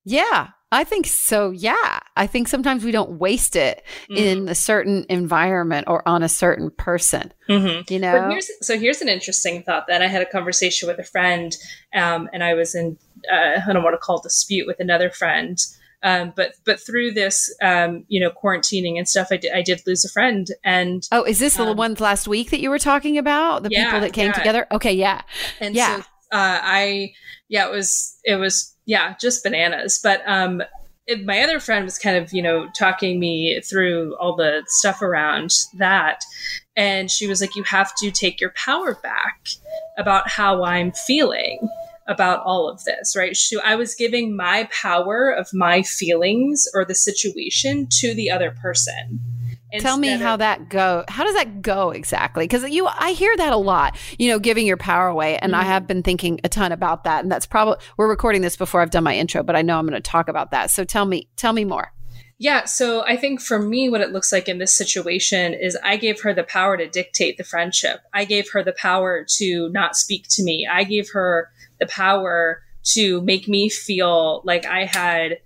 Yeah, 0.04 0.48
I 0.70 0.84
think 0.84 1.06
so. 1.06 1.50
Yeah. 1.50 1.98
I 2.16 2.26
think 2.26 2.48
sometimes 2.48 2.84
we 2.84 2.90
don't 2.90 3.12
waste 3.12 3.56
it 3.56 3.82
mm-hmm. 4.10 4.16
in 4.16 4.48
a 4.48 4.54
certain 4.54 5.06
environment 5.08 5.86
or 5.88 6.06
on 6.06 6.22
a 6.22 6.28
certain 6.28 6.70
person. 6.70 7.32
Mm-hmm. 7.48 7.92
You 7.92 7.98
know? 8.00 8.30
Here's, 8.30 8.50
so 8.60 8.78
here's 8.78 9.00
an 9.00 9.08
interesting 9.08 9.62
thought 9.62 9.86
that 9.88 10.02
I 10.02 10.06
had 10.06 10.22
a 10.22 10.26
conversation 10.26 10.88
with 10.88 10.98
a 10.98 11.04
friend 11.04 11.56
um, 11.94 12.28
and 12.32 12.44
I 12.44 12.54
was 12.54 12.74
in, 12.74 12.98
uh, 13.32 13.60
I 13.66 13.72
don't 13.72 13.82
want 13.82 13.94
to 13.94 13.98
call 13.98 14.20
dispute 14.20 14.66
with 14.66 14.80
another 14.80 15.10
friend 15.10 15.58
um, 16.02 16.32
but 16.36 16.54
but 16.64 16.80
through 16.80 17.12
this, 17.12 17.52
um, 17.60 18.04
you 18.08 18.20
know, 18.20 18.30
quarantining 18.30 18.98
and 18.98 19.08
stuff, 19.08 19.28
I 19.30 19.36
did, 19.36 19.52
I 19.52 19.62
did 19.62 19.82
lose 19.86 20.04
a 20.04 20.08
friend. 20.08 20.48
And 20.62 21.06
oh, 21.10 21.24
is 21.24 21.40
this 21.40 21.58
um, 21.58 21.66
the 21.66 21.72
one 21.74 21.94
last 21.94 22.28
week 22.28 22.50
that 22.50 22.60
you 22.60 22.70
were 22.70 22.78
talking 22.78 23.18
about? 23.18 23.64
The 23.64 23.70
yeah, 23.70 23.86
people 23.86 24.00
that 24.00 24.12
came 24.12 24.28
yeah. 24.28 24.32
together? 24.32 24.66
Okay, 24.70 24.92
yeah, 24.92 25.22
and 25.60 25.74
yeah. 25.74 26.00
So, 26.00 26.06
uh, 26.32 26.60
I 26.62 27.12
yeah, 27.48 27.66
it 27.66 27.72
was 27.72 28.18
it 28.24 28.36
was 28.36 28.74
yeah, 28.86 29.14
just 29.20 29.42
bananas. 29.42 30.00
But 30.02 30.22
um, 30.26 30.62
it, 31.06 31.24
my 31.24 31.40
other 31.40 31.60
friend 31.60 31.84
was 31.84 31.98
kind 31.98 32.16
of 32.16 32.32
you 32.32 32.42
know 32.42 32.68
talking 32.76 33.18
me 33.18 33.60
through 33.60 34.16
all 34.16 34.36
the 34.36 34.62
stuff 34.66 35.02
around 35.02 35.52
that, 35.78 36.22
and 36.76 37.10
she 37.10 37.26
was 37.26 37.40
like, 37.40 37.56
"You 37.56 37.64
have 37.64 37.94
to 37.96 38.10
take 38.10 38.40
your 38.40 38.52
power 38.56 38.94
back 39.02 39.48
about 39.96 40.28
how 40.28 40.64
I'm 40.64 40.92
feeling." 40.92 41.68
about 42.08 42.42
all 42.44 42.70
of 42.70 42.82
this, 42.84 43.14
right? 43.14 43.36
So 43.36 43.60
I 43.62 43.74
was 43.74 43.94
giving 43.94 44.34
my 44.34 44.66
power 44.72 45.28
of 45.28 45.52
my 45.52 45.82
feelings 45.82 46.66
or 46.72 46.82
the 46.82 46.94
situation 46.94 47.86
to 48.00 48.14
the 48.14 48.30
other 48.30 48.50
person. 48.50 49.20
Tell 49.80 49.96
me 49.98 50.08
how 50.16 50.34
of, 50.34 50.38
that 50.38 50.68
go. 50.68 51.04
How 51.08 51.24
does 51.24 51.34
that 51.34 51.60
go 51.60 51.90
exactly? 51.90 52.44
Because 52.44 52.68
you, 52.70 52.86
I 52.86 53.12
hear 53.12 53.36
that 53.36 53.52
a 53.52 53.56
lot. 53.56 53.96
You 54.18 54.30
know, 54.30 54.38
giving 54.38 54.66
your 54.66 54.76
power 54.76 55.08
away, 55.08 55.36
and 55.38 55.52
mm-hmm. 55.52 55.60
I 55.60 55.64
have 55.64 55.86
been 55.86 56.02
thinking 56.02 56.40
a 56.44 56.48
ton 56.48 56.72
about 56.72 57.04
that. 57.04 57.22
And 57.22 57.30
that's 57.30 57.46
probably 57.46 57.76
we're 57.96 58.08
recording 58.08 58.42
this 58.42 58.56
before 58.56 58.80
I've 58.80 58.90
done 58.90 59.04
my 59.04 59.16
intro, 59.16 59.42
but 59.42 59.56
I 59.56 59.62
know 59.62 59.78
I'm 59.78 59.86
going 59.86 60.00
to 60.00 60.10
talk 60.10 60.28
about 60.28 60.52
that. 60.52 60.70
So 60.70 60.84
tell 60.84 61.04
me, 61.04 61.28
tell 61.36 61.52
me 61.52 61.64
more. 61.64 61.92
Yeah, 62.40 62.66
so 62.66 63.04
I 63.04 63.16
think 63.16 63.40
for 63.40 63.58
me, 63.58 63.88
what 63.88 64.00
it 64.00 64.12
looks 64.12 64.30
like 64.30 64.48
in 64.48 64.58
this 64.58 64.74
situation 64.74 65.54
is 65.54 65.76
I 65.82 65.96
gave 65.96 66.22
her 66.22 66.32
the 66.32 66.44
power 66.44 66.76
to 66.76 66.88
dictate 66.88 67.36
the 67.36 67.42
friendship. 67.42 68.00
I 68.14 68.24
gave 68.24 68.52
her 68.52 68.62
the 68.62 68.72
power 68.72 69.26
to 69.38 69.68
not 69.70 69.96
speak 69.96 70.26
to 70.30 70.44
me. 70.44 70.66
I 70.70 70.84
gave 70.84 71.10
her 71.12 71.50
the 71.80 71.86
power 71.86 72.62
to 72.92 73.20
make 73.22 73.48
me 73.48 73.68
feel 73.68 74.42
like 74.44 74.64
I 74.66 74.84
had 74.84 75.38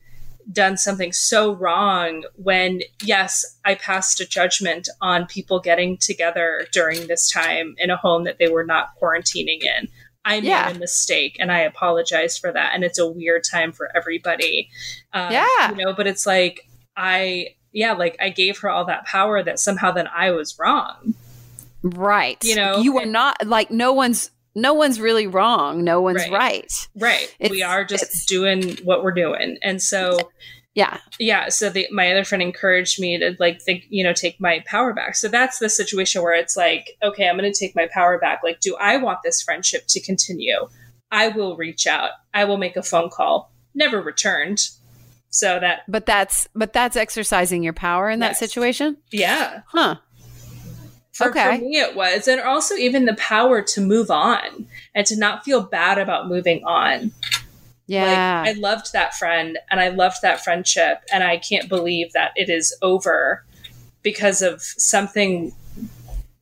done 0.50 0.76
something 0.76 1.12
so 1.12 1.52
wrong 1.54 2.24
when, 2.36 2.80
yes, 3.02 3.58
I 3.64 3.74
passed 3.74 4.20
a 4.20 4.26
judgment 4.26 4.88
on 5.00 5.26
people 5.26 5.60
getting 5.60 5.98
together 5.98 6.66
during 6.72 7.06
this 7.06 7.30
time 7.30 7.74
in 7.78 7.90
a 7.90 7.96
home 7.96 8.24
that 8.24 8.38
they 8.38 8.48
were 8.48 8.64
not 8.64 8.90
quarantining 9.00 9.62
in. 9.62 9.88
I 10.24 10.40
made 10.40 10.48
yeah. 10.48 10.70
a 10.70 10.78
mistake 10.78 11.36
and 11.38 11.50
I 11.50 11.60
apologize 11.60 12.38
for 12.38 12.52
that. 12.52 12.72
And 12.74 12.84
it's 12.84 12.98
a 12.98 13.08
weird 13.08 13.42
time 13.50 13.72
for 13.72 13.88
everybody. 13.96 14.70
Um, 15.12 15.32
yeah. 15.32 15.70
You 15.70 15.84
know, 15.84 15.92
but 15.92 16.06
it's 16.06 16.26
like, 16.26 16.68
I, 16.96 17.54
yeah, 17.72 17.92
like 17.92 18.16
I 18.20 18.28
gave 18.28 18.58
her 18.58 18.70
all 18.70 18.84
that 18.86 19.04
power 19.04 19.42
that 19.42 19.58
somehow 19.58 19.90
then 19.92 20.08
I 20.08 20.30
was 20.30 20.58
wrong. 20.58 21.14
Right. 21.82 22.42
You 22.44 22.54
know, 22.54 22.78
you 22.78 22.92
were 22.92 23.06
not 23.06 23.46
like, 23.46 23.70
no 23.70 23.92
one's 23.92 24.30
no 24.54 24.74
one's 24.74 25.00
really 25.00 25.26
wrong. 25.26 25.84
No 25.84 26.00
one's 26.00 26.28
right. 26.28 26.70
Right. 26.94 27.34
right. 27.40 27.50
we 27.50 27.62
are 27.62 27.84
just 27.84 28.28
doing 28.28 28.76
what 28.84 29.02
we're 29.02 29.12
doing. 29.12 29.58
And 29.62 29.80
so 29.82 30.30
yeah. 30.74 30.98
Yeah. 31.18 31.50
So 31.50 31.68
the, 31.68 31.86
my 31.90 32.10
other 32.10 32.24
friend 32.24 32.42
encouraged 32.42 32.98
me 32.98 33.18
to 33.18 33.36
like 33.38 33.60
think, 33.60 33.84
you 33.90 34.02
know, 34.02 34.14
take 34.14 34.40
my 34.40 34.64
power 34.66 34.94
back. 34.94 35.16
So 35.16 35.28
that's 35.28 35.58
the 35.58 35.68
situation 35.68 36.22
where 36.22 36.34
it's 36.34 36.56
like, 36.56 36.96
okay, 37.02 37.28
I'm 37.28 37.36
going 37.36 37.50
to 37.50 37.58
take 37.58 37.76
my 37.76 37.88
power 37.92 38.18
back. 38.18 38.40
Like, 38.42 38.60
do 38.60 38.76
I 38.80 38.96
want 38.96 39.18
this 39.22 39.42
friendship 39.42 39.84
to 39.88 40.00
continue? 40.00 40.68
I 41.10 41.28
will 41.28 41.56
reach 41.56 41.86
out. 41.86 42.10
I 42.32 42.44
will 42.44 42.56
make 42.56 42.76
a 42.76 42.82
phone 42.82 43.10
call. 43.10 43.52
Never 43.74 44.00
returned. 44.00 44.60
So 45.28 45.58
that, 45.60 45.80
But 45.88 46.06
that's 46.06 46.48
but 46.54 46.72
that's 46.72 46.96
exercising 46.96 47.62
your 47.62 47.72
power 47.72 48.10
in 48.10 48.20
that 48.20 48.36
situation? 48.36 48.98
yeah. 49.10 49.62
Huh. 49.68 49.96
For, 51.22 51.30
Okay. 51.30 51.56
for 51.58 51.64
me, 51.64 51.78
it 51.78 51.94
was. 51.94 52.28
And 52.28 52.40
also 52.40 52.74
even 52.74 53.04
the 53.06 53.14
power 53.14 53.62
to 53.62 53.80
move 53.80 54.10
on 54.10 54.66
and 54.94 55.06
to 55.06 55.16
not 55.16 55.44
feel 55.44 55.62
bad 55.62 55.98
about 55.98 56.28
moving 56.28 56.64
on. 56.64 57.12
Yeah. 57.86 58.42
Like, 58.46 58.56
I 58.56 58.60
loved 58.60 58.92
that 58.92 59.14
friend 59.14 59.58
and 59.70 59.80
I 59.80 59.88
loved 59.88 60.16
that 60.22 60.42
friendship. 60.42 61.02
And 61.12 61.22
I 61.24 61.36
can't 61.38 61.68
believe 61.68 62.12
that 62.12 62.32
it 62.36 62.48
is 62.48 62.76
over 62.82 63.44
because 64.02 64.42
of 64.42 64.60
something, 64.62 65.52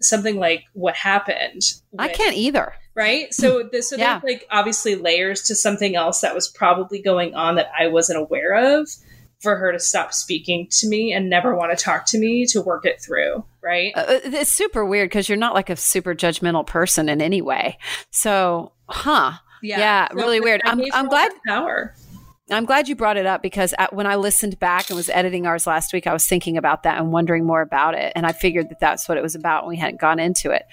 something 0.00 0.36
like 0.38 0.64
what 0.74 0.94
happened. 0.96 1.62
I 1.98 2.08
can't 2.08 2.36
either. 2.36 2.74
Right. 2.94 3.32
So 3.32 3.62
this, 3.70 3.88
so 3.90 3.96
Yeah. 3.96 4.18
there's 4.18 4.34
like 4.34 4.46
obviously 4.50 4.94
layers 4.96 5.42
to 5.44 5.54
something 5.54 5.96
else 5.96 6.20
that 6.20 6.34
was 6.34 6.48
probably 6.48 7.00
going 7.00 7.34
on 7.34 7.54
that 7.56 7.70
I 7.78 7.86
wasn't 7.88 8.18
aware 8.18 8.78
of 8.80 8.90
for 9.40 9.56
her 9.56 9.72
to 9.72 9.78
stop 9.78 10.12
speaking 10.12 10.68
to 10.70 10.88
me 10.88 11.12
and 11.12 11.30
never 11.30 11.54
want 11.54 11.76
to 11.76 11.82
talk 11.82 12.06
to 12.06 12.18
me 12.18 12.46
to 12.46 12.60
work 12.60 12.84
it 12.84 13.00
through. 13.00 13.44
Right. 13.62 13.92
Uh, 13.94 14.04
it's 14.24 14.52
super 14.52 14.84
weird 14.84 15.08
because 15.08 15.28
you're 15.28 15.38
not 15.38 15.54
like 15.54 15.70
a 15.70 15.76
super 15.76 16.14
judgmental 16.14 16.66
person 16.66 17.08
in 17.08 17.20
any 17.22 17.40
way. 17.42 17.78
So, 18.10 18.72
huh. 18.88 19.32
yeah, 19.62 20.08
really 20.12 20.40
weird. 20.40 20.62
I'm- 20.64 20.80
I'm 20.92 21.08
glad- 21.08 21.32
power. 21.46 21.94
I'm 22.52 22.64
glad 22.64 22.88
you 22.88 22.96
brought 22.96 23.16
it 23.16 23.26
up 23.26 23.42
because 23.42 23.72
when 23.92 24.08
I 24.08 24.16
listened 24.16 24.58
back 24.58 24.90
and 24.90 24.96
was 24.96 25.08
editing 25.08 25.46
ours 25.46 25.68
last 25.68 25.92
week, 25.92 26.08
I 26.08 26.12
was 26.12 26.26
thinking 26.26 26.56
about 26.56 26.82
that 26.82 26.98
and 26.98 27.12
wondering 27.12 27.46
more 27.46 27.60
about 27.60 27.94
it. 27.94 28.12
And 28.16 28.26
I 28.26 28.32
figured 28.32 28.70
that 28.70 28.80
that's 28.80 29.08
what 29.08 29.16
it 29.16 29.22
was 29.22 29.36
about. 29.36 29.62
And 29.62 29.68
we 29.68 29.76
hadn't 29.76 30.00
gone 30.00 30.18
into 30.18 30.50
it. 30.50 30.64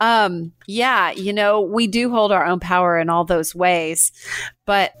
Um, 0.00 0.50
yeah, 0.66 1.12
you 1.12 1.32
know, 1.32 1.60
we 1.60 1.86
do 1.86 2.10
hold 2.10 2.32
our 2.32 2.44
own 2.44 2.58
power 2.58 2.98
in 2.98 3.08
all 3.08 3.24
those 3.24 3.54
ways, 3.54 4.10
but 4.66 4.92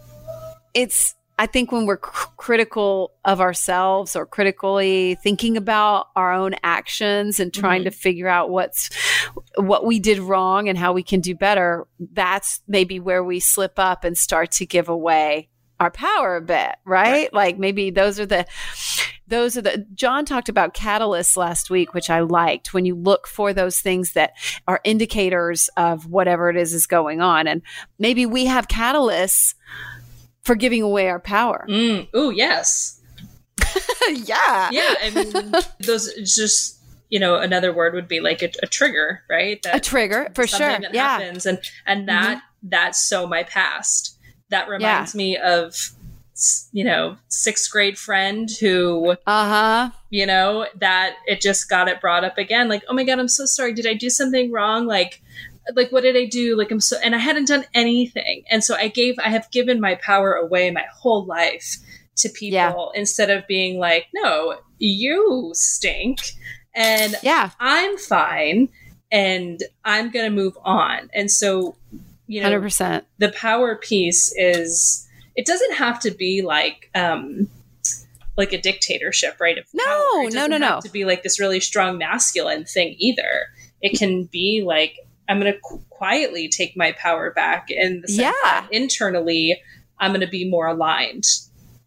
it's, 0.72 1.16
I 1.40 1.46
think 1.46 1.72
when 1.72 1.86
we're 1.86 1.96
c- 1.96 2.28
critical 2.36 3.12
of 3.24 3.40
ourselves 3.40 4.14
or 4.14 4.26
critically 4.26 5.16
thinking 5.22 5.56
about 5.56 6.08
our 6.14 6.34
own 6.34 6.54
actions 6.62 7.40
and 7.40 7.50
trying 7.50 7.80
mm-hmm. 7.80 7.88
to 7.88 7.96
figure 7.96 8.28
out 8.28 8.50
what's 8.50 8.90
what 9.56 9.86
we 9.86 10.00
did 10.00 10.18
wrong 10.18 10.68
and 10.68 10.76
how 10.76 10.92
we 10.92 11.02
can 11.02 11.20
do 11.20 11.34
better, 11.34 11.86
that's 12.12 12.60
maybe 12.68 13.00
where 13.00 13.24
we 13.24 13.40
slip 13.40 13.78
up 13.78 14.04
and 14.04 14.18
start 14.18 14.50
to 14.50 14.66
give 14.66 14.90
away 14.90 15.48
our 15.80 15.90
power 15.90 16.36
a 16.36 16.42
bit, 16.42 16.76
right? 16.84 17.32
Like 17.32 17.58
maybe 17.58 17.88
those 17.90 18.20
are 18.20 18.26
the 18.26 18.44
those 19.26 19.56
are 19.56 19.62
the 19.62 19.86
John 19.94 20.26
talked 20.26 20.50
about 20.50 20.74
catalysts 20.74 21.38
last 21.38 21.70
week, 21.70 21.94
which 21.94 22.10
I 22.10 22.20
liked 22.20 22.74
when 22.74 22.84
you 22.84 22.94
look 22.94 23.26
for 23.26 23.54
those 23.54 23.80
things 23.80 24.12
that 24.12 24.32
are 24.68 24.82
indicators 24.84 25.70
of 25.78 26.06
whatever 26.06 26.50
it 26.50 26.58
is 26.58 26.74
is 26.74 26.86
going 26.86 27.22
on. 27.22 27.46
And 27.46 27.62
maybe 27.98 28.26
we 28.26 28.44
have 28.44 28.68
catalysts 28.68 29.54
for 30.42 30.54
giving 30.54 30.82
away 30.82 31.08
our 31.08 31.20
power. 31.20 31.66
Mm. 31.68 32.08
Oh, 32.14 32.30
yes. 32.30 33.00
yeah. 34.10 34.70
Yeah. 34.72 34.94
I 35.02 35.10
mean, 35.14 35.52
those 35.80 36.08
it's 36.08 36.34
just, 36.34 36.78
you 37.08 37.18
know, 37.20 37.36
another 37.36 37.72
word 37.72 37.94
would 37.94 38.08
be 38.08 38.20
like 38.20 38.42
a, 38.42 38.50
a 38.62 38.66
trigger, 38.66 39.22
right? 39.28 39.64
A 39.72 39.80
trigger 39.80 40.28
for 40.34 40.46
sure. 40.46 40.58
that 40.68 40.94
Yeah. 40.94 41.16
Mm-hmm. 41.16 41.22
happens 41.22 41.46
and 41.46 41.58
and 41.86 42.08
that 42.08 42.42
that's 42.62 43.00
so 43.08 43.26
my 43.26 43.42
past 43.42 44.16
that 44.50 44.68
reminds 44.68 45.14
me 45.14 45.36
of 45.36 45.74
you 46.72 46.82
know 46.84 47.16
sixth 47.28 47.70
grade 47.70 47.98
friend 47.98 48.48
who 48.60 49.14
Uh-huh. 49.26 49.90
you 50.08 50.24
know 50.26 50.66
that 50.78 51.14
it 51.26 51.40
just 51.40 51.68
got 51.68 51.86
it 51.88 52.00
brought 52.00 52.24
up 52.24 52.38
again 52.38 52.66
like 52.68 52.82
oh 52.88 52.94
my 52.94 53.04
god 53.04 53.18
i'm 53.18 53.28
so 53.28 53.44
sorry 53.44 53.74
did 53.74 53.86
i 53.86 53.92
do 53.92 54.08
something 54.08 54.50
wrong 54.50 54.86
like 54.86 55.20
like 55.76 55.90
what 55.92 56.02
did 56.02 56.16
i 56.16 56.24
do 56.26 56.56
like 56.56 56.70
i'm 56.70 56.80
so 56.80 56.96
and 57.04 57.14
i 57.14 57.18
hadn't 57.18 57.46
done 57.48 57.64
anything 57.74 58.42
and 58.50 58.62
so 58.64 58.74
i 58.76 58.88
gave 58.88 59.14
i 59.18 59.28
have 59.28 59.50
given 59.50 59.80
my 59.80 59.94
power 59.96 60.34
away 60.34 60.70
my 60.70 60.84
whole 60.92 61.24
life 61.26 61.76
to 62.16 62.28
people 62.28 62.54
Yeah. 62.54 62.74
instead 63.00 63.30
of 63.30 63.46
being 63.46 63.78
like 63.78 64.06
no 64.14 64.58
you 64.78 65.50
stink 65.54 66.18
and 66.74 67.16
Yeah. 67.22 67.50
I'm 67.58 67.96
fine 67.98 68.68
and 69.12 69.60
I'm 69.84 70.10
going 70.12 70.24
to 70.24 70.30
move 70.30 70.56
on. 70.64 71.10
And 71.12 71.28
so, 71.30 71.74
you 72.28 72.40
know, 72.40 72.48
100%. 72.60 73.02
the 73.18 73.30
power 73.30 73.74
piece 73.74 74.32
is 74.36 75.06
it 75.34 75.46
doesn't 75.46 75.74
have 75.74 75.98
to 76.00 76.12
be 76.12 76.42
like 76.42 76.88
um 76.94 77.48
like 78.36 78.52
a 78.52 78.60
dictatorship, 78.60 79.38
right? 79.40 79.58
Of 79.58 79.64
No, 79.74 80.28
no, 80.32 80.46
no, 80.46 80.52
have 80.58 80.60
no. 80.60 80.80
To 80.82 80.88
be 80.90 81.04
like 81.04 81.22
this 81.24 81.40
really 81.40 81.58
strong 81.60 81.98
masculine 81.98 82.64
thing 82.64 82.94
either. 82.98 83.46
It 83.82 83.98
can 83.98 84.24
be 84.24 84.62
like 84.64 84.94
I'm 85.30 85.40
going 85.40 85.52
to 85.52 85.58
qu- 85.60 85.82
quietly 85.90 86.48
take 86.48 86.76
my 86.76 86.92
power 86.92 87.30
back 87.32 87.68
And 87.70 88.04
Yeah. 88.08 88.66
internally 88.72 89.60
I'm 89.98 90.10
going 90.10 90.20
to 90.22 90.26
be 90.26 90.48
more 90.48 90.66
aligned. 90.66 91.24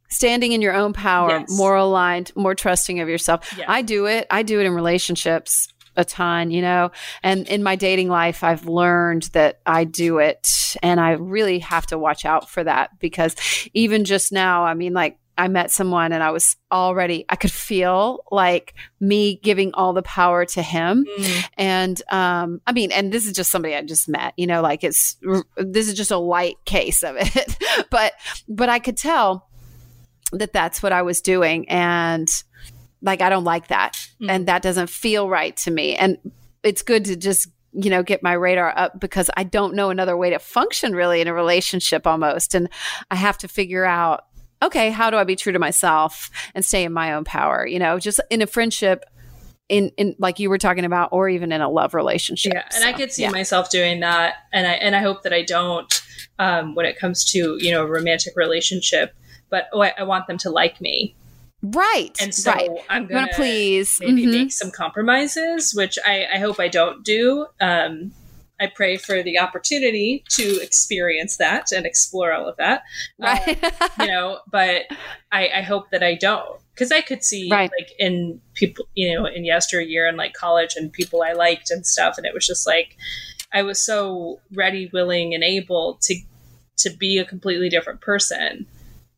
standing 0.09 0.51
in 0.51 0.61
your 0.61 0.73
own 0.75 0.93
power, 0.93 1.39
Yes. 1.39 1.57
more 1.57 1.75
aligned, 1.75 2.31
more 2.35 2.53
trusting 2.53 2.99
of 2.99 3.09
yourself. 3.09 3.51
I 3.67 3.81
do 3.81 4.05
it. 4.05 4.27
I 4.29 4.43
do 4.43 4.59
it 4.59 4.65
in 4.67 4.73
relationships 4.73 5.67
a 5.95 6.05
ton, 6.05 6.51
you 6.51 6.61
know. 6.61 6.91
And 7.23 7.47
in 7.47 7.61
my 7.63 7.75
dating 7.75 8.09
life, 8.09 8.43
I've 8.43 8.65
learned 8.67 9.23
that 9.33 9.59
I 9.65 9.83
do 9.83 10.19
it 10.19 10.75
and 10.83 10.99
I 10.99 11.11
really 11.13 11.59
have 11.59 11.85
to 11.87 11.97
watch 11.99 12.25
out 12.25 12.49
for 12.49 12.63
that 12.63 12.99
because 12.99 13.35
even 13.73 14.03
just 14.05 14.31
now, 14.31 14.63
I 14.65 14.73
mean 14.75 14.93
like 14.93 15.17
I 15.37 15.47
met 15.47 15.71
someone 15.71 16.11
and 16.13 16.21
I 16.23 16.31
was 16.31 16.55
already 16.71 17.25
I 17.29 17.35
could 17.35 17.51
feel 17.51 18.23
like 18.31 18.73
me 18.99 19.35
giving 19.43 19.73
all 19.73 19.93
the 19.93 20.01
power 20.03 20.45
to 20.45 20.61
him. 20.61 21.05
And 21.57 22.01
um 22.11 22.61
i 22.67 22.71
mean 22.71 22.91
and 22.91 23.11
this 23.11 23.25
is 23.25 23.33
just 23.33 23.51
somebody 23.51 23.75
i 23.75 23.81
just 23.81 24.07
met 24.09 24.33
you 24.37 24.47
know 24.47 24.61
like 24.61 24.83
it's 24.83 25.17
this 25.57 25.87
is 25.87 25.93
just 25.95 26.11
a 26.11 26.17
light 26.17 26.57
case 26.65 27.03
of 27.03 27.15
it. 27.17 27.57
But 27.89 28.13
but 28.47 28.69
i 28.69 28.79
could 28.79 28.97
tell 28.97 29.49
that 30.31 30.53
that's 30.53 30.81
what 30.83 30.91
i 30.91 31.01
was 31.01 31.21
doing 31.21 31.67
and 31.69 32.27
like 33.01 33.21
i 33.21 33.29
don't 33.29 33.43
like 33.43 33.67
that. 33.67 33.93
Mhm. 34.21 34.29
and 34.29 34.47
that 34.47 34.61
doesn't 34.61 34.89
feel 34.89 35.29
right 35.29 35.55
to 35.57 35.71
me. 35.71 35.95
And 35.95 36.17
it's 36.63 36.81
good 36.81 37.05
to 37.05 37.15
just 37.15 37.49
you 37.73 37.89
know 37.89 38.03
get 38.03 38.21
my 38.23 38.33
radar 38.33 38.71
up 38.77 38.99
because 38.99 39.29
i 39.35 39.43
don't 39.43 39.73
know 39.73 39.89
another 39.89 40.15
way 40.15 40.29
to 40.29 40.37
function 40.39 40.93
really 40.95 41.21
in 41.21 41.27
a 41.27 41.33
relationship 41.33 42.05
almost. 42.05 42.53
And 42.55 42.69
i 43.09 43.15
have 43.15 43.37
to 43.39 43.47
figure 43.47 43.83
out 43.85 44.25
okay 44.63 44.89
how 44.89 45.09
do 45.09 45.17
i 45.17 45.23
be 45.23 45.35
true 45.35 45.53
to 45.53 45.59
myself 45.59 46.29
and 46.55 46.63
stay 46.65 46.83
in 46.83 46.91
my 46.93 47.13
own 47.13 47.23
power 47.23 47.65
you 47.67 47.77
know 47.79 47.99
just 47.99 48.19
in 48.29 48.41
a 48.41 48.47
friendship 48.47 49.03
in 49.69 49.91
in 49.97 50.15
like 50.19 50.39
you 50.39 50.49
were 50.49 50.57
talking 50.57 50.83
about 50.85 51.09
or 51.11 51.29
even 51.29 51.51
in 51.51 51.61
a 51.61 51.69
love 51.69 51.93
relationship 51.93 52.51
Yeah, 52.53 52.67
and 52.75 52.83
I 52.83 52.91
could 52.93 53.11
see 53.13 53.21
yeah. 53.23 53.29
myself 53.31 53.69
doing 53.69 54.01
that, 54.01 54.35
and 54.51 54.67
I 54.67 54.73
and 54.73 54.93
I 54.93 54.99
hope 54.99 55.23
that 55.23 55.31
I 55.33 55.41
don't 55.41 55.91
um, 56.37 56.75
when 56.75 56.85
it 56.85 56.97
comes 56.99 57.23
to 57.31 57.57
you 57.59 57.71
know 57.71 57.81
a 57.83 57.87
romantic 57.87 58.33
relationship. 58.35 59.15
But 59.49 59.69
oh, 59.71 59.81
I, 59.81 59.93
I 59.99 60.03
want 60.03 60.27
them 60.27 60.37
to 60.39 60.49
like 60.49 60.81
me, 60.81 61.15
right 61.61 62.11
and 62.21 62.35
so 62.35 62.51
right 62.51 62.69
I'm 62.89 63.07
gonna 63.07 63.29
please 63.33 63.97
maybe 64.01 64.25
Mhm. 64.25 64.31
make 64.31 64.51
some 64.51 64.69
compromises, 64.69 65.73
which 65.73 65.97
I, 66.05 66.25
I 66.33 66.39
hope 66.39 66.59
I 66.59 66.67
don't 66.67 67.03
do. 67.05 67.47
Um, 67.61 68.11
I 68.63 68.67
pray 68.67 68.97
for 68.97 69.21
the 69.23 69.37
opportunity 69.39 70.23
to 70.37 70.45
experience 70.61 71.37
that 71.37 71.71
and 71.71 71.85
explore 71.85 72.31
all 72.33 72.47
of 72.47 72.57
that. 72.57 72.83
Uh, 73.21 73.37
right 73.45 73.73
you 73.99 74.07
know, 74.07 74.39
but 74.49 74.83
I, 75.31 75.41
I 75.59 75.61
hope 75.61 75.85
that 75.91 76.03
I 76.03 76.15
don't 76.15 76.59
because 76.73 76.91
I 76.91 77.01
could 77.01 77.23
see 77.23 77.49
Right. 77.51 77.69
like 77.79 77.91
in 77.99 78.41
people, 78.53 78.85
you 78.95 79.13
know, 79.13 79.25
in 79.25 79.43
yesteryear 79.45 80.07
and 80.07 80.17
like 80.17 80.33
college 80.33 80.73
and 80.77 80.91
people 80.91 81.21
I 81.21 81.33
liked 81.33 81.69
and 81.71 81.85
stuff, 81.85 82.17
and 82.17 82.25
it 82.25 82.33
was 82.33 82.47
just 82.47 82.65
like 82.65 82.97
I 83.51 83.61
was 83.61 83.79
so 83.79 84.39
ready, 84.53 84.89
willing, 84.93 85.33
and 85.35 85.43
able 85.43 85.99
to 86.03 86.15
to 86.77 86.89
be 86.89 87.17
a 87.19 87.25
completely 87.25 87.69
different 87.69 88.01
person. 88.01 88.65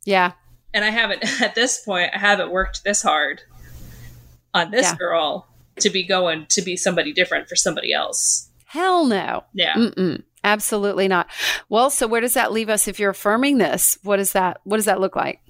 yeah 0.05 0.33
And 0.73 0.83
I 0.83 0.89
haven't 0.89 1.23
at 1.41 1.55
this 1.55 1.81
point, 1.83 2.11
I 2.13 2.19
haven't 2.19 2.51
worked 2.51 2.83
this 2.83 3.01
hard 3.01 3.41
on 4.53 4.71
this 4.71 4.83
Yeah. 4.91 4.95
girl 4.97 5.47
to 5.79 5.89
be 5.89 6.03
going 6.03 6.45
to 6.55 6.61
be 6.61 6.75
somebody 6.77 7.11
different 7.13 7.49
for 7.49 7.55
somebody 7.55 7.91
else. 7.93 8.49
Hell 8.75 9.05
no 9.05 9.43
Yeah. 9.53 9.73
Mm-mm. 9.75 10.21
absolutely 10.43 11.07
not 11.07 11.27
well 11.69 11.89
so 11.89 12.05
where 12.07 12.21
does 12.21 12.33
that 12.35 12.51
leave 12.51 12.69
us 12.69 12.87
if 12.87 12.99
you're 12.99 13.09
affirming 13.11 13.57
this 13.57 13.97
what 14.03 14.17
does 14.17 14.33
that 14.33 14.61
what 14.63 14.77
does 14.77 14.85
that 14.85 14.99
look 15.01 15.15
like 15.15 15.41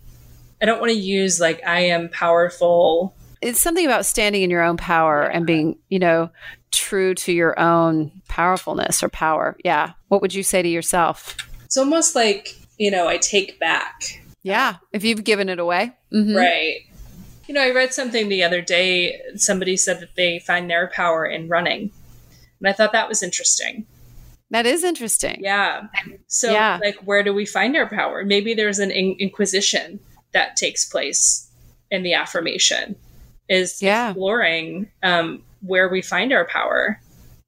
I 0.61 0.65
don't 0.65 0.80
want 0.80 0.91
to 0.93 0.97
use 0.97 1.39
like 1.41 1.61
I 1.67 1.82
am 1.82 2.07
powerful. 2.09 3.13
it's 3.41 3.59
something 3.59 3.86
about 3.86 4.05
standing 4.05 4.41
in 4.41 4.49
your 4.49 4.63
own 4.63 4.78
power 4.78 5.23
and 5.23 5.45
being 5.45 5.78
you 5.89 5.99
know 5.99 6.30
true 6.71 7.13
to 7.15 7.32
your 7.34 7.59
own 7.59 8.11
powerfulness 8.28 9.03
or 9.03 9.09
power 9.09 9.57
yeah 9.65 9.91
what 10.07 10.21
would 10.21 10.34
you 10.34 10.43
say 10.43 10.61
to 10.61 10.69
yourself 10.69 11.36
It's 11.65 11.78
almost 11.78 12.15
like, 12.15 12.55
you 12.78 12.91
know, 12.91 13.07
I 13.07 13.17
take 13.17 13.59
back 13.59 14.21
yeah 14.43 14.76
if 14.93 15.03
you've 15.03 15.23
given 15.23 15.49
it 15.49 15.59
away 15.59 15.93
Mhm. 16.13 16.36
Right. 16.38 16.82
You 17.47 17.53
know, 17.53 17.61
I 17.61 17.69
read 17.71 17.93
something 17.93 18.28
the 18.30 18.43
other 18.43 18.61
day. 18.61 19.19
Somebody 19.36 19.78
said 19.78 19.99
that 19.99 20.15
they 20.15 20.39
find 20.39 20.67
their 20.69 20.88
power 20.88 21.26
in 21.28 21.47
running. 21.47 21.91
And 22.60 22.68
I 22.70 22.74
thought 22.74 22.91
that 22.93 23.08
was 23.10 23.22
interesting. 23.24 23.86
that 24.51 24.66
is 24.66 24.84
interesting 24.84 25.38
Yeah. 25.41 25.88
So, 26.28 26.51
Yeah. 26.51 26.80
like, 26.82 26.95
where 26.99 27.24
do 27.24 27.34
we 27.34 27.45
find 27.45 27.76
our 27.76 27.88
power? 27.89 28.24
Maybe 28.24 28.53
there's 28.53 28.80
an 28.80 28.91
in- 28.91 29.16
inquisition 29.20 29.99
that 30.34 30.56
takes 30.56 30.86
place 30.86 31.49
in 31.91 32.03
the 32.03 32.14
affirmation, 32.14 32.95
is 33.49 33.82
Yeah. 33.82 34.10
exploring 34.10 34.89
um, 35.03 35.43
where 35.62 35.89
we 35.89 36.01
find 36.01 36.32
our 36.32 36.45
power. 36.45 36.99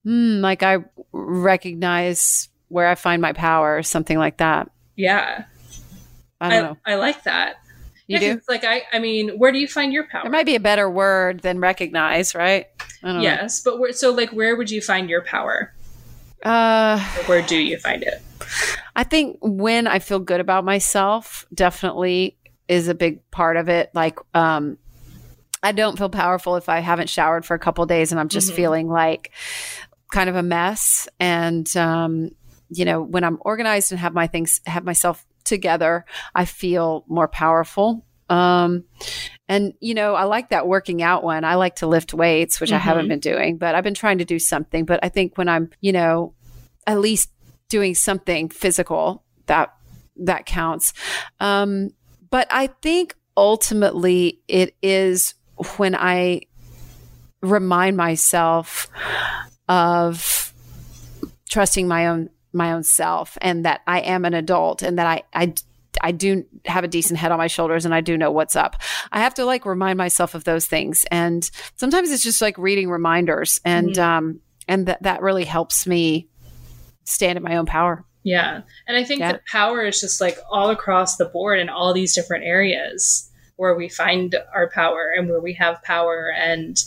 Hmm, 0.03 0.39
like 0.41 0.63
i 0.63 0.77
recognize 1.11 2.49
where 2.69 2.87
i 2.87 2.95
find 2.95 3.21
my 3.21 3.33
power 3.33 3.77
or 3.77 3.83
something 3.83 4.17
like 4.17 4.37
that 4.37 4.69
Yeah. 4.95 5.43
i 6.41 6.49
don't 6.49 6.57
I, 6.65 6.67
know 6.67 6.77
I 6.85 6.95
like 6.95 7.23
that. 7.23 7.57
You 8.07 8.19
Yeah, 8.19 8.31
do? 8.33 8.37
it's 8.37 8.47
like 8.49 8.63
I, 8.63 8.83
I 8.93 8.99
mean, 8.99 9.37
where 9.37 9.51
do 9.51 9.59
you 9.59 9.67
find 9.67 9.91
your 9.91 10.05
power? 10.07 10.23
There 10.23 10.31
might 10.31 10.45
be 10.45 10.55
a 10.55 10.59
better 10.59 10.89
word 10.89 11.41
than 11.41 11.59
recognize, 11.59 12.33
right? 12.33 12.67
I 13.03 13.07
don't 13.07 13.15
know. 13.17 13.21
yes, 13.21 13.61
but 13.61 13.79
where, 13.79 13.91
so 13.93 14.11
like, 14.11 14.31
where 14.31 14.55
would 14.55 14.71
you 14.71 14.81
find 14.81 15.09
your 15.09 15.21
power? 15.21 15.73
Uh, 16.43 16.99
where 17.25 17.41
do 17.41 17.57
you 17.57 17.77
find 17.77 18.03
it? 18.03 18.21
I 18.95 19.03
think 19.03 19.37
when 19.41 19.87
I 19.87 19.99
feel 19.99 20.19
good 20.19 20.39
about 20.39 20.63
myself, 20.63 21.45
definitely 21.53 22.37
is 22.67 22.87
a 22.87 22.95
big 22.95 23.29
part 23.31 23.57
of 23.57 23.69
it. 23.69 23.91
Like, 23.93 24.19
um, 24.33 24.77
I 25.63 25.71
don't 25.71 25.97
feel 25.97 26.09
powerful 26.09 26.55
if 26.55 26.69
I 26.69 26.79
haven't 26.79 27.09
showered 27.09 27.45
for 27.45 27.55
a 27.55 27.59
couple 27.59 27.85
days 27.85 28.11
and 28.11 28.19
I'm 28.19 28.29
just 28.29 28.51
Mhm. 28.51 28.55
feeling 28.55 28.87
like 28.87 29.31
kind 30.11 30.29
of 30.29 30.35
a 30.35 30.43
mess. 30.43 31.07
And, 31.19 31.75
um, 31.75 32.29
you 32.69 32.85
know, 32.85 33.01
when 33.01 33.23
I'm 33.23 33.37
organized 33.41 33.91
and 33.91 33.99
have 33.99 34.13
my 34.13 34.27
things, 34.27 34.61
have 34.65 34.83
myself 34.85 35.25
together, 35.47 36.05
I 36.35 36.45
feel 36.45 37.03
more 37.07 37.27
powerful. 37.27 38.05
Um, 38.29 38.83
and 39.47 39.73
you 39.79 39.93
know, 39.93 40.13
I 40.13 40.23
like 40.25 40.49
that 40.49 40.67
working 40.67 41.01
out 41.01 41.23
one. 41.23 41.43
I 41.45 41.55
like 41.55 41.77
to 41.77 41.87
lift 41.87 42.13
weights, 42.13 42.59
which 42.59 42.71
I 42.73 42.77
haven't 42.77 43.05
Mhm. 43.05 43.09
been 43.09 43.19
doing, 43.19 43.57
but 43.57 43.73
I've 43.73 43.83
been 43.85 43.93
trying 43.93 44.17
to 44.17 44.25
do 44.25 44.37
something. 44.37 44.83
But 44.85 44.99
I 45.01 45.09
think 45.09 45.37
when 45.37 45.47
I'm, 45.47 45.69
you 45.79 45.93
know, 45.93 46.33
at 46.85 46.99
least 46.99 47.31
doing 47.69 47.95
something 47.95 48.49
physical, 48.49 49.23
that 49.45 49.73
that 50.17 50.45
counts. 50.45 50.93
Um, 51.39 51.91
but 52.29 52.47
I 52.51 52.67
think 52.81 53.15
ultimately 53.37 54.41
it 54.47 54.75
is 54.81 55.35
when 55.77 55.95
I 55.95 56.41
remind 57.41 57.95
myself 57.95 58.89
of 59.69 60.53
trusting 61.49 61.87
my 61.87 62.07
own 62.07 62.29
my 62.57 62.73
own 62.73 62.83
self 62.83 63.37
and 63.41 63.65
that 63.65 63.81
I 63.87 64.01
am 64.01 64.25
an 64.25 64.33
adult 64.33 64.81
and 64.81 64.97
that 64.99 65.07
I 65.07 65.23
I 65.33 65.53
I 66.01 66.11
do 66.11 66.45
have 66.65 66.83
a 66.83 66.87
decent 66.87 67.17
head 67.19 67.31
on 67.31 67.37
my 67.39 67.47
shoulders 67.47 67.85
and 67.85 67.93
I 67.95 68.01
do 68.01 68.17
know 68.17 68.29
what's 68.31 68.55
up. 68.55 68.75
I 69.11 69.19
have 69.21 69.33
to 69.35 69.45
like 69.45 69.65
remind 69.65 69.97
myself 69.97 70.35
of 70.35 70.43
those 70.43 70.65
things 70.67 71.05
and 71.11 71.49
sometimes 71.75 72.11
it's 72.11 72.23
just 72.23 72.41
like 72.41 72.57
reading 72.57 72.89
reminders 72.89 73.59
and 73.65 73.89
Mhm. 73.95 73.97
um 73.99 74.39
and 74.67 74.85
that 74.87 75.01
that 75.03 75.21
really 75.21 75.45
helps 75.45 75.87
me 75.87 76.27
stand 77.05 77.37
in 77.37 77.43
my 77.43 77.55
own 77.55 77.65
power. 77.65 78.03
Yeah. 78.23 78.61
And 78.87 78.97
I 78.97 79.03
think 79.05 79.21
Yeah. 79.21 79.31
that 79.33 79.45
power 79.51 79.83
is 79.85 80.01
just 80.01 80.19
like 80.19 80.37
all 80.51 80.69
across 80.69 81.15
the 81.15 81.25
board 81.25 81.59
in 81.59 81.69
all 81.69 81.93
these 81.93 82.13
different 82.13 82.43
areas 82.43 83.31
where 83.55 83.73
we 83.73 83.87
find 83.89 84.35
our 84.53 84.69
power 84.69 85.13
and 85.17 85.29
where 85.29 85.39
we 85.39 85.53
have 85.53 85.81
power 85.83 86.31
and 86.37 86.77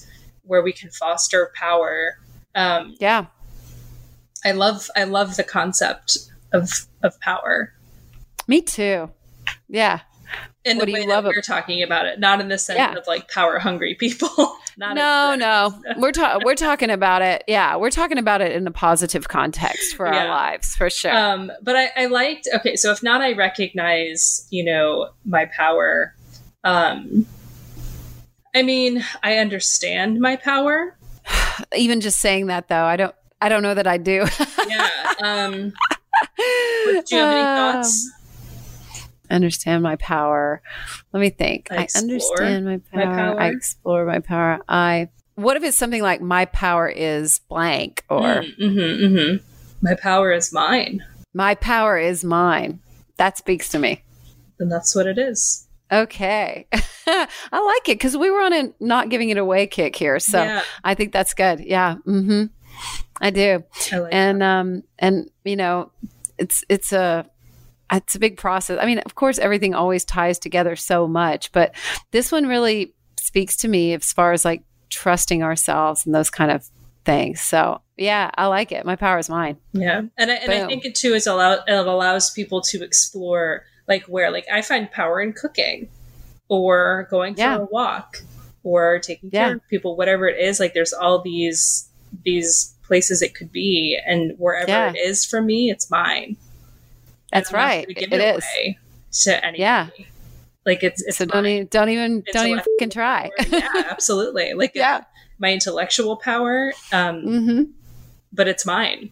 where 0.45 0.63
we 0.63 0.73
can 0.73 0.91
foster 0.91 1.51
power. 1.57 2.19
Um, 2.55 2.95
Yeah. 3.01 3.27
I 4.45 4.53
love 4.53 4.89
I 4.97 5.05
love 5.05 5.37
the 5.37 5.45
concept 5.45 6.19
of 6.53 6.71
of 7.03 7.19
power 7.21 7.73
Me 8.49 8.61
too. 8.63 9.11
Yeah. 9.69 10.01
in 10.65 10.77
What 10.77 10.87
the 10.87 10.93
do 10.93 10.99
you 11.01 11.07
way 11.07 11.13
love 11.15 11.25
that 11.25 11.33
we're 11.35 11.43
talking 11.43 11.83
about 11.83 12.07
it, 12.07 12.19
not 12.21 12.41
in 12.41 12.49
the 12.49 12.59
sense 12.59 12.79
Yeah. 12.79 12.95
of 12.95 13.07
like 13.07 13.29
power 13.29 13.59
hungry 13.59 13.95
people. 13.95 14.29
not 14.77 14.95
No, 14.97 15.35
no. 15.37 15.83
We're 15.97 16.13
ta- 16.13 16.39
we're 16.45 16.55
talking 16.55 16.91
about 16.91 17.23
it. 17.23 17.45
Yeah, 17.49 17.77
we're 17.77 17.91
talking 17.91 18.19
about 18.19 18.41
it 18.41 18.53
in 18.53 18.67
a 18.67 18.71
positive 18.71 19.29
context 19.29 19.95
for 19.97 20.07
our 20.07 20.29
lives, 20.29 20.75
for 20.75 20.89
sure. 20.91 21.15
Um, 21.17 21.51
but 21.63 21.77
I, 21.77 21.91
I 21.97 22.07
liked 22.07 22.49
okay, 22.57 22.77
so 22.77 22.91
if 22.93 23.03
not 23.03 23.21
I 23.21 23.33
recognize, 23.33 24.47
you 24.51 24.65
know, 24.65 25.11
my 25.25 25.47
power. 25.47 26.15
Um 26.65 27.27
I 28.55 28.63
mean, 28.63 29.05
I 29.23 29.37
understand 29.39 30.21
my 30.21 30.35
power. 30.37 30.97
Even 31.77 32.01
just 32.01 32.19
saying 32.21 32.47
that 32.49 32.69
though, 32.69 32.85
I 32.85 32.97
don't 32.97 33.15
I 33.41 33.49
don't 33.49 33.63
know 33.63 33.75
that 33.75 33.87
I 33.87 33.97
do. 33.99 34.25
Yeah. 34.69 34.89
Um 35.21 35.53
do 36.37 37.03
you 37.11 37.19
have 37.19 37.31
any 37.31 37.45
thoughts? 37.45 38.07
Um, 39.31 39.37
understand 39.37 39.83
my 39.83 39.97
power. 39.97 40.63
Let 41.13 41.21
me 41.21 41.31
think. 41.31 41.69
I 41.71 41.77
I, 41.77 41.89
understand 41.99 42.65
my 42.65 42.81
my 42.93 43.07
power. 43.07 43.41
I 43.41 43.49
explore 43.49 44.05
my 44.05 44.19
power. 44.21 44.61
I 44.69 45.09
what 45.37 45.57
if 45.57 45.63
it's 45.63 45.77
something 45.77 46.03
like 46.03 46.21
my 46.21 46.45
power 46.47 46.89
is 46.89 47.39
blank 47.49 48.05
or 48.11 48.21
Mm, 48.43 48.59
mhm, 48.61 49.01
mhm. 49.01 49.43
My 49.83 49.95
power 49.95 50.33
is 50.33 50.53
mine. 50.53 51.05
my 51.33 51.55
power 51.55 51.97
is 51.99 52.23
mine? 52.25 52.81
That 53.17 53.39
speaks 53.39 53.69
to 53.71 53.79
me. 53.79 54.03
Then 54.59 54.69
that's 54.69 54.95
what 54.95 55.07
it 55.07 55.17
is. 55.19 55.67
Okay. 55.91 56.67
I 56.73 57.27
like 57.53 57.89
it 57.89 57.95
because 57.99 58.17
we 58.17 58.31
were 58.31 58.43
on 58.43 58.53
a 58.53 58.73
not 58.81 59.09
giving 59.09 59.31
it 59.31 59.39
away 59.39 59.67
kick 59.67 59.97
here. 59.97 60.21
So 60.21 60.43
yeah, 60.43 60.63
I 60.85 60.95
think 60.95 61.13
that's 61.13 61.33
good. 61.35 61.61
Yeah. 61.61 61.95
hmm 62.05 62.45
I 63.21 63.31
do. 63.31 63.63
I 63.93 63.99
like 63.99 64.15
And, 64.15 64.43
um, 64.43 64.83
and, 64.99 65.31
you 65.45 65.57
know, 65.57 65.91
it's, 66.39 66.65
it's 66.69 66.93
a, 66.93 67.27
it's 67.93 68.15
a 68.15 68.19
big 68.19 68.37
process. 68.37 68.79
I 68.81 68.87
mean, 68.87 68.99
of 69.01 69.15
course, 69.15 69.39
everything 69.39 69.75
always 69.75 70.05
ties 70.05 70.39
together 70.39 70.77
so 70.77 71.07
much, 71.09 71.53
but 71.53 71.75
this 72.13 72.31
one 72.33 72.47
really 72.47 72.95
speaks 73.19 73.57
to 73.59 73.69
me 73.69 73.93
as 73.95 74.13
far 74.13 74.33
as 74.33 74.45
like 74.45 74.63
trusting 74.89 75.43
ourselves 75.43 76.07
and 76.07 76.15
those 76.15 76.31
kind 76.31 76.51
of 76.51 76.69
things. 77.05 77.41
So 77.41 77.81
yeah, 77.97 78.31
I 78.37 78.47
like 78.47 78.73
it. 78.73 78.87
My 78.87 78.97
power 78.97 79.19
is 79.19 79.29
mine. 79.29 79.59
Yeah, 79.73 80.03
and 80.17 80.31
I, 80.31 80.35
and 80.35 80.53
I 80.53 80.67
think 80.67 80.85
it 80.87 80.95
too 80.95 81.13
is 81.15 81.27
allow 81.27 81.53
it 81.53 81.63
allows 81.69 82.31
people 82.31 82.61
to 82.63 82.83
explore 82.83 83.65
like 83.89 84.05
where 84.05 84.31
like 84.31 84.47
I 84.51 84.63
find 84.63 84.91
power 84.91 85.21
in 85.21 85.33
cooking, 85.35 85.89
or 86.49 87.09
going 87.11 87.35
for 87.35 87.41
Yeah. 87.41 87.57
a 87.59 87.65
walk, 87.65 88.23
or 88.63 88.99
taking 89.01 89.31
care 89.31 89.49
Yeah. 89.49 89.55
of 89.57 89.69
people, 89.69 89.97
whatever 89.97 90.29
it 90.29 90.39
is. 90.41 90.59
Like 90.61 90.73
there's 90.75 90.93
all 90.95 91.21
these 91.21 91.90
these 92.25 92.75
places 92.83 93.23
it 93.23 93.35
could 93.35 93.53
be, 93.53 93.99
and 94.07 94.33
wherever 94.39 94.71
Yeah. 94.71 94.91
it 94.91 94.99
is 94.99 95.25
for 95.25 95.41
me, 95.41 95.71
it's 95.71 95.91
mine. 95.91 96.37
That's 97.33 97.51
And 97.51 97.57
I'm 97.61 97.63
not 97.63 97.69
right. 97.69 97.89
give 97.89 98.13
It 98.13 98.21
it, 98.21 98.37
is. 98.37 98.45
away 98.45 98.79
to 99.23 99.45
anybody. 99.45 99.61
Yeah. 99.63 99.89
like 100.67 100.83
it's 100.83 101.03
it's 101.03 101.17
so 101.19 101.25
don't 101.27 101.47
even, 101.47 101.67
don't 101.69 101.89
even, 101.89 102.23
don't 102.33 102.47
even 102.49 102.59
fucking 102.65 102.91
try. 102.91 103.31
yeah, 103.49 103.69
absolutely. 103.91 104.53
Like 104.55 104.73
yeah. 104.75 105.05
my 105.39 105.53
intellectual 105.53 106.17
power, 106.17 106.73
um, 106.93 107.23
hmm 107.23 107.63
but 108.33 108.47
it's 108.47 108.65
mine, 108.65 109.11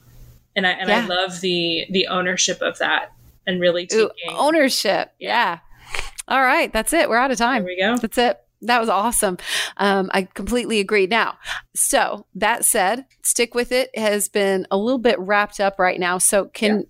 and 0.54 0.64
I 0.66 0.70
and 0.70 0.90
I 0.92 1.04
love 1.06 1.40
the 1.40 1.86
the 1.90 2.06
ownership 2.08 2.60
of 2.62 2.78
that, 2.78 3.12
and 3.46 3.60
really 3.60 3.84
Ooh, 3.92 4.10
taking 4.16 4.36
ownership. 4.36 5.12
Yeah. 5.18 5.58
All 6.28 6.42
right. 6.42 6.72
That's 6.72 6.92
it. 6.92 7.08
We're 7.08 7.16
out 7.16 7.30
of 7.30 7.38
time. 7.38 7.62
There 7.64 7.72
we 7.74 7.80
go. 7.80 7.96
That's 7.96 8.18
it. 8.18 8.38
That 8.62 8.80
was 8.80 8.88
awesome. 8.88 9.38
Um, 9.76 10.10
I 10.12 10.22
completely 10.22 10.80
agree. 10.80 11.06
Now, 11.06 11.38
so 11.74 12.26
that 12.34 12.64
said, 12.64 13.04
stick 13.22 13.54
with 13.54 13.70
it 13.70 13.96
has 13.96 14.28
been 14.28 14.66
a 14.70 14.76
little 14.76 14.98
bit 14.98 15.18
wrapped 15.20 15.60
up 15.60 15.78
right 15.78 16.00
now. 16.00 16.18
So, 16.18 16.46
can 16.46 16.84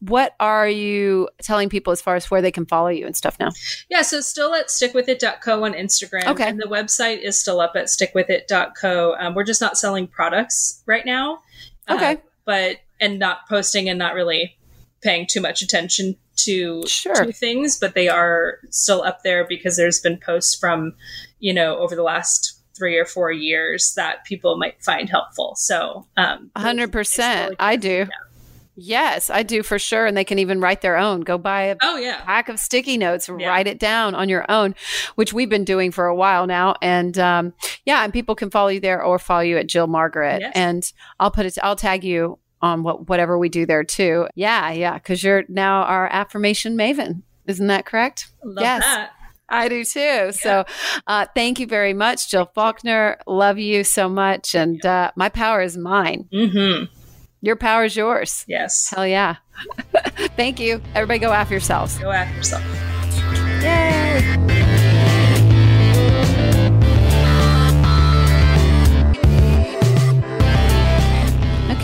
what 0.00 0.34
are 0.40 0.68
you 0.68 1.28
telling 1.40 1.68
people 1.68 1.92
as 1.92 2.00
far 2.02 2.16
as 2.16 2.30
where 2.30 2.42
they 2.42 2.50
can 2.50 2.66
follow 2.66 2.88
you 2.88 3.06
and 3.06 3.16
stuff 3.16 3.36
now? 3.38 3.50
Yeah, 3.88 4.02
so 4.02 4.20
still 4.20 4.54
at 4.54 4.68
stickwithit.co 4.68 5.64
on 5.64 5.72
Instagram. 5.72 6.26
Okay. 6.26 6.48
And 6.48 6.58
the 6.60 6.66
website 6.68 7.20
is 7.22 7.40
still 7.40 7.60
up 7.60 7.72
at 7.76 7.86
stickwithit.co. 7.86 9.14
Um, 9.18 9.34
we're 9.34 9.44
just 9.44 9.60
not 9.60 9.78
selling 9.78 10.06
products 10.06 10.82
right 10.86 11.06
now. 11.06 11.40
Uh, 11.86 11.94
Okay. 11.94 12.22
but, 12.44 12.78
and 13.00 13.18
not 13.18 13.48
posting 13.48 13.88
and 13.88 13.98
not 13.98 14.14
really 14.14 14.56
paying 15.02 15.26
too 15.30 15.40
much 15.40 15.62
attention 15.62 16.16
to, 16.36 16.86
Sure. 16.86 17.24
to 17.24 17.32
things, 17.32 17.78
but 17.78 17.94
they 17.94 18.08
are 18.08 18.58
still 18.70 19.02
up 19.02 19.22
there 19.22 19.46
because 19.46 19.76
there's 19.76 20.00
been 20.00 20.18
posts 20.18 20.54
from, 20.58 20.94
you 21.38 21.52
know, 21.54 21.78
over 21.78 21.94
the 21.94 22.02
last 22.02 22.60
three 22.76 22.98
or 22.98 23.04
four 23.04 23.30
years 23.30 23.94
that 23.96 24.24
people 24.24 24.56
might 24.56 24.82
find 24.82 25.08
helpful. 25.08 25.54
So, 25.56 26.06
um, 26.16 26.50
hundred 26.56 26.88
they 26.92 27.04
still 27.04 27.24
percent. 27.24 27.56
I 27.60 27.76
do. 27.76 28.00
exist. 28.02 28.10
Yes, 28.76 29.30
I 29.30 29.44
do 29.44 29.62
for 29.62 29.78
sure. 29.78 30.04
And 30.04 30.16
they 30.16 30.24
can 30.24 30.40
even 30.40 30.60
write 30.60 30.80
their 30.80 30.96
own. 30.96 31.20
Go 31.20 31.38
buy 31.38 31.62
a 31.66 31.76
Oh, 31.80 31.96
yeah. 31.96 32.20
pack 32.24 32.48
of 32.48 32.58
sticky 32.58 32.98
notes, 32.98 33.28
Yeah. 33.28 33.48
write 33.48 33.68
it 33.68 33.78
down 33.78 34.16
on 34.16 34.28
your 34.28 34.44
own, 34.50 34.74
which 35.14 35.32
we've 35.32 35.48
been 35.48 35.62
doing 35.64 35.92
for 35.92 36.06
a 36.06 36.14
while 36.16 36.48
now. 36.48 36.74
And 36.82 37.16
um, 37.16 37.52
yeah, 37.84 38.02
and 38.02 38.12
people 38.12 38.34
can 38.34 38.50
follow 38.50 38.70
you 38.70 38.80
there 38.80 39.00
or 39.00 39.20
follow 39.20 39.42
you 39.42 39.58
at 39.58 39.68
Jill 39.68 39.86
Margaret. 39.86 40.40
Yes. 40.40 40.52
And 40.56 40.92
I'll 41.20 41.30
put 41.30 41.46
it, 41.46 41.56
I'll 41.62 41.76
tag 41.76 42.02
you 42.02 42.40
on 42.64 42.82
what 42.82 43.08
whatever 43.08 43.38
we 43.38 43.48
do 43.50 43.66
there 43.66 43.84
too. 43.84 44.26
Yeah, 44.34 44.70
yeah, 44.72 44.94
because 44.94 45.22
you're 45.22 45.44
now 45.48 45.82
our 45.82 46.08
affirmation 46.10 46.76
maven. 46.76 47.22
Isn't 47.46 47.66
that 47.66 47.84
correct? 47.84 48.28
Love 48.42 48.62
Yes. 48.62 48.82
that. 48.82 49.10
I 49.50 49.68
do 49.68 49.84
too. 49.84 50.32
So 50.32 50.64
uh, 51.06 51.26
thank 51.34 51.60
you 51.60 51.66
very 51.66 51.92
much, 51.92 52.30
Jill 52.30 52.46
Faulkner. 52.54 53.18
Love 53.26 53.58
you 53.58 53.84
so 53.84 54.08
much. 54.08 54.54
And 54.54 54.84
uh, 54.84 55.12
my 55.16 55.28
power 55.28 55.60
is 55.60 55.76
mine. 55.76 56.26
Mm-hmm. 56.32 56.84
Your 57.42 57.56
power 57.56 57.84
is 57.84 57.94
yours. 57.94 58.46
Yes. 58.48 58.88
Hell 58.88 59.06
yeah. 59.06 59.36
thank 60.36 60.58
you. 60.58 60.80
Everybody 60.94 61.18
go 61.18 61.30
aff 61.30 61.50
yourselves. 61.50 61.98
Go 61.98 62.10
aff 62.10 62.34
yourself. 62.34 62.64
Yay. 63.62 64.70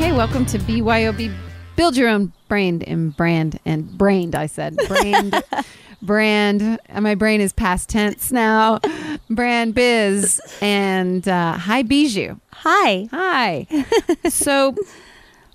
Okay, 0.00 0.12
welcome 0.12 0.46
to 0.46 0.58
BYOB. 0.60 1.30
Build 1.76 1.94
your 1.94 2.08
own 2.08 2.32
brand 2.48 2.82
and 2.84 3.14
brand 3.14 3.60
and 3.66 3.86
brained, 3.98 4.34
I 4.34 4.46
said. 4.46 4.78
Brand, 4.88 5.44
brand. 6.02 6.80
And 6.86 7.04
my 7.04 7.14
brain 7.14 7.42
is 7.42 7.52
past 7.52 7.90
tense 7.90 8.32
now. 8.32 8.80
Brand 9.28 9.74
biz. 9.74 10.40
And 10.62 11.28
uh, 11.28 11.52
hi, 11.52 11.82
Bijou. 11.82 12.40
Hi. 12.50 13.08
Hi. 13.10 13.66
so 14.30 14.74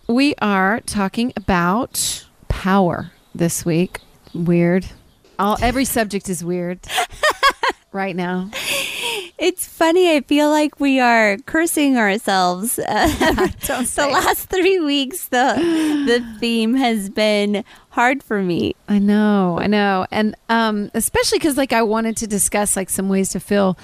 we 0.05 0.35
are 0.43 0.79
talking 0.81 1.33
about 1.35 2.27
power 2.47 3.09
this 3.33 3.65
week. 3.65 3.97
Weird. 4.35 4.85
All 5.39 5.57
every 5.59 5.85
subject 5.85 6.29
is 6.29 6.45
weird 6.45 6.81
right 7.95 8.15
now. 8.15 8.51
It's 9.37 9.67
funny. 9.67 10.15
I 10.15 10.21
feel 10.21 10.49
like 10.49 10.79
we 10.79 10.99
are 10.99 11.37
cursing 11.45 11.97
ourselves. 11.97 12.77
Uh, 12.79 13.07
the 13.67 14.09
last 14.11 14.49
three 14.49 14.79
weeks, 14.79 15.29
the 15.29 15.55
the 16.05 16.39
theme 16.39 16.75
has 16.75 17.09
been 17.09 17.65
hard 17.89 18.23
for 18.23 18.41
me. 18.41 18.75
I 18.87 18.99
know, 18.99 19.57
I 19.59 19.67
know, 19.67 20.05
and 20.11 20.35
um, 20.47 20.91
especially 20.93 21.39
because 21.39 21.57
like 21.57 21.73
I 21.73 21.81
wanted 21.81 22.17
to 22.17 22.27
discuss 22.27 22.75
like 22.75 22.89
some 22.89 23.09
ways 23.09 23.29
to 23.29 23.39
feel 23.39 23.77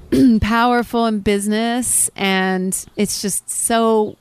powerful 0.40 1.06
in 1.06 1.20
business, 1.20 2.08
and 2.16 2.86
it's 2.96 3.20
just 3.20 3.50
so 3.50 4.16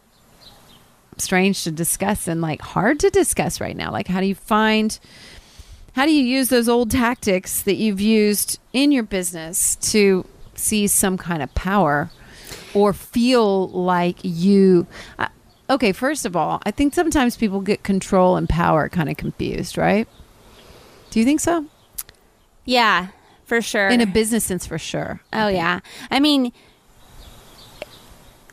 strange 1.17 1.63
to 1.63 1.71
discuss 1.71 2.27
and 2.27 2.41
like 2.41 2.61
hard 2.61 2.99
to 3.01 3.09
discuss 3.09 3.61
right 3.61 3.75
now. 3.75 3.91
Like, 3.91 4.07
how 4.07 4.19
do 4.19 4.27
you 4.27 4.35
find? 4.35 4.99
How 5.97 6.05
do 6.05 6.11
you 6.13 6.23
use 6.23 6.49
those 6.49 6.69
old 6.69 6.91
tactics 6.91 7.63
that 7.63 7.73
you've 7.73 7.99
used 7.99 8.59
in 8.71 8.91
your 8.91 9.01
business 9.01 9.75
to 9.77 10.27
see 10.53 10.85
some 10.85 11.17
kind 11.17 11.41
of 11.41 11.51
power 11.55 12.11
or 12.75 12.93
feel 12.93 13.67
like 13.69 14.19
you 14.21 14.85
uh, 15.17 15.27
okay 15.71 15.91
first 15.91 16.23
of 16.23 16.35
all 16.35 16.61
i 16.67 16.71
think 16.71 16.93
sometimes 16.93 17.35
people 17.35 17.61
get 17.61 17.81
control 17.81 18.35
and 18.35 18.47
power 18.47 18.89
kind 18.89 19.09
of 19.09 19.17
confused 19.17 19.75
right 19.75 20.07
do 21.09 21.19
you 21.19 21.25
think 21.25 21.39
so 21.39 21.65
Yeah, 22.63 23.07
for 23.45 23.59
sure. 23.59 23.87
in 23.87 23.99
a 23.99 24.05
business 24.05 24.43
sense 24.43 24.67
for 24.67 24.77
sure 24.77 25.21
oh 25.33 25.47
yeah. 25.47 25.79
I 26.11 26.19
mean, 26.19 26.53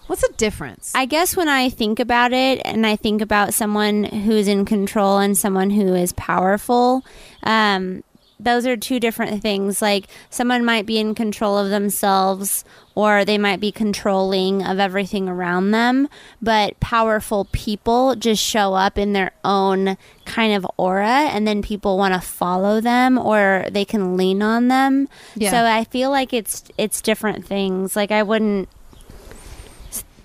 what's 0.07 0.23
the 0.23 0.33
difference 0.37 0.93
I 0.95 1.07
guess 1.07 1.37
when 1.37 1.49
I 1.49 1.69
think 1.69 1.99
about 2.01 2.33
it 2.33 2.61
and 2.65 2.87
I 2.87 2.97
think 2.97 3.21
about 3.21 3.55
someone 3.55 4.05
who's 4.05 4.49
in 4.49 4.65
control 4.65 5.19
and 5.19 5.37
someone 5.37 5.71
who 5.71 5.95
is 5.95 6.13
powerful, 6.13 7.05
um, 7.43 8.03
those 8.39 8.67
are 8.67 8.77
two 8.77 9.01
different 9.01 9.43
things. 9.43 9.81
Like 9.81 10.07
someone 10.31 10.65
might 10.65 10.87
be 10.87 10.99
in 10.99 11.15
control 11.15 11.57
of 11.57 11.71
themselves 11.71 12.65
or 12.95 13.25
they 13.25 13.39
might 13.39 13.61
be 13.61 13.73
controlling 13.73 14.63
of 14.63 14.79
everything 14.79 15.29
around 15.29 15.71
them, 15.73 16.09
but 16.41 16.79
powerful 16.81 17.47
people 17.47 18.15
just 18.15 18.43
show 18.43 18.75
up 18.75 18.99
in 18.99 19.13
their 19.13 19.33
own 19.45 19.97
kind 20.25 20.55
of 20.55 20.67
aura 20.77 21.07
and 21.07 21.47
then 21.47 21.63
people 21.63 21.99
want 21.99 22.15
to 22.15 22.21
follow 22.21 22.81
them 22.81 23.19
or 23.19 23.67
they 23.71 23.85
can 23.85 24.17
lean 24.17 24.43
on 24.43 24.69
them. 24.69 25.09
Yeah. 25.35 25.51
So 25.51 25.65
I 25.65 25.85
feel 25.85 26.11
like 26.11 26.33
it's 26.33 26.65
it's 26.79 27.01
different 27.01 27.47
things. 27.47 27.97
Like 27.97 28.11
I 28.11 28.23
wouldn't 28.23 28.69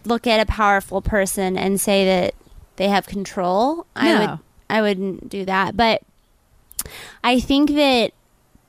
look 0.06 0.28
at 0.28 0.40
a 0.40 0.46
powerful 0.46 1.02
person 1.02 1.58
and 1.58 1.80
say 1.80 2.06
that 2.06 2.36
they 2.78 2.88
have 2.90 3.08
control. 3.08 3.86
I 3.96 4.20
would 4.20 4.40
I 4.70 4.82
wouldn't 4.82 5.30
do 5.30 5.46
that. 5.46 5.76
But 5.76 6.02
I 7.24 7.40
think 7.40 7.72
that 7.72 8.14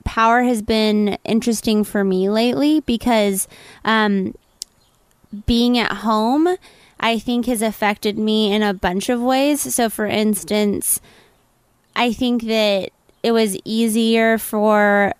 power 0.03 0.43
has 0.43 0.61
been 0.61 1.17
interesting 1.23 1.83
for 1.83 2.03
me 2.03 2.29
lately 2.29 2.81
because 2.81 3.47
um, 3.85 4.35
being 5.45 5.77
at 5.77 5.97
home, 5.97 6.57
I 6.99 7.19
think, 7.19 7.45
has 7.45 7.61
affected 7.61 8.17
me 8.17 8.51
in 8.51 8.63
a 8.63 8.73
bunch 8.73 9.09
of 9.09 9.21
ways. 9.21 9.73
So, 9.73 9.89
for 9.89 10.05
instance, 10.05 10.99
I 11.95 12.11
think 12.11 12.43
that 12.43 12.89
it 13.23 13.31
was 13.31 13.57
easier 13.63 14.37
for 14.37 15.13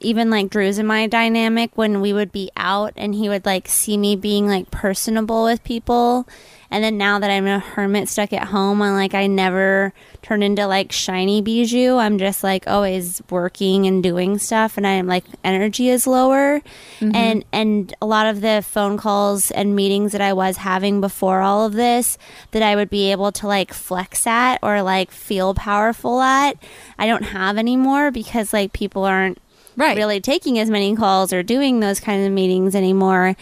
even 0.00 0.30
like 0.30 0.50
Drew's 0.50 0.78
and 0.78 0.86
my 0.86 1.06
dynamic 1.06 1.70
when 1.74 2.00
we 2.00 2.12
would 2.12 2.30
be 2.30 2.50
out 2.56 2.92
and 2.96 3.14
he 3.14 3.28
would 3.28 3.46
like 3.46 3.68
see 3.68 3.96
me 3.96 4.14
being 4.14 4.46
like 4.46 4.70
personable 4.70 5.44
with 5.44 5.64
people. 5.64 6.28
And 6.70 6.82
then 6.82 6.98
now 6.98 7.20
that 7.20 7.30
I'm 7.30 7.46
a 7.46 7.60
hermit 7.60 8.08
stuck 8.08 8.32
at 8.32 8.48
home, 8.48 8.82
I'm 8.82 8.94
like, 8.94 9.14
I 9.14 9.28
never 9.28 9.94
turn 10.20 10.42
into 10.42 10.66
like 10.66 10.90
shiny 10.90 11.40
bijou. 11.40 11.96
I'm 11.96 12.18
just 12.18 12.42
like 12.42 12.66
always 12.66 13.22
working 13.30 13.86
and 13.86 14.02
doing 14.02 14.38
stuff. 14.38 14.76
And 14.76 14.86
I'm 14.86 15.06
like, 15.06 15.24
energy 15.44 15.88
is 15.88 16.06
lower. 16.06 16.60
Mm-hmm. 16.98 17.14
And, 17.14 17.44
and 17.52 17.94
a 18.02 18.06
lot 18.06 18.26
of 18.26 18.40
the 18.40 18.64
phone 18.66 18.98
calls 18.98 19.50
and 19.52 19.76
meetings 19.76 20.12
that 20.12 20.20
I 20.20 20.32
was 20.32 20.58
having 20.58 21.00
before 21.00 21.40
all 21.40 21.64
of 21.64 21.72
this 21.72 22.18
that 22.50 22.62
I 22.62 22.74
would 22.74 22.90
be 22.90 23.12
able 23.12 23.30
to 23.32 23.46
like 23.46 23.72
flex 23.72 24.26
at 24.26 24.58
or 24.62 24.82
like 24.82 25.10
feel 25.12 25.54
powerful 25.54 26.20
at, 26.20 26.56
I 26.98 27.06
don't 27.06 27.22
have 27.22 27.56
anymore 27.56 28.10
because 28.10 28.52
like 28.52 28.72
people 28.72 29.04
aren't 29.04 29.38
right 29.76 29.96
really 29.96 30.20
taking 30.20 30.58
as 30.58 30.70
many 30.70 30.94
calls 30.96 31.32
or 31.32 31.42
doing 31.42 31.80
those 31.80 32.00
kinds 32.00 32.26
of 32.26 32.32
meetings 32.32 32.74
anymore. 32.74 33.36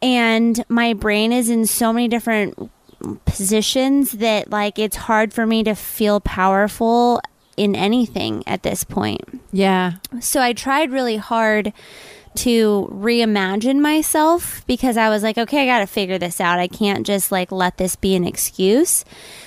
And 0.00 0.64
my 0.68 0.94
brain 0.94 1.32
is 1.32 1.48
in 1.48 1.66
so 1.66 1.92
many 1.92 2.08
different 2.08 2.70
positions 3.24 4.12
that 4.12 4.50
like 4.50 4.78
it's 4.78 4.96
hard 4.96 5.32
for 5.32 5.46
me 5.46 5.64
to 5.64 5.74
feel 5.74 6.20
powerful 6.20 7.20
in 7.56 7.74
anything 7.74 8.42
at 8.46 8.62
this 8.62 8.84
point. 8.84 9.40
yeah 9.52 9.94
So 10.20 10.40
I 10.40 10.52
tried 10.52 10.90
really 10.90 11.16
hard 11.16 11.72
to 12.34 12.88
reimagine 12.90 13.80
myself 13.80 14.64
because 14.66 14.96
I 14.96 15.08
was 15.10 15.22
like, 15.22 15.36
okay, 15.36 15.62
I 15.62 15.66
got 15.66 15.80
to 15.80 15.86
figure 15.86 16.18
this 16.18 16.40
out. 16.40 16.58
I 16.58 16.66
can't 16.66 17.06
just 17.06 17.30
like 17.30 17.52
let 17.52 17.76
this 17.76 17.94
be 17.94 18.14
an 18.14 18.24
excuse. 18.24 19.04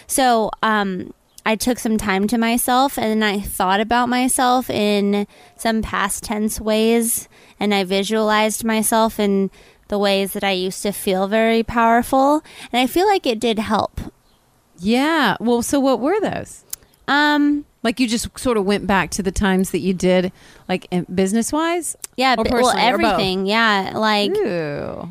So, 0.08 0.52
um, 0.62 1.14
I 1.46 1.56
took 1.56 1.78
some 1.80 1.98
time 1.98 2.28
to 2.28 2.38
myself 2.38 2.98
and 2.98 3.24
I 3.24 3.40
thought 3.40 3.80
about 3.80 4.10
myself 4.10 4.70
in 4.70 5.28
some 5.58 5.82
past 5.82 6.24
tense 6.24 6.60
ways 6.60 7.30
and 7.60 7.74
I 7.74 7.84
visualized 7.84 8.64
myself 8.64 9.20
in 9.20 9.52
the 9.88 10.00
ways 10.00 10.34
that 10.34 10.44
I 10.44 10.52
used 10.52 10.82
to 10.82 10.92
feel 10.92 11.28
very 11.28 11.62
powerful. 11.62 12.42
And 12.72 12.82
I 12.82 12.88
feel 12.88 13.06
like 13.08 13.28
it 13.28 13.40
did 13.40 13.60
help. 13.60 14.02
yeah 14.80 15.38
well 15.40 15.62
so 15.62 15.80
what 15.80 16.00
were 16.00 16.20
those 16.20 16.64
Um, 17.08 17.66
like 17.86 18.02
you 18.02 18.08
just 18.08 18.38
sort 18.38 18.58
of 18.58 18.66
went 18.66 18.86
back 18.86 19.12
to 19.12 19.24
the 19.24 19.32
times 19.32 19.70
that 19.72 19.80
you 19.80 19.94
did 19.94 20.34
like 20.68 20.88
business 21.14 21.54
wise 21.54 21.96
yeah, 22.18 22.36
but- 22.36 22.50
well, 22.52 22.64
personally, 22.64 22.90
or 22.90 22.98
both? 22.98 23.06
everything. 23.14 23.46
Yeah. 23.46 23.92
Like, 23.96 24.32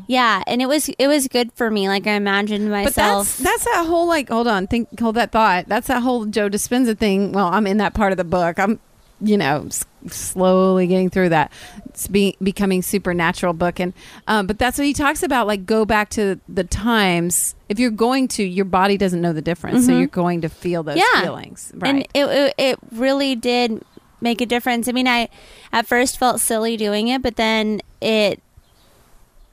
yeah. 0.07 0.43
And 0.47 0.61
it 0.61 0.67
was, 0.67 0.89
it 0.89 1.07
was 1.07 1.27
good 1.27 1.51
for 1.53 1.69
me. 1.71 1.87
Like 1.87 2.05
I 2.07 2.11
imagined 2.13 2.65
But 2.69 2.83
myself. 2.85 3.37
that's 3.37 3.37
that's 3.37 3.65
that 3.65 3.85
whole 3.87 4.07
like 4.07 4.29
hold 4.29 4.47
on 4.47 4.67
think 4.67 4.99
hold 4.99 5.15
that 5.15 5.31
thought 5.31 5.65
that's 5.67 5.87
that 5.87 6.01
whole 6.01 6.25
Joe 6.25 6.49
Dispenza 6.49 6.97
thing. 6.97 7.31
Well, 7.31 7.47
I'm 7.47 7.65
in 7.67 7.77
that 7.77 7.93
part 7.93 8.11
of 8.11 8.17
the 8.17 8.23
book. 8.23 8.59
I'm 8.59 8.79
you 9.21 9.37
know 9.37 9.69
slowly 10.07 10.87
getting 10.87 11.09
through 11.09 11.29
that. 11.29 11.51
It's 11.87 12.07
be, 12.07 12.35
becoming 12.41 12.81
supernatural 12.81 13.53
book 13.53 13.79
and 13.79 13.93
um, 14.27 14.47
but 14.47 14.59
that's 14.59 14.77
what 14.77 14.85
he 14.85 14.93
talks 14.93 15.23
about. 15.23 15.47
Like 15.47 15.65
go 15.65 15.85
back 15.85 16.09
to 16.11 16.39
the 16.47 16.63
times. 16.63 17.55
If 17.69 17.79
you're 17.79 17.91
going 17.91 18.27
to, 18.29 18.43
your 18.43 18.65
body 18.65 18.97
doesn't 18.97 19.21
know 19.21 19.33
the 19.33 19.41
difference, 19.41 19.85
so 19.85 19.97
you're 19.97 20.07
going 20.07 20.41
to 20.41 20.49
feel 20.49 20.83
those 20.83 20.97
Yeah. 20.97 21.21
feelings. 21.23 21.71
and 21.73 21.81
Right. 21.81 22.09
it, 22.13 22.25
it 22.25 22.53
it 22.57 22.79
really 22.91 23.35
did 23.35 23.83
make 24.21 24.41
a 24.41 24.45
difference. 24.45 24.87
I 24.87 24.91
mean, 24.91 25.07
I 25.07 25.29
at 25.73 25.87
first 25.87 26.17
felt 26.19 26.39
silly 26.39 26.77
doing 26.77 27.07
it, 27.07 27.21
but 27.21 27.35
then 27.37 27.81
it 28.01 28.41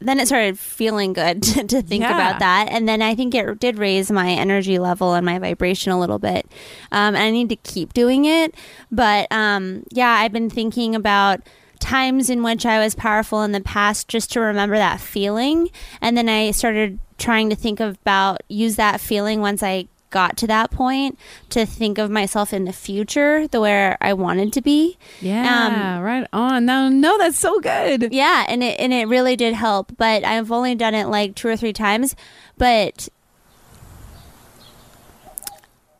then 0.06 0.20
it 0.20 0.26
started 0.26 0.58
feeling 0.58 1.12
good 1.12 1.42
to, 1.44 1.64
to 1.64 1.82
think 1.82 2.02
Yeah. 2.02 2.14
about 2.14 2.38
that, 2.40 2.68
and 2.70 2.88
then 2.88 3.02
I 3.02 3.14
think 3.14 3.34
it 3.34 3.58
did 3.60 3.78
raise 3.78 4.10
my 4.10 4.30
energy 4.30 4.78
level 4.78 5.14
and 5.14 5.24
my 5.26 5.38
vibration 5.38 5.92
a 5.92 5.98
little 6.00 6.18
bit. 6.18 6.46
Um, 6.90 7.14
and 7.14 7.18
I 7.18 7.30
need 7.30 7.48
to 7.50 7.56
keep 7.56 7.92
doing 7.92 8.24
it, 8.24 8.54
but 8.90 9.30
um, 9.32 9.84
yeah, 9.90 10.10
I've 10.10 10.32
been 10.32 10.50
thinking 10.50 10.94
about 10.94 11.40
times 11.78 12.30
in 12.30 12.42
which 12.44 12.64
I 12.64 12.78
was 12.78 12.94
powerful 12.94 13.42
in 13.42 13.50
the 13.52 13.60
past 13.60 14.06
just 14.06 14.32
to 14.34 14.40
remember 14.40 14.76
that 14.76 15.00
feeling. 15.00 15.68
And 16.00 16.16
then 16.16 16.28
I 16.28 16.52
started 16.52 17.00
trying 17.18 17.50
to 17.50 17.56
think 17.56 17.80
about 17.80 18.40
use 18.48 18.76
that 18.76 19.00
feeling 19.00 19.40
once 19.40 19.62
I 19.64 19.88
got 20.12 20.36
to 20.36 20.46
that 20.46 20.70
point 20.70 21.18
to 21.50 21.66
think 21.66 21.98
of 21.98 22.08
myself 22.10 22.52
in 22.52 22.64
the 22.66 22.72
future 22.72 23.48
the 23.48 23.60
where 23.60 23.98
I 24.00 24.12
wanted 24.12 24.52
to 24.52 24.60
be. 24.62 24.96
yeah, 25.20 25.98
right 26.00 26.28
on. 26.32 26.64
No, 26.64 26.88
no, 26.88 27.18
that's 27.18 27.38
so 27.38 27.58
good. 27.58 28.12
Yeah, 28.12 28.44
and 28.48 28.62
it 28.62 28.78
and 28.78 28.92
it 28.92 29.08
really 29.08 29.34
did 29.34 29.54
help, 29.54 29.96
but 29.96 30.24
I've 30.24 30.52
only 30.52 30.76
done 30.76 30.94
it 30.94 31.06
like 31.08 31.34
two 31.34 31.48
or 31.48 31.56
three 31.56 31.72
times, 31.72 32.14
but 32.56 33.08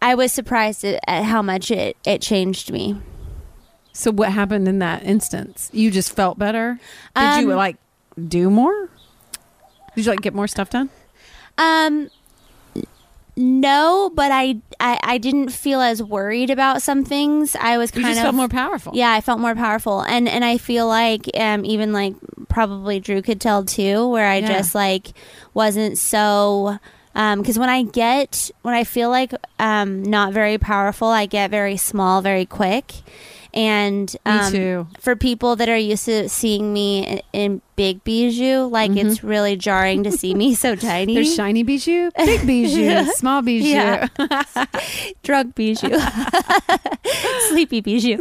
I 0.01 0.15
was 0.15 0.33
surprised 0.33 0.85
at, 0.85 1.01
at 1.07 1.25
how 1.25 1.43
much 1.43 1.71
it, 1.71 1.97
it 2.05 2.21
changed 2.23 2.73
me. 2.73 3.01
So 3.93 4.11
what 4.11 4.33
happened 4.33 4.67
in 4.67 4.79
that 4.81 5.03
instance? 5.05 5.71
You 5.73 5.91
just 5.91 6.15
felt 6.17 6.39
better. 6.39 6.79
Did 7.15 7.43
you 7.43 7.51
Um, 7.53 7.57
like 7.57 7.77
do 8.29 8.51
more? 8.51 8.89
Did 9.95 10.07
you 10.07 10.11
like 10.11 10.21
get 10.23 10.35
more 10.35 10.49
stuff 10.49 10.71
done? 10.71 10.91
Um, 11.59 12.09
no, 13.37 14.11
but 14.15 14.31
I, 14.31 14.57
I 14.79 14.99
I 15.03 15.19
didn't 15.19 15.51
feel 15.51 15.81
as 15.81 16.03
worried 16.03 16.51
about 16.51 16.83
some 16.83 17.05
things. 17.05 17.57
I 17.59 17.79
was 17.79 17.91
You 17.95 18.03
kind 18.03 18.15
just 18.15 18.19
of 18.21 18.25
felt 18.25 18.35
more 18.35 18.49
powerful. 18.49 18.93
Yeah, 18.95 19.13
I 19.13 19.21
felt 19.21 19.41
more 19.41 19.55
powerful, 19.55 20.01
and 20.03 20.29
and 20.29 20.45
I 20.45 20.59
feel 20.59 20.87
like 20.87 21.31
um 21.35 21.65
even 21.65 21.93
like 21.93 22.15
probably 22.49 23.01
Drew 23.01 23.23
could 23.23 23.41
tell 23.41 23.65
too, 23.65 24.09
where 24.09 24.29
I 24.29 24.41
Yeah. 24.41 24.49
just 24.49 24.75
like 24.75 25.13
wasn't 25.55 25.99
so 25.99 26.79
because 27.15 27.59
when 27.59 27.69
I 27.69 27.83
get 27.83 28.51
when 28.63 28.75
I 28.75 28.85
feel 28.85 29.11
like 29.11 29.33
um, 29.59 30.03
not 30.03 30.33
very 30.33 30.57
powerful, 30.59 31.09
I 31.09 31.27
get 31.27 31.51
very 31.51 31.77
small 31.77 32.23
very 32.23 32.47
quick. 32.47 32.93
And 33.55 34.17
um, 34.25 34.89
for 34.99 35.15
people 35.15 35.57
that 35.57 35.69
are 35.69 35.77
used 35.77 36.07
to 36.07 36.27
seeing 36.31 36.73
me 36.73 37.07
in, 37.07 37.23
in 37.35 37.63
big 37.77 38.03
bijou, 38.03 38.65
like 38.65 38.97
it's 38.97 39.23
really 39.23 39.57
jarring 39.57 40.05
to 40.05 40.11
see 40.11 40.35
me 40.35 40.55
so 40.55 40.75
tiny. 40.77 41.15
There's 41.15 41.35
shiny 41.35 41.63
bijou, 41.63 42.11
big 42.17 42.47
bijou, 42.47 43.05
small 43.15 43.43
bijou. 43.43 43.69
Yeah. 43.69 44.09
drug 45.23 45.55
bijou, 45.55 45.99
sleepy 47.51 47.83
bijou. 47.83 48.17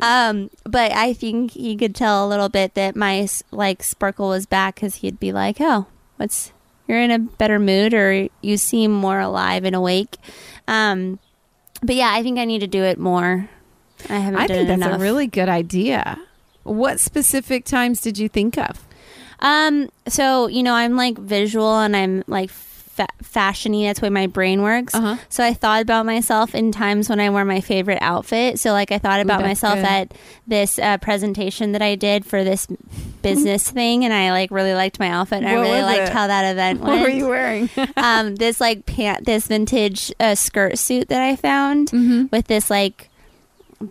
Um, 0.00 0.48
but 0.62 0.92
I 0.92 1.12
think 1.12 1.52
he 1.52 1.76
could 1.76 1.96
tell 1.96 2.24
a 2.24 2.28
little 2.28 2.48
bit 2.48 2.74
that 2.74 2.94
my 2.94 3.26
like 3.50 3.82
sparkle 3.82 4.28
was 4.28 4.46
back 4.46 4.76
because 4.76 4.96
he'd 4.96 5.18
be 5.18 5.32
like, 5.32 5.56
"Oh, 5.60 5.86
what's 6.18 6.52
you're 6.86 7.00
in 7.00 7.10
a 7.10 7.18
better 7.18 7.58
mood, 7.58 7.94
or 7.94 8.28
you 8.42 8.56
seem 8.56 8.92
more 8.92 9.18
alive 9.18 9.64
and 9.64 9.74
awake." 9.74 10.18
Um, 10.68 11.18
but 11.82 11.96
yeah, 11.96 12.12
I 12.12 12.22
think 12.22 12.38
I 12.38 12.44
need 12.44 12.60
to 12.60 12.68
do 12.68 12.84
it 12.84 12.98
more. 12.98 13.48
I 14.08 14.18
haven't. 14.18 14.40
I 14.40 14.46
think 14.46 14.68
that's 14.68 14.82
enough. 14.82 14.98
a 15.00 15.02
really 15.02 15.26
good 15.26 15.48
idea. 15.48 16.18
What 16.64 17.00
specific 17.00 17.64
times 17.64 18.00
did 18.00 18.18
you 18.18 18.28
think 18.28 18.56
of? 18.58 18.84
Um, 19.40 19.88
so 20.06 20.46
you 20.48 20.62
know, 20.62 20.74
I'm 20.74 20.96
like 20.96 21.16
visual 21.18 21.78
and 21.78 21.96
I'm 21.96 22.24
like 22.26 22.50
fa- 22.50 23.06
fashiony. 23.22 23.86
That's 23.86 24.00
the 24.00 24.06
way 24.06 24.10
my 24.10 24.26
brain 24.26 24.62
works. 24.62 24.94
Uh-huh. 24.94 25.16
So 25.28 25.44
I 25.44 25.54
thought 25.54 25.80
about 25.82 26.04
myself 26.06 26.54
in 26.54 26.72
times 26.72 27.08
when 27.08 27.20
I 27.20 27.30
wear 27.30 27.44
my 27.44 27.60
favorite 27.60 27.98
outfit. 28.00 28.58
So 28.58 28.72
like 28.72 28.90
I 28.92 28.98
thought 28.98 29.20
about 29.20 29.38
that's 29.42 29.48
myself 29.62 29.76
good. 29.76 29.84
at 29.86 30.14
this 30.46 30.78
uh, 30.78 30.98
presentation 30.98 31.72
that 31.72 31.82
I 31.82 31.94
did 31.94 32.26
for 32.26 32.42
this 32.44 32.66
business 33.22 33.70
thing, 33.78 34.04
and 34.04 34.12
I 34.12 34.32
like 34.32 34.50
really 34.50 34.74
liked 34.74 34.98
my 34.98 35.08
outfit. 35.08 35.38
And 35.38 35.48
I 35.48 35.54
really 35.54 35.82
liked 35.82 36.08
it? 36.08 36.12
how 36.12 36.26
that 36.26 36.50
event 36.50 36.80
went. 36.80 36.90
What 37.00 37.02
were 37.02 37.08
you 37.16 37.28
wearing? 37.28 37.70
um, 37.96 38.34
this 38.34 38.60
like 38.60 38.86
pant, 38.86 39.24
this 39.24 39.46
vintage 39.46 40.12
uh, 40.18 40.34
skirt 40.34 40.78
suit 40.78 41.08
that 41.08 41.22
I 41.22 41.36
found 41.36 41.88
Mm-hmm. 41.92 42.26
with 42.32 42.48
this 42.48 42.68
like 42.70 43.08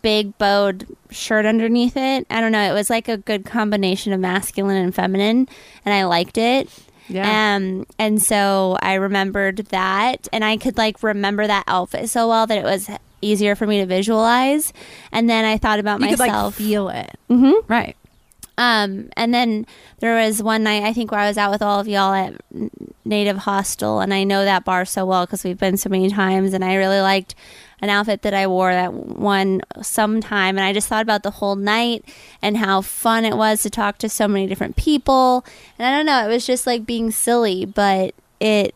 big 0.02 0.38
bowed 0.38 0.86
shirt 1.10 1.46
underneath 1.46 1.96
it. 1.96 2.28
I 2.30 2.42
don't 2.42 2.52
know. 2.52 2.70
It 2.70 2.74
was 2.74 2.90
like 2.90 3.08
a 3.08 3.18
good 3.18 3.46
combination 3.46 4.14
of 4.14 4.20
masculine 4.20 4.78
and 4.78 4.94
feminine, 4.94 5.48
and 5.86 5.94
I 5.94 6.06
liked 6.06 6.38
it. 6.38 6.70
Yeah. 7.10 7.56
Um, 7.56 7.86
and 7.98 8.22
so 8.22 8.78
I 8.82 8.96
remembered 8.96 9.58
that, 9.70 10.28
and 10.34 10.44
I 10.44 10.58
could 10.58 10.78
like 10.78 11.02
remember 11.04 11.48
that 11.48 11.64
outfit 11.68 12.10
so 12.10 12.28
well 12.28 12.46
that 12.48 12.58
it 12.58 12.64
was 12.66 12.90
easier 13.22 13.56
for 13.56 13.66
me 13.66 13.80
to 13.80 13.86
visualize. 13.86 14.74
And 15.12 15.30
then 15.30 15.46
I 15.46 15.58
thought 15.58 15.80
about 15.80 16.02
you 16.02 16.10
could 16.10 16.20
like 16.20 16.32
myself. 16.32 16.56
feel 16.56 16.90
it. 16.90 17.18
Mhm. 17.30 17.64
Right. 17.70 17.96
Um, 18.60 19.10
and 19.16 19.34
then 19.34 19.66
there 20.00 20.16
was 20.16 20.42
one 20.44 20.64
night 20.64 20.84
I 20.84 20.92
think 20.92 21.12
where 21.12 21.20
I 21.22 21.28
was 21.28 21.38
out 21.38 21.52
with 21.52 21.62
all 21.62 21.80
of 21.80 21.88
y'all 21.88 22.14
at 22.14 22.34
Native 23.08 23.38
Hostel, 23.38 24.00
and 24.00 24.14
I 24.14 24.24
know 24.24 24.44
that 24.46 24.66
bar 24.66 24.86
so 24.86 25.06
well 25.06 25.26
because 25.26 25.44
we've 25.44 25.58
been 25.58 25.78
so 25.78 25.90
many 25.90 26.10
times, 26.10 26.54
and 26.54 26.64
I 26.64 26.76
really 26.76 27.00
liked 27.02 27.36
an 27.80 27.90
outfit 27.90 28.24
that 28.24 28.34
I 28.34 28.48
wore 28.48 28.72
that 28.74 28.92
one 28.94 29.62
sometime, 29.82 30.58
and 30.58 30.66
I 30.66 30.74
just 30.74 30.88
thought 30.88 31.04
about 31.04 31.24
the 31.24 31.32
whole 31.32 31.56
night 31.56 32.04
and 32.42 32.58
how 32.58 32.82
fun 32.82 33.24
it 33.24 33.38
was 33.38 33.62
to 33.64 33.70
talk 33.70 33.98
to 34.00 34.10
so 34.10 34.28
many 34.28 34.48
different 34.48 34.76
people, 34.76 35.46
and 35.78 35.88
I 35.88 35.96
don't 35.96 36.06
know, 36.06 36.26
it 36.28 36.32
was 36.34 36.46
just 36.46 36.66
like 36.68 36.86
being 36.86 37.12
silly, 37.12 37.66
but 37.66 38.14
it 38.40 38.74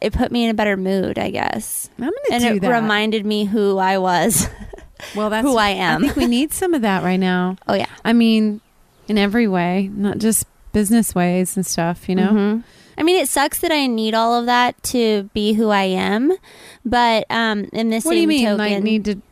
it 0.00 0.12
put 0.12 0.30
me 0.30 0.44
in 0.44 0.50
a 0.50 0.54
better 0.54 0.76
mood, 0.76 1.18
I 1.18 1.30
guess, 1.30 1.90
I'm 1.98 2.04
gonna 2.04 2.14
and 2.30 2.42
do 2.42 2.54
it 2.56 2.60
that. 2.62 2.82
reminded 2.82 3.24
me 3.26 3.44
who 3.46 3.78
I 3.78 3.98
was. 3.98 4.48
well, 5.16 5.30
that's 5.30 5.46
who 5.46 5.56
I 5.56 5.70
am. 5.70 6.04
I 6.04 6.06
think 6.08 6.16
we 6.16 6.26
need 6.26 6.52
some 6.52 6.74
of 6.74 6.82
that 6.82 7.02
right 7.02 7.18
now. 7.20 7.56
oh 7.68 7.74
yeah, 7.74 7.86
I 8.04 8.12
mean, 8.12 8.60
in 9.08 9.16
every 9.18 9.48
way, 9.48 9.90
not 9.92 10.18
just 10.18 10.44
business 10.72 11.14
ways 11.14 11.56
and 11.56 11.64
stuff. 11.66 12.08
You 12.08 12.14
know. 12.16 12.30
Mhm. 12.32 12.62
I 12.98 13.04
mean, 13.04 13.16
it 13.16 13.28
sucks 13.28 13.60
that 13.60 13.70
I 13.70 13.86
need 13.86 14.12
all 14.12 14.34
of 14.34 14.46
that 14.46 14.82
to 14.84 15.30
be 15.32 15.52
who 15.52 15.68
I 15.70 15.84
am, 15.84 16.32
but 16.84 17.24
um, 17.30 17.68
in 17.72 17.90
the 17.90 18.00
What 18.00 18.12
do 18.12 18.18
you 18.18 18.26
mean? 18.26 18.44
token, 18.44 18.58
Like 18.58 18.82
need 18.82 19.04
to. 19.04 19.22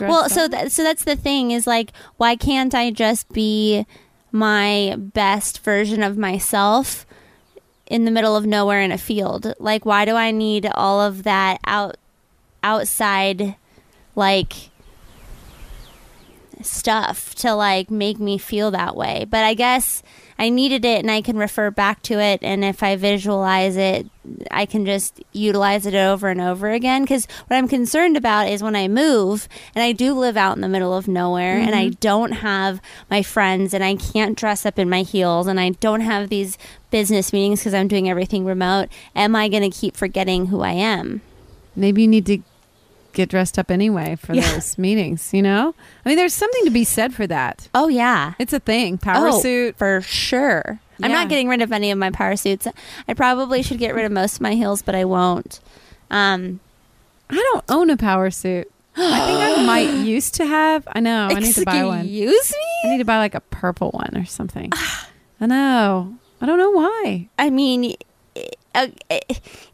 well, 0.00 0.28
so 0.28 0.44
up? 0.44 0.50
that 0.50 0.72
so 0.72 0.82
that's 0.82 1.04
the 1.04 1.16
thing 1.16 1.50
is 1.52 1.66
like, 1.66 1.92
why 2.18 2.36
can't 2.36 2.74
I 2.74 2.90
just 2.90 3.32
be 3.32 3.86
my 4.30 4.94
best 4.98 5.64
version 5.64 6.02
of 6.02 6.18
myself 6.18 7.06
in 7.86 8.04
the 8.04 8.10
middle 8.10 8.36
of 8.36 8.44
nowhere 8.44 8.82
in 8.82 8.92
a 8.92 8.98
field? 8.98 9.54
Like, 9.58 9.86
why 9.86 10.04
do 10.04 10.14
I 10.14 10.30
need 10.30 10.68
all 10.74 11.00
of 11.00 11.22
that 11.22 11.60
out 11.66 11.96
outside, 12.62 13.56
like 14.14 14.52
stuff 16.60 17.34
to 17.36 17.54
like 17.54 17.90
make 17.90 18.18
me 18.18 18.38
feel 18.38 18.70
that 18.70 18.94
way. 18.96 19.26
But 19.28 19.44
I 19.44 19.54
guess 19.54 20.02
I 20.38 20.48
needed 20.48 20.84
it 20.84 21.00
and 21.00 21.10
I 21.10 21.20
can 21.20 21.36
refer 21.36 21.70
back 21.70 22.02
to 22.02 22.20
it. 22.20 22.40
And 22.42 22.64
if 22.64 22.82
I 22.82 22.96
visualize 22.96 23.76
it, 23.76 24.06
I 24.50 24.66
can 24.66 24.86
just 24.86 25.20
utilize 25.32 25.86
it 25.86 25.94
over 25.94 26.28
and 26.28 26.40
over 26.40 26.70
again. 26.70 27.06
Cuz 27.06 27.26
what 27.46 27.56
I'm 27.56 27.68
concerned 27.68 28.16
about 28.16 28.48
is 28.48 28.62
when 28.62 28.76
I 28.76 28.88
move 28.88 29.48
and 29.74 29.82
I 29.82 29.92
do 29.92 30.14
live 30.14 30.36
out 30.36 30.56
in 30.56 30.62
the 30.62 30.68
middle 30.68 30.94
of 30.94 31.08
nowhere 31.08 31.58
and 31.58 31.74
I 31.74 31.86
mm-hmm. 31.86 31.98
don't 32.00 32.32
have 32.32 32.80
my 33.10 33.22
friends 33.22 33.74
and 33.74 33.82
I 33.82 33.96
can't 33.96 34.38
dress 34.38 34.64
up 34.64 34.78
in 34.78 34.88
my 34.88 35.02
heels 35.02 35.46
and 35.46 35.58
I 35.58 35.70
don't 35.70 36.02
have 36.02 36.28
these 36.28 36.56
business 36.90 37.32
meetings 37.32 37.62
cuz 37.62 37.74
I'm 37.74 37.88
doing 37.88 38.08
everything 38.08 38.44
remote, 38.44 38.88
am 39.16 39.34
I 39.34 39.48
going 39.48 39.68
to 39.68 39.76
keep 39.76 39.96
forgetting 39.96 40.46
who 40.46 40.60
I 40.60 40.72
am? 40.72 41.22
maybe 41.74 42.02
you 42.02 42.08
need 42.08 42.26
to 42.26 42.38
get 43.12 43.28
dressed 43.28 43.58
up 43.58 43.70
anyway 43.70 44.16
for 44.16 44.34
Yeah. 44.34 44.52
those 44.52 44.76
meetings. 44.78 45.32
You 45.32 45.42
know. 45.42 45.74
I 46.04 46.08
mean, 46.08 46.16
there's 46.16 46.34
something 46.34 46.64
to 46.64 46.70
be 46.70 46.84
said 46.84 47.14
for 47.14 47.26
that. 47.26 47.68
Oh 47.74 47.88
yeah. 47.88 48.34
It's 48.38 48.52
a 48.52 48.60
thing. 48.60 48.98
Power 48.98 49.28
Oh, 49.28 49.40
suit. 49.40 49.76
for 49.76 50.00
sure. 50.02 50.80
I'm 51.02 51.10
not 51.10 51.28
getting 51.28 51.48
rid 51.48 51.62
of 51.62 51.72
any 51.72 51.90
of 51.90 51.98
my 51.98 52.10
power 52.10 52.36
suits. 52.36 52.68
I 53.08 53.14
probably 53.14 53.62
should 53.62 53.78
get 53.78 53.92
rid 53.94 54.04
of 54.04 54.12
most 54.12 54.36
of 54.36 54.40
my 54.40 54.54
heels, 54.54 54.82
but 54.82 54.94
I 54.94 55.04
won't. 55.04 55.58
Um, 56.12 56.60
I 57.28 57.34
don't 57.34 57.64
own 57.68 57.90
a 57.90 57.96
power 57.96 58.30
suit. 58.30 58.70
I 58.96 59.26
think 59.26 59.58
I 59.58 59.62
might 59.66 59.90
used 60.04 60.34
to 60.34 60.46
have. 60.46 60.86
I 60.92 61.00
know. 61.00 61.26
I 61.28 61.34
need 61.40 61.54
to 61.56 61.64
buy 61.64 61.84
one. 61.84 62.00
Excuse 62.00 62.52
me. 62.52 62.66
I 62.84 62.88
need 62.92 62.98
to 62.98 63.04
buy 63.04 63.18
like 63.18 63.34
a 63.34 63.40
purple 63.40 63.90
one 63.90 64.16
or 64.16 64.24
something. 64.26 64.70
I 65.40 65.46
know. 65.46 66.14
I 66.40 66.46
don't 66.46 66.58
know 66.58 66.70
why. 66.70 67.28
I 67.38 67.50
mean, 67.50 67.96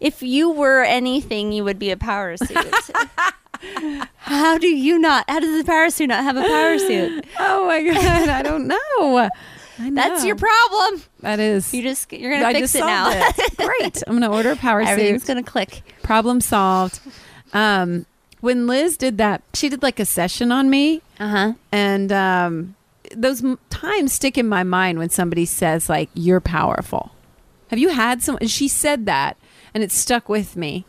if 0.01 0.23
you 0.23 0.51
were 0.51 0.83
anything, 0.83 1.53
you 1.53 1.65
would 1.65 1.79
be 1.79 1.91
a 1.91 1.97
power 1.97 2.37
suit. 2.37 2.57
how 4.19 4.59
do 4.59 4.67
you 4.69 4.99
not? 4.99 5.25
How 5.29 5.41
does 5.41 5.57
the 5.59 5.65
power 5.65 5.91
suit 5.91 6.09
not 6.09 6.25
have 6.25 6.37
a 6.37 6.43
power 6.43 6.79
suit? 6.79 7.25
Oh 7.39 7.67
my 7.67 7.83
god, 7.83 8.29
I 8.29 8.43
don't 8.43 8.67
know. 8.69 8.77
I 9.81 9.91
know. 9.91 9.95
That's 10.03 10.25
your 10.25 10.37
problem. 10.37 11.03
That 11.21 11.39
is. 11.41 11.73
You 11.73 11.83
just 11.83 12.13
you're 12.13 12.33
gonna 12.33 12.47
I 12.47 12.53
fix 12.53 12.73
just 12.73 12.75
it 12.77 12.81
now. 12.87 13.11
it. 13.13 13.57
Great. 13.57 14.03
I'm 14.07 14.15
gonna 14.19 14.33
order 14.33 14.51
a 14.53 14.57
power 14.67 14.81
Everything's 14.81 15.23
suit. 15.23 15.29
gonna 15.29 15.43
click. 15.45 15.83
Problem 16.03 16.41
solved. 16.41 17.01
Um, 17.53 18.05
when 18.41 18.67
Liz 18.67 18.97
did 18.97 19.19
that, 19.19 19.43
she 19.55 19.69
did 19.69 19.83
like 19.83 19.99
a 20.01 20.05
session 20.05 20.53
on 20.53 20.69
me, 20.71 21.03
Uh 21.19 21.29
huh. 21.29 21.53
and 21.73 22.13
um, 22.13 22.75
those 23.17 23.43
m- 23.43 23.59
times 23.71 24.13
stick 24.13 24.37
in 24.39 24.49
my 24.49 24.63
mind 24.65 24.99
when 24.99 25.11
somebody 25.11 25.45
says 25.45 25.89
like 25.89 26.09
you're 26.15 26.41
powerful. 26.41 27.13
Have 27.69 27.79
you 27.79 27.91
had 27.91 28.23
some? 28.23 28.39
and 28.41 28.51
She 28.51 28.69
said 28.69 29.07
that, 29.07 29.37
and 29.75 29.83
it 29.83 29.93
stuck 29.93 30.29
with 30.29 30.57
me, 30.57 30.85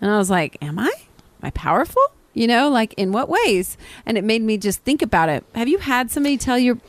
and 0.00 0.10
I 0.10 0.18
was 0.18 0.30
like, 0.30 0.56
"Am 0.60 0.78
I? 0.78 0.92
Am 0.92 1.42
I 1.42 1.50
powerful? 1.50 2.02
You 2.34 2.46
know, 2.46 2.68
like 2.68 2.94
in 2.94 3.12
what 3.12 3.28
ways?" 3.28 3.76
And 4.06 4.16
it 4.18 4.24
made 4.24 4.42
me 4.42 4.56
just 4.58 4.80
think 4.80 5.02
about 5.02 5.28
it. 5.28 5.44
Have 5.54 5.68
you 5.68 5.78
had 5.78 6.10
somebody 6.10 6.36
tell 6.36 6.58
you 6.58 6.80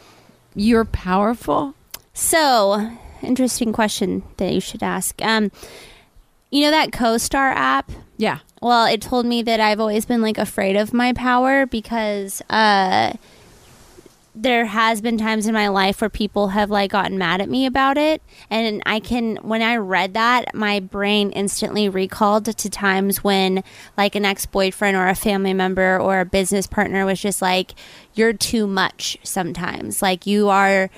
you're 0.56 0.86
powerful? 0.86 1.76
So, 2.14 2.92
interesting 3.22 3.74
question 3.74 4.24
that 4.38 4.54
you 4.54 4.60
should 4.62 4.84
ask. 4.84 5.20
Um, 5.22 5.52
you 6.52 6.62
know 6.62 6.72
that 6.72 6.92
CoStar 6.92 7.54
app? 7.56 7.92
Yeah. 8.18 8.40
Well, 8.62 8.86
it 8.86 9.02
told 9.02 9.26
me 9.26 9.42
that 9.42 9.60
I've 9.60 9.80
always 9.80 10.06
been 10.06 10.22
like 10.22 10.38
afraid 10.38 10.76
of 10.76 10.94
my 10.94 11.12
power 11.14 11.66
because 11.66 12.42
uh 12.50 13.14
there 14.36 14.66
has 14.66 15.00
been 15.02 15.18
times 15.18 15.46
in 15.46 15.54
my 15.54 15.68
life 15.68 16.02
where 16.02 16.10
people 16.10 16.50
have 16.50 16.72
like 16.72 16.92
gotten 16.92 17.18
mad 17.18 17.40
at 17.40 17.50
me 17.50 17.66
about 17.66 17.98
it. 17.98 18.22
And 18.50 18.82
I 18.86 19.00
can 19.00 19.36
when 19.38 19.62
I 19.62 19.76
read 19.76 20.16
that 20.16 20.54
my 20.56 20.80
brain 20.80 21.32
instantly 21.32 21.88
recalled 21.88 22.46
to 22.46 22.70
times 22.70 23.24
when 23.24 23.64
like 23.96 24.16
an 24.16 24.26
ex-boyfriend 24.26 24.98
or 24.98 25.08
a 25.08 25.16
family 25.16 25.54
member 25.54 26.00
or 26.00 26.20
a 26.20 26.26
business 26.26 26.66
partner 26.66 27.06
was 27.06 27.22
just 27.22 27.42
like 27.42 27.74
you're 28.16 28.34
too 28.34 28.66
much 28.66 29.18
sometimes. 29.24 30.02
Like 30.02 30.26
you 30.26 30.50
are 30.50 30.90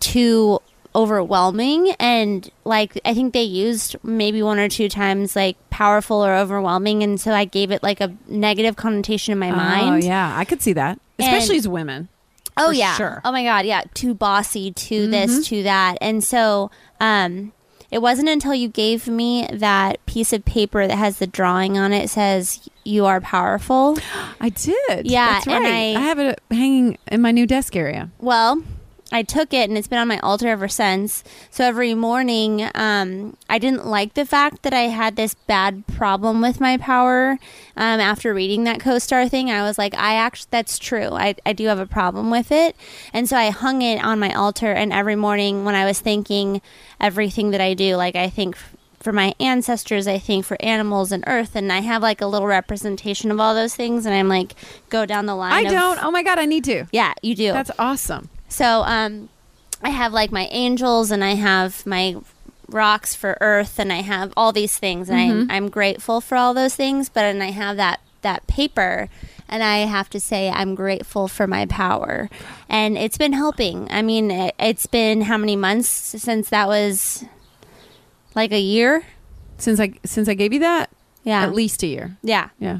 too 0.00 0.60
overwhelming. 0.96 1.92
And 2.00 2.50
like 2.64 3.00
I 3.04 3.14
think 3.14 3.34
they 3.34 3.42
used 3.42 3.94
maybe 4.02 4.42
one 4.42 4.58
or 4.58 4.68
two 4.68 4.88
times 4.88 5.36
like 5.36 5.56
powerful 5.70 6.24
or 6.24 6.34
overwhelming. 6.34 7.04
And 7.04 7.20
so 7.20 7.32
I 7.32 7.44
gave 7.44 7.70
it 7.70 7.84
like 7.84 8.00
a 8.00 8.16
negative 8.26 8.74
connotation 8.74 9.32
in 9.32 9.38
my 9.38 9.50
oh, 9.50 9.56
mind. 9.56 10.04
Oh 10.04 10.06
yeah, 10.06 10.36
I 10.36 10.44
could 10.44 10.60
see 10.60 10.72
that, 10.72 10.98
especially 11.20 11.56
And- 11.56 11.60
as 11.60 11.68
women. 11.68 12.08
Oh 12.56 12.70
yeah. 12.70 12.94
sure. 12.96 13.20
Oh 13.24 13.32
my 13.32 13.42
god, 13.44 13.66
yeah. 13.66 13.82
Too 13.94 14.14
bossy, 14.14 14.72
too 14.72 15.06
this, 15.08 15.46
too 15.48 15.62
that. 15.64 15.98
And 16.00 16.22
so 16.22 16.70
um 17.00 17.52
it 17.90 18.02
wasn't 18.02 18.28
until 18.28 18.54
you 18.54 18.68
gave 18.68 19.06
me 19.06 19.46
that 19.52 20.04
piece 20.06 20.32
of 20.32 20.44
paper 20.44 20.86
that 20.88 20.96
has 20.96 21.18
the 21.18 21.26
drawing 21.28 21.78
on 21.78 21.92
it 21.92 22.10
says 22.10 22.68
you 22.84 23.06
are 23.06 23.20
powerful. 23.20 23.96
I 24.40 24.48
did. 24.48 25.06
Yeah, 25.06 25.34
That's 25.34 25.46
and 25.46 25.64
right. 25.64 25.96
I- 25.96 25.98
I 25.98 26.00
have 26.00 26.18
it 26.18 26.40
hanging 26.50 26.98
in 27.10 27.20
my 27.22 27.30
new 27.30 27.46
desk 27.46 27.76
area. 27.76 28.10
Well, 28.18 28.62
I 29.14 29.22
took 29.22 29.54
it 29.54 29.68
and 29.70 29.78
it's 29.78 29.86
been 29.86 30.00
on 30.00 30.08
my 30.08 30.18
altar 30.18 30.48
ever 30.48 30.66
since. 30.66 31.22
So 31.48 31.64
every 31.64 31.94
morning, 31.94 32.68
um, 32.74 33.36
I 33.48 33.60
didn't 33.60 33.86
like 33.86 34.14
the 34.14 34.26
fact 34.26 34.64
that 34.64 34.74
I 34.74 34.88
had 34.88 35.14
this 35.14 35.34
bad 35.34 35.86
problem 35.86 36.40
with 36.40 36.60
my 36.60 36.78
power. 36.78 37.38
Um, 37.76 38.00
after 38.00 38.34
reading 38.34 38.64
that 38.64 38.80
co-star 38.80 39.28
thing, 39.28 39.52
I 39.52 39.62
was 39.62 39.78
like, 39.78 39.94
I 39.94 40.16
actually, 40.16 40.48
that's 40.50 40.80
true. 40.80 41.10
I, 41.12 41.36
I 41.46 41.52
do 41.52 41.68
have 41.68 41.78
a 41.78 41.86
problem 41.86 42.28
with 42.28 42.50
it. 42.50 42.74
And 43.12 43.28
so 43.28 43.36
I 43.36 43.50
hung 43.50 43.82
it 43.82 44.02
on 44.02 44.18
my 44.18 44.34
altar. 44.34 44.72
And 44.72 44.92
every 44.92 45.14
morning 45.14 45.64
when 45.64 45.76
I 45.76 45.84
was 45.84 46.00
thinking 46.00 46.60
everything 47.00 47.52
that 47.52 47.60
I 47.60 47.74
do, 47.74 47.94
like 47.94 48.16
I 48.16 48.28
think 48.28 48.56
for 48.98 49.12
my 49.12 49.32
ancestors, 49.38 50.08
I 50.08 50.18
think 50.18 50.44
for 50.44 50.56
animals 50.60 51.12
and 51.12 51.22
earth, 51.28 51.54
and 51.54 51.70
I 51.70 51.82
have 51.82 52.02
like 52.02 52.20
a 52.20 52.26
little 52.26 52.48
representation 52.48 53.30
of 53.30 53.38
all 53.38 53.54
those 53.54 53.76
things, 53.76 54.06
and 54.06 54.14
I'm 54.14 54.28
like 54.28 54.54
go 54.88 55.06
down 55.06 55.26
the 55.26 55.36
line. 55.36 55.52
I 55.52 55.60
of- 55.60 55.70
don't. 55.70 56.02
Oh 56.02 56.10
my 56.10 56.24
god, 56.24 56.38
I 56.38 56.46
need 56.46 56.64
to. 56.64 56.86
Yeah, 56.90 57.12
you 57.22 57.36
do. 57.36 57.52
That's 57.52 57.70
awesome. 57.78 58.30
So 58.54 58.82
um, 58.84 59.30
I 59.82 59.90
have 59.90 60.12
like 60.12 60.30
my 60.30 60.46
angels 60.52 61.10
and 61.10 61.24
I 61.24 61.34
have 61.34 61.84
my 61.84 62.14
rocks 62.68 63.12
for 63.12 63.36
earth 63.40 63.80
and 63.80 63.92
I 63.92 64.02
have 64.02 64.32
all 64.36 64.52
these 64.52 64.78
things 64.78 65.10
and 65.10 65.18
I'm, 65.18 65.50
I'm 65.50 65.68
grateful 65.68 66.20
for 66.20 66.36
all 66.36 66.54
those 66.54 66.76
things. 66.76 67.08
But 67.08 67.24
and 67.24 67.42
I 67.42 67.50
have 67.50 67.76
that 67.78 67.98
that 68.22 68.46
paper 68.46 69.08
and 69.48 69.62
I 69.64 69.78
have 69.78 70.08
to 70.10 70.20
say 70.20 70.50
I'm 70.50 70.76
grateful 70.76 71.26
for 71.26 71.48
my 71.48 71.66
power 71.66 72.30
and 72.68 72.96
it's 72.96 73.18
been 73.18 73.32
helping. 73.32 73.90
I 73.90 74.02
mean, 74.02 74.30
it, 74.30 74.54
it's 74.58 74.86
been 74.86 75.22
how 75.22 75.36
many 75.36 75.56
months 75.56 75.88
since 75.88 76.48
that 76.50 76.68
was 76.68 77.24
like 78.36 78.52
a 78.52 78.60
year? 78.60 79.04
Since 79.58 79.80
I 79.80 79.94
since 80.04 80.28
I 80.28 80.34
gave 80.34 80.52
you 80.52 80.60
that, 80.60 80.90
Yeah, 81.24 81.42
at 81.42 81.54
least 81.54 81.82
a 81.82 81.88
year. 81.88 82.16
yeah, 82.22 82.50
Yeah. 82.60 82.78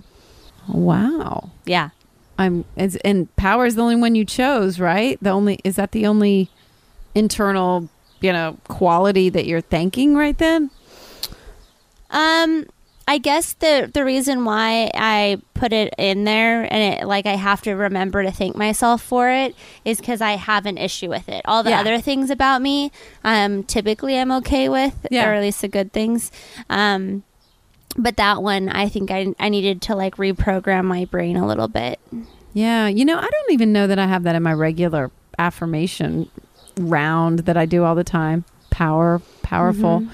Wow. 0.68 1.50
yeah. 1.66 1.90
I'm 2.38 2.64
it's, 2.76 2.96
and 2.96 3.34
power 3.36 3.66
is 3.66 3.74
the 3.76 3.82
only 3.82 3.96
one 3.96 4.14
you 4.14 4.24
chose, 4.24 4.80
right? 4.80 5.18
The 5.22 5.30
only 5.30 5.60
is 5.64 5.76
that 5.76 5.92
the 5.92 6.06
only 6.06 6.48
internal, 7.14 7.88
you 8.20 8.32
know, 8.32 8.56
quality 8.68 9.28
that 9.28 9.46
you're 9.46 9.60
thanking 9.60 10.14
right 10.16 10.36
then? 10.38 10.70
Um, 12.10 12.66
I 13.06 13.18
guess 13.18 13.52
the 13.54 13.90
the 13.92 14.04
reason 14.04 14.44
why 14.44 14.90
I 14.94 15.38
put 15.52 15.72
it 15.72 15.92
in 15.98 16.24
there 16.24 16.62
and 16.72 16.94
it 17.02 17.06
like 17.06 17.26
I 17.26 17.34
have 17.36 17.60
to 17.62 17.72
remember 17.74 18.22
to 18.22 18.30
thank 18.30 18.56
myself 18.56 19.02
for 19.02 19.30
it 19.30 19.54
is 19.84 19.98
because 19.98 20.20
I 20.22 20.32
have 20.32 20.64
an 20.64 20.78
issue 20.78 21.10
with 21.10 21.28
it. 21.28 21.42
All 21.44 21.62
the 21.62 21.70
Yeah. 21.70 21.80
other 21.80 22.00
things 22.00 22.30
about 22.30 22.62
me, 22.62 22.90
um, 23.22 23.62
typically 23.64 24.18
I'm 24.18 24.32
okay 24.32 24.68
with, 24.68 25.06
Yeah. 25.10 25.28
or 25.28 25.34
at 25.34 25.42
least 25.42 25.60
the 25.60 25.68
good 25.68 25.92
things. 25.92 26.32
Um, 26.70 27.24
but 27.96 28.16
that 28.16 28.42
one, 28.42 28.68
I 28.68 28.88
think 28.88 29.10
I 29.10 29.34
I 29.38 29.48
needed 29.48 29.82
to 29.82 29.94
like 29.94 30.16
reprogram 30.16 30.84
my 30.84 31.04
brain 31.06 31.36
a 31.36 31.46
little 31.46 31.68
bit. 31.68 32.00
Yeah, 32.52 32.86
you 32.86 33.04
know, 33.04 33.18
I 33.18 33.28
don't 33.28 33.52
even 33.52 33.72
know 33.72 33.86
that 33.86 33.98
I 33.98 34.06
have 34.06 34.22
that 34.24 34.36
in 34.36 34.42
my 34.42 34.52
regular 34.52 35.10
affirmation 35.38 36.30
round 36.78 37.40
that 37.40 37.56
I 37.56 37.66
do 37.66 37.84
all 37.84 37.94
the 37.94 38.04
time. 38.04 38.44
Power, 38.70 39.20
powerful. 39.42 40.06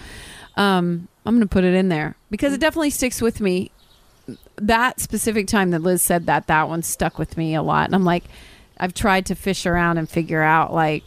Um, 0.57 1.09
I'm 1.25 1.35
going 1.35 1.47
to 1.47 1.53
put 1.53 1.65
it 1.65 1.75
in 1.75 1.89
there 1.89 2.17
because 2.31 2.53
it 2.53 2.61
definitely 2.61 2.91
sticks 2.91 3.21
with 3.21 3.41
me. 3.41 3.71
That 4.57 5.01
specific 5.01 5.47
time 5.47 5.71
that 5.71 5.83
Liz 5.83 6.03
said 6.03 6.27
that, 6.27 6.47
that 6.47 6.69
one 6.69 6.83
stuck 6.83 7.19
with 7.19 7.37
me 7.37 7.55
a 7.55 7.63
lot. 7.63 7.87
And 7.87 7.95
I'm 7.95 8.05
like, 8.05 8.25
I've 8.79 8.95
tried 8.95 9.27
to 9.27 9.35
fish 9.35 9.67
around 9.67 9.99
and 9.99 10.09
figure 10.09 10.43
out 10.43 10.73
like 10.73 11.05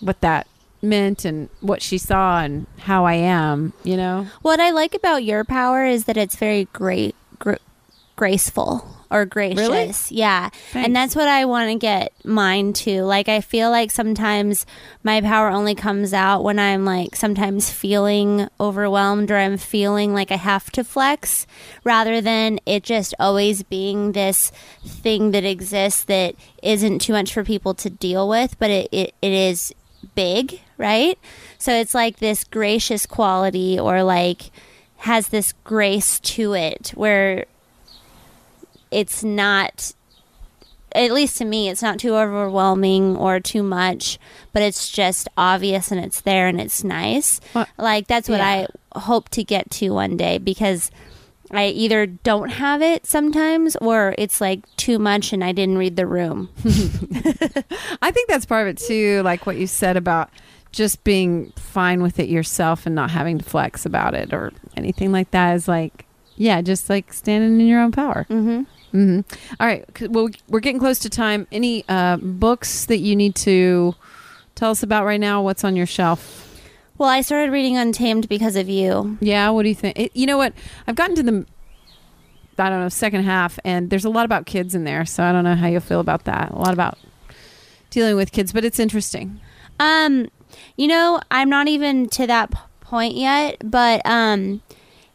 what 0.00 0.20
that 0.20 0.46
meant 0.82 1.24
and 1.24 1.48
what 1.60 1.80
she 1.80 1.96
saw 1.96 2.40
and 2.40 2.66
how 2.80 3.06
I 3.06 3.14
am, 3.14 3.72
you 3.84 3.96
know? 3.96 4.26
What 4.42 4.60
I 4.60 4.70
like 4.70 4.94
about 4.94 5.24
your 5.24 5.44
power 5.44 5.84
is 5.86 6.04
that 6.04 6.16
it's 6.16 6.36
very 6.36 6.66
great, 6.72 7.14
gr- 7.38 7.54
graceful 8.16 8.86
or 9.12 9.26
gracious. 9.26 10.10
Yeah. 10.10 10.48
Thanks. 10.48 10.86
And 10.86 10.96
that's 10.96 11.14
what 11.14 11.28
I 11.28 11.44
want 11.44 11.70
to 11.70 11.78
get 11.78 12.12
mine 12.24 12.72
to. 12.72 13.02
Like, 13.02 13.28
I 13.28 13.42
feel 13.42 13.70
like 13.70 13.90
sometimes 13.90 14.64
my 15.02 15.20
power 15.20 15.50
only 15.50 15.74
comes 15.74 16.14
out 16.14 16.42
when 16.42 16.58
I'm 16.58 16.84
like 16.84 17.14
sometimes 17.14 17.70
feeling 17.70 18.48
overwhelmed 18.58 19.30
or 19.30 19.36
I'm 19.36 19.58
feeling 19.58 20.14
like 20.14 20.32
I 20.32 20.36
have 20.36 20.70
to 20.72 20.82
flex 20.82 21.46
rather 21.84 22.20
than 22.20 22.58
it 22.64 22.82
just 22.82 23.14
always 23.20 23.62
being 23.62 24.12
this 24.12 24.50
thing 24.84 25.32
that 25.32 25.44
exists 25.44 26.04
that 26.04 26.34
isn't 26.62 27.00
too 27.00 27.12
much 27.12 27.34
for 27.34 27.44
people 27.44 27.74
to 27.74 27.90
deal 27.90 28.28
with, 28.28 28.58
but 28.58 28.70
it, 28.70 28.88
it, 28.92 29.14
it 29.20 29.32
is 29.32 29.74
big, 30.14 30.60
right? 30.78 31.18
So 31.58 31.72
it's 31.72 31.94
like 31.94 32.18
this 32.18 32.44
gracious 32.44 33.06
quality 33.06 33.78
or 33.78 34.02
like 34.02 34.50
has 34.98 35.28
this 35.28 35.52
grace 35.64 36.20
to 36.20 36.54
it 36.54 36.90
where 36.94 37.46
it's 38.90 39.24
not 39.24 39.92
at 40.94 41.10
least 41.10 41.38
to 41.38 41.44
me 41.44 41.68
it's 41.70 41.82
not 41.82 41.98
too 41.98 42.14
overwhelming 42.14 43.16
or 43.16 43.40
too 43.40 43.62
much 43.62 44.18
but 44.52 44.62
it's 44.62 44.90
just 44.90 45.26
obvious 45.36 45.90
and 45.90 46.04
it's 46.04 46.20
there 46.20 46.46
and 46.46 46.60
it's 46.60 46.84
nice 46.84 47.40
Well, 47.54 47.66
like 47.78 48.06
that's 48.06 48.28
what 48.28 48.38
yeah. 48.40 48.66
i 48.94 48.98
hope 49.00 49.30
to 49.30 49.42
get 49.42 49.70
to 49.72 49.90
one 49.90 50.16
day 50.18 50.36
because 50.38 50.90
i 51.52 51.66
either 51.68 52.06
don't 52.06 52.50
have 52.50 52.82
it 52.82 53.06
sometimes 53.06 53.76
or 53.76 54.14
it's 54.18 54.40
like 54.40 54.64
too 54.76 54.98
much 54.98 55.32
and 55.32 55.42
i 55.44 55.52
didn't 55.52 55.78
read 55.78 55.96
the 55.96 56.06
room 56.06 56.48
I 58.02 58.10
think 58.10 58.28
that's 58.28 58.46
part 58.46 58.66
of 58.66 58.74
it 58.74 58.78
too, 58.78 59.22
like 59.22 59.46
what 59.46 59.56
you 59.56 59.66
said 59.66 59.96
about 59.96 60.30
just 60.72 61.04
being 61.04 61.52
fine 61.56 62.02
with 62.02 62.18
it 62.18 62.28
yourself 62.28 62.86
and 62.86 62.94
not 62.94 63.10
having 63.10 63.38
to 63.38 63.44
flex 63.44 63.84
about 63.86 64.14
it 64.14 64.32
or 64.32 64.52
anything 64.76 65.12
like 65.12 65.30
that 65.32 65.54
is 65.54 65.68
like, 65.68 66.06
yeah, 66.36 66.60
just 66.62 66.88
like 66.88 67.12
standing 67.12 67.60
in 67.60 67.66
your 67.66 67.80
own 67.80 67.92
power. 67.92 68.26
mm-hmm. 68.30 68.62
hmm 68.90 69.20
All 69.60 69.66
right. 69.66 69.84
Well, 70.10 70.28
we're 70.48 70.60
getting 70.60 70.80
close 70.80 70.98
to 71.00 71.10
time. 71.10 71.46
Any 71.52 71.84
uh, 71.88 72.16
books 72.16 72.86
that 72.86 72.98
you 72.98 73.14
need 73.14 73.34
to 73.36 73.94
tell 74.54 74.70
us 74.70 74.82
about 74.82 75.04
right 75.04 75.20
now? 75.20 75.42
What's 75.42 75.64
on 75.64 75.76
your 75.76 75.86
shelf? 75.86 76.41
Well 77.02 77.10
i 77.10 77.20
started 77.20 77.50
reading 77.52 77.76
untamed 77.76 78.28
because 78.28 78.56
of 78.56 78.68
you 78.68 79.18
Yeah. 79.20 79.50
What 79.50 79.64
do 79.64 79.68
you 79.68 79.74
think? 79.74 79.98
It, 79.98 80.12
you 80.14 80.24
know 80.26 80.36
what? 80.38 80.52
I've 80.86 80.94
gotten 80.94 81.16
to 81.16 81.22
the, 81.22 81.46
I 82.58 82.68
don't 82.70 82.80
know, 82.80 82.88
second 82.88 83.24
half, 83.24 83.58
and 83.64 83.90
there's 83.90 84.04
a 84.04 84.10
lot 84.10 84.24
about 84.24 84.46
kids 84.46 84.74
in 84.74 84.84
there. 84.84 85.04
So 85.04 85.22
I 85.24 85.32
don't 85.32 85.42
know 85.44 85.54
how 85.56 85.66
you'll 85.66 85.80
feel 85.80 86.00
about 86.00 86.24
that. 86.24 86.50
A 86.52 86.56
lot 86.56 86.72
about 86.72 86.96
dealing 87.90 88.14
with 88.16 88.30
kids, 88.32 88.52
but 88.52 88.64
it's 88.64 88.78
interesting. 88.78 89.40
Um, 89.80 90.28
you 90.76 90.86
know, 90.86 91.20
I'm 91.30 91.48
not 91.50 91.66
even 91.68 92.08
to 92.10 92.26
that 92.26 92.50
p- 92.52 92.58
point 92.82 93.14
yet, 93.16 93.56
but 93.64 94.00
um, 94.04 94.62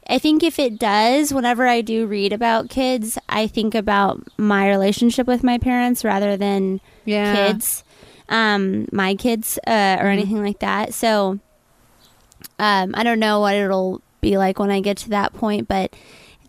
I 0.09 0.19
think 0.19 0.43
if 0.43 0.59
it 0.59 0.77
does, 0.79 1.33
whenever 1.33 1.67
I 1.67 1.81
do 1.81 2.05
read 2.05 2.33
about 2.33 2.69
kids, 2.69 3.17
I 3.29 3.47
think 3.47 3.75
about 3.75 4.21
my 4.37 4.67
relationship 4.67 5.25
with 5.27 5.43
my 5.43 5.57
parents 5.57 6.03
rather 6.03 6.35
than 6.37 6.81
Yeah. 7.05 7.33
kids, 7.33 7.83
um, 8.29 8.87
my 8.91 9.15
kids, 9.15 9.57
uh, 9.67 9.97
or 10.01 10.07
anything 10.07 10.43
like 10.43 10.59
that. 10.59 10.93
So, 10.93 11.39
um, 12.59 12.91
I 12.95 13.03
don't 13.03 13.19
know 13.19 13.39
what 13.41 13.55
it'll 13.55 14.01
be 14.21 14.37
like 14.37 14.59
when 14.59 14.71
I 14.71 14.79
get 14.79 14.97
to 14.97 15.09
that 15.09 15.33
point, 15.33 15.67
but 15.67 15.93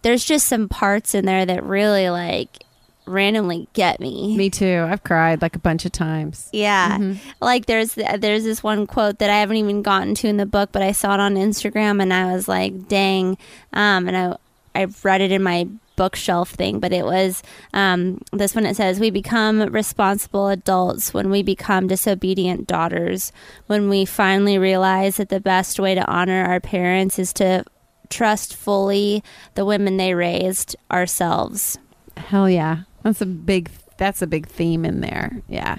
there's 0.03 0.25
just 0.25 0.47
some 0.47 0.69
parts 0.69 1.15
in 1.15 1.25
there 1.25 1.45
that 1.45 1.65
really 1.65 2.09
like 2.11 2.65
randomly 3.07 3.69
get 3.73 4.01
me. 4.01 4.37
Me 4.37 4.51
too. 4.51 4.87
I've 4.89 5.03
cried 5.03 5.43
like 5.43 5.57
a 5.57 5.59
bunch 5.61 5.85
of 5.85 5.93
times. 5.93 6.49
Yeah, 6.53 7.15
like 7.41 7.67
there's 7.67 7.95
there's 7.95 8.45
this 8.45 8.63
one 8.63 8.87
quote 8.87 9.19
that 9.19 9.31
I 9.31 9.41
haven't 9.41 9.57
even 9.57 9.83
gotten 9.83 10.15
to 10.17 10.29
in 10.29 10.37
the 10.37 10.47
book, 10.47 10.71
but 10.73 10.83
I 10.83 10.93
saw 10.93 11.15
it 11.15 11.21
on 11.21 11.35
Instagram 11.35 12.01
and 12.03 12.13
I 12.13 12.33
was 12.33 12.49
like, 12.49 12.89
"Dang!" 12.89 13.37
Um, 13.73 14.09
and 14.09 14.17
I 14.17 14.37
I 14.75 14.87
read 15.03 15.21
it 15.21 15.33
in 15.33 15.43
my 15.43 15.69
bookshelf 15.99 16.51
thing, 16.53 16.81
but 16.81 16.93
it 16.95 17.05
was 17.05 17.43
um, 17.75 18.23
this 18.33 18.55
one. 18.55 18.65
It 18.65 18.77
says, 18.77 18.99
"We 18.99 19.11
become 19.11 19.61
responsible 19.71 20.49
adults 20.49 21.13
when 21.13 21.29
we 21.29 21.43
become 21.43 21.89
disobedient 21.89 22.67
daughters. 22.67 23.33
When 23.67 23.91
we 23.91 24.07
finally 24.07 24.57
realize 24.57 25.19
that 25.19 25.29
the 25.29 25.41
best 25.41 25.79
way 25.79 25.95
to 25.95 26.07
honor 26.07 26.45
our 26.47 26.61
parents 26.61 27.19
is 27.19 27.33
to 27.35 27.65
trust 28.09 28.57
fully 28.57 29.23
the 29.55 29.67
women 29.67 29.99
they 29.99 30.15
raised 30.15 30.75
ourselves." 30.91 31.77
Hell 32.17 32.49
yeah. 32.49 32.85
That's 33.03 33.21
a 33.21 33.27
big 33.27 33.71
that's 33.99 34.23
a 34.23 34.27
big 34.27 34.47
theme 34.47 34.85
in 34.85 35.01
there. 35.01 35.43
Yeah. 35.49 35.77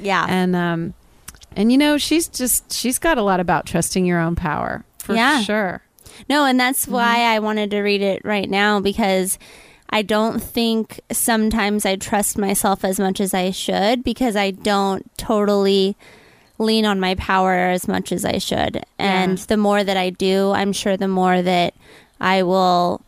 Yeah, 0.00 0.26
And 0.28 0.54
um 0.56 0.94
and 1.56 1.72
you 1.72 1.78
know, 1.78 1.96
she's 1.98 2.28
just 2.28 2.72
she's 2.72 2.98
got 2.98 3.18
a 3.18 3.22
lot 3.22 3.40
about 3.40 3.66
trusting 3.66 4.04
your 4.06 4.20
own 4.20 4.36
power. 4.36 4.84
For 4.98 5.14
Yeah. 5.14 5.40
sure. 5.42 5.82
No, 6.28 6.44
and 6.44 6.58
that's 6.58 6.84
mm-hmm. 6.84 6.94
why 6.94 7.34
I 7.34 7.38
wanted 7.38 7.70
to 7.72 7.80
read 7.80 8.02
it 8.02 8.24
right 8.24 8.48
now 8.48 8.80
because 8.80 9.38
I 9.90 10.02
don't 10.02 10.42
think 10.42 11.00
sometimes 11.12 11.86
I 11.86 11.96
trust 11.96 12.38
myself 12.38 12.84
as 12.84 12.98
much 12.98 13.20
as 13.20 13.32
I 13.34 13.50
should 13.50 14.02
because 14.02 14.36
I 14.36 14.50
don't 14.50 15.08
totally 15.16 15.96
lean 16.58 16.86
on 16.86 16.98
my 16.98 17.14
power 17.16 17.54
as 17.54 17.86
much 17.86 18.12
as 18.12 18.24
I 18.24 18.38
should. 18.38 18.84
And 18.98 19.38
Yeah. 19.38 19.44
the 19.48 19.56
more 19.56 19.84
that 19.84 19.96
I 19.96 20.10
do, 20.10 20.52
I'm 20.52 20.72
sure 20.72 20.96
the 20.96 21.08
more 21.08 21.42
that 21.42 21.74
I 22.20 22.42
will 22.42 23.02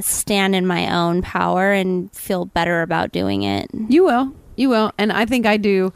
stand 0.00 0.54
in 0.54 0.66
my 0.66 0.92
own 0.92 1.22
power 1.22 1.72
and 1.72 2.10
feel 2.12 2.46
better 2.46 2.82
about 2.82 3.12
doing 3.12 3.42
it. 3.42 3.68
You 3.88 4.04
will. 4.04 4.32
You 4.56 4.70
will. 4.70 4.92
And 4.98 5.12
I 5.12 5.26
think 5.26 5.44
I 5.46 5.56
do 5.56 5.92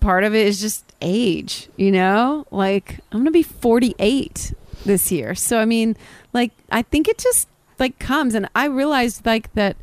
part 0.00 0.24
of 0.24 0.34
it 0.34 0.46
is 0.46 0.60
just 0.60 0.84
age, 1.00 1.68
you 1.76 1.90
know? 1.90 2.46
Like 2.50 3.00
I'm 3.10 3.18
going 3.18 3.26
to 3.26 3.30
be 3.30 3.42
48 3.42 4.54
this 4.84 5.10
year. 5.10 5.34
So 5.34 5.58
I 5.58 5.64
mean, 5.64 5.96
like 6.32 6.52
I 6.70 6.82
think 6.82 7.08
it 7.08 7.18
just 7.18 7.48
like 7.78 7.98
comes 7.98 8.34
and 8.34 8.48
I 8.54 8.66
realized 8.66 9.26
like 9.26 9.52
that 9.54 9.76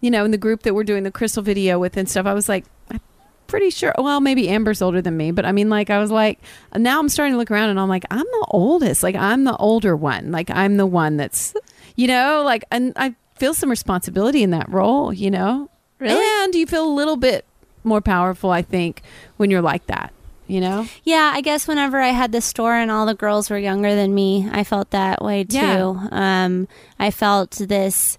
you 0.00 0.10
know, 0.10 0.24
in 0.24 0.30
the 0.30 0.38
group 0.38 0.62
that 0.62 0.74
we're 0.74 0.84
doing 0.84 1.04
the 1.04 1.10
crystal 1.10 1.42
video 1.42 1.78
with 1.78 1.96
and 1.96 2.08
stuff, 2.08 2.26
I 2.26 2.34
was 2.34 2.48
like 2.48 2.64
I'm 2.90 3.00
pretty 3.46 3.70
sure. 3.70 3.94
Well, 3.98 4.20
maybe 4.20 4.48
Amber's 4.48 4.82
older 4.82 5.00
than 5.00 5.16
me, 5.16 5.30
but 5.30 5.46
I 5.46 5.52
mean, 5.52 5.70
like, 5.70 5.90
I 5.90 5.98
was 5.98 6.10
like, 6.10 6.38
now 6.74 6.98
I'm 6.98 7.08
starting 7.08 7.34
to 7.34 7.38
look 7.38 7.50
around 7.50 7.70
and 7.70 7.80
I'm 7.80 7.88
like, 7.88 8.04
I'm 8.10 8.18
the 8.18 8.46
oldest. 8.50 9.02
Like, 9.02 9.14
I'm 9.14 9.44
the 9.44 9.56
older 9.56 9.96
one. 9.96 10.32
Like, 10.32 10.50
I'm 10.50 10.76
the 10.76 10.86
one 10.86 11.16
that's, 11.16 11.54
you 11.94 12.08
know, 12.08 12.42
like, 12.44 12.64
and 12.70 12.92
I 12.96 13.14
feel 13.36 13.54
some 13.54 13.70
responsibility 13.70 14.42
in 14.42 14.50
that 14.50 14.68
role, 14.68 15.12
you 15.12 15.30
know? 15.30 15.70
Really? 15.98 16.44
And 16.44 16.54
you 16.54 16.66
feel 16.66 16.86
a 16.86 16.92
little 16.92 17.16
bit 17.16 17.44
more 17.84 18.00
powerful, 18.00 18.50
I 18.50 18.62
think, 18.62 19.02
when 19.36 19.50
you're 19.50 19.62
like 19.62 19.86
that, 19.86 20.12
you 20.48 20.60
know? 20.60 20.86
Yeah, 21.04 21.32
I 21.34 21.40
guess 21.40 21.66
whenever 21.68 22.00
I 22.00 22.08
had 22.10 22.32
the 22.32 22.40
store 22.40 22.74
and 22.74 22.90
all 22.90 23.06
the 23.06 23.14
girls 23.14 23.50
were 23.50 23.58
younger 23.58 23.94
than 23.94 24.14
me, 24.14 24.48
I 24.50 24.64
felt 24.64 24.90
that 24.90 25.22
way 25.22 25.44
too. 25.44 25.56
Yeah. 25.56 26.08
Um, 26.12 26.68
I 26.98 27.10
felt 27.10 27.52
this, 27.52 28.16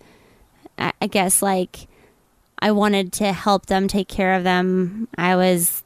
I 0.77 1.07
guess, 1.07 1.41
like 1.41 1.87
I 2.59 2.71
wanted 2.71 3.13
to 3.13 3.33
help 3.33 3.67
them 3.67 3.87
take 3.87 4.07
care 4.07 4.33
of 4.33 4.43
them. 4.43 5.07
I 5.17 5.35
was 5.35 5.83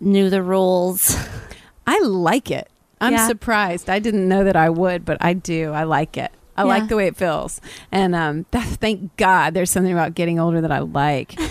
knew 0.00 0.30
the 0.30 0.42
rules. 0.42 1.16
I 1.86 2.00
like 2.00 2.50
it. 2.50 2.68
I'm 3.00 3.12
Yeah. 3.14 3.26
surprised. 3.26 3.88
I 3.88 3.98
didn't 3.98 4.28
know 4.28 4.44
that 4.44 4.56
I 4.56 4.70
would, 4.70 5.04
but 5.04 5.18
I 5.20 5.32
do. 5.32 5.72
I 5.72 5.84
like 5.84 6.16
it. 6.16 6.30
I 6.58 6.62
Yeah. 6.62 6.68
like 6.68 6.88
the 6.88 6.96
way 6.96 7.06
it 7.06 7.16
feels. 7.16 7.60
And 7.92 8.14
um, 8.14 8.44
that, 8.52 8.66
thank 8.66 9.16
God 9.16 9.54
there's 9.54 9.70
something 9.70 9.92
about 9.92 10.14
getting 10.14 10.38
older 10.40 10.60
that 10.60 10.72
I 10.72 10.80
like. 10.80 11.34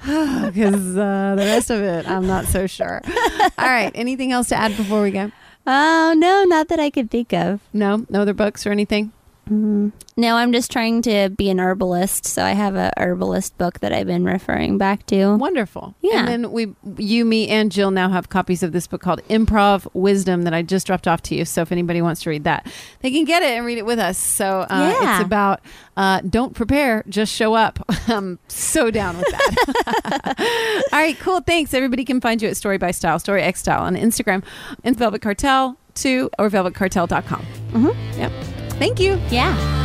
Because 0.00 0.96
uh, 0.96 1.34
the 1.36 1.44
rest 1.44 1.70
of 1.70 1.82
it, 1.82 2.08
I'm 2.08 2.26
not 2.26 2.46
so 2.46 2.66
sure. 2.66 3.02
All 3.58 3.66
right. 3.68 3.92
Anything 3.94 4.32
else 4.32 4.48
to 4.48 4.56
add 4.56 4.76
before 4.76 5.02
we 5.02 5.10
go? 5.10 5.30
Oh 5.66 6.14
no, 6.16 6.44
not 6.44 6.68
that 6.68 6.80
I 6.80 6.88
could 6.90 7.10
think 7.10 7.32
of. 7.32 7.60
No? 7.72 8.06
No 8.08 8.22
other 8.22 8.32
books 8.34 8.66
or 8.66 8.70
anything? 8.72 9.12
No, 9.48 10.36
I'm 10.36 10.52
just 10.52 10.70
trying 10.70 11.02
to 11.02 11.28
be 11.30 11.50
an 11.50 11.58
herbalist, 11.58 12.24
so 12.24 12.44
I 12.44 12.50
have 12.50 12.76
a 12.76 12.92
herbalist 12.96 13.58
book 13.58 13.80
that 13.80 13.92
I've 13.92 14.06
been 14.06 14.24
referring 14.24 14.78
back 14.78 15.06
to. 15.06 15.34
Wonderful. 15.36 15.96
Yeah. 16.02 16.20
And 16.20 16.28
then 16.28 16.52
we, 16.52 16.72
you, 16.98 17.24
me, 17.24 17.48
and 17.48 17.72
Jill 17.72 17.90
now 17.90 18.10
have 18.10 18.28
copies 18.28 18.62
of 18.62 18.70
this 18.70 18.86
book 18.86 19.00
called 19.00 19.22
Improv 19.28 19.88
Wisdom 19.92 20.42
that 20.42 20.54
I 20.54 20.62
just 20.62 20.86
dropped 20.86 21.08
off 21.08 21.20
to 21.22 21.34
you. 21.34 21.44
So 21.44 21.62
if 21.62 21.72
anybody 21.72 22.00
wants 22.00 22.22
to 22.22 22.30
read 22.30 22.44
that, 22.44 22.70
they 23.00 23.10
can 23.10 23.24
get 23.24 23.42
it 23.42 23.50
and 23.56 23.66
read 23.66 23.78
it 23.78 23.86
with 23.86 23.98
us. 23.98 24.18
So 24.18 24.66
uh, 24.70 24.96
Yeah. 25.00 25.16
it's 25.18 25.26
about 25.26 25.60
uh, 25.96 26.20
don't 26.20 26.54
prepare, 26.54 27.02
just 27.08 27.34
show 27.34 27.54
up. 27.54 27.80
I'm 28.06 28.38
so 28.46 28.90
down 28.92 29.16
with 29.16 29.26
that. 29.30 30.86
All 30.92 30.98
right, 31.00 31.18
cool. 31.18 31.40
Thanks. 31.40 31.74
Everybody 31.74 32.04
can 32.04 32.20
find 32.20 32.40
you 32.40 32.48
at 32.48 32.56
Story 32.56 32.78
by 32.78 32.92
Style, 32.92 33.18
Story 33.18 33.42
X 33.42 33.60
Style 33.60 33.82
on 33.82 33.96
Instagram, 33.96 34.44
and 34.84 34.96
Velvet 34.96 35.22
Cartel 35.22 35.76
too, 35.94 36.30
or 36.38 36.48
velvetcartel.com. 36.48 37.44
Mm-hmm. 37.72 38.20
Yep. 38.20 38.32
Thank 38.80 38.98
you. 38.98 39.20
Yeah. 39.28 39.79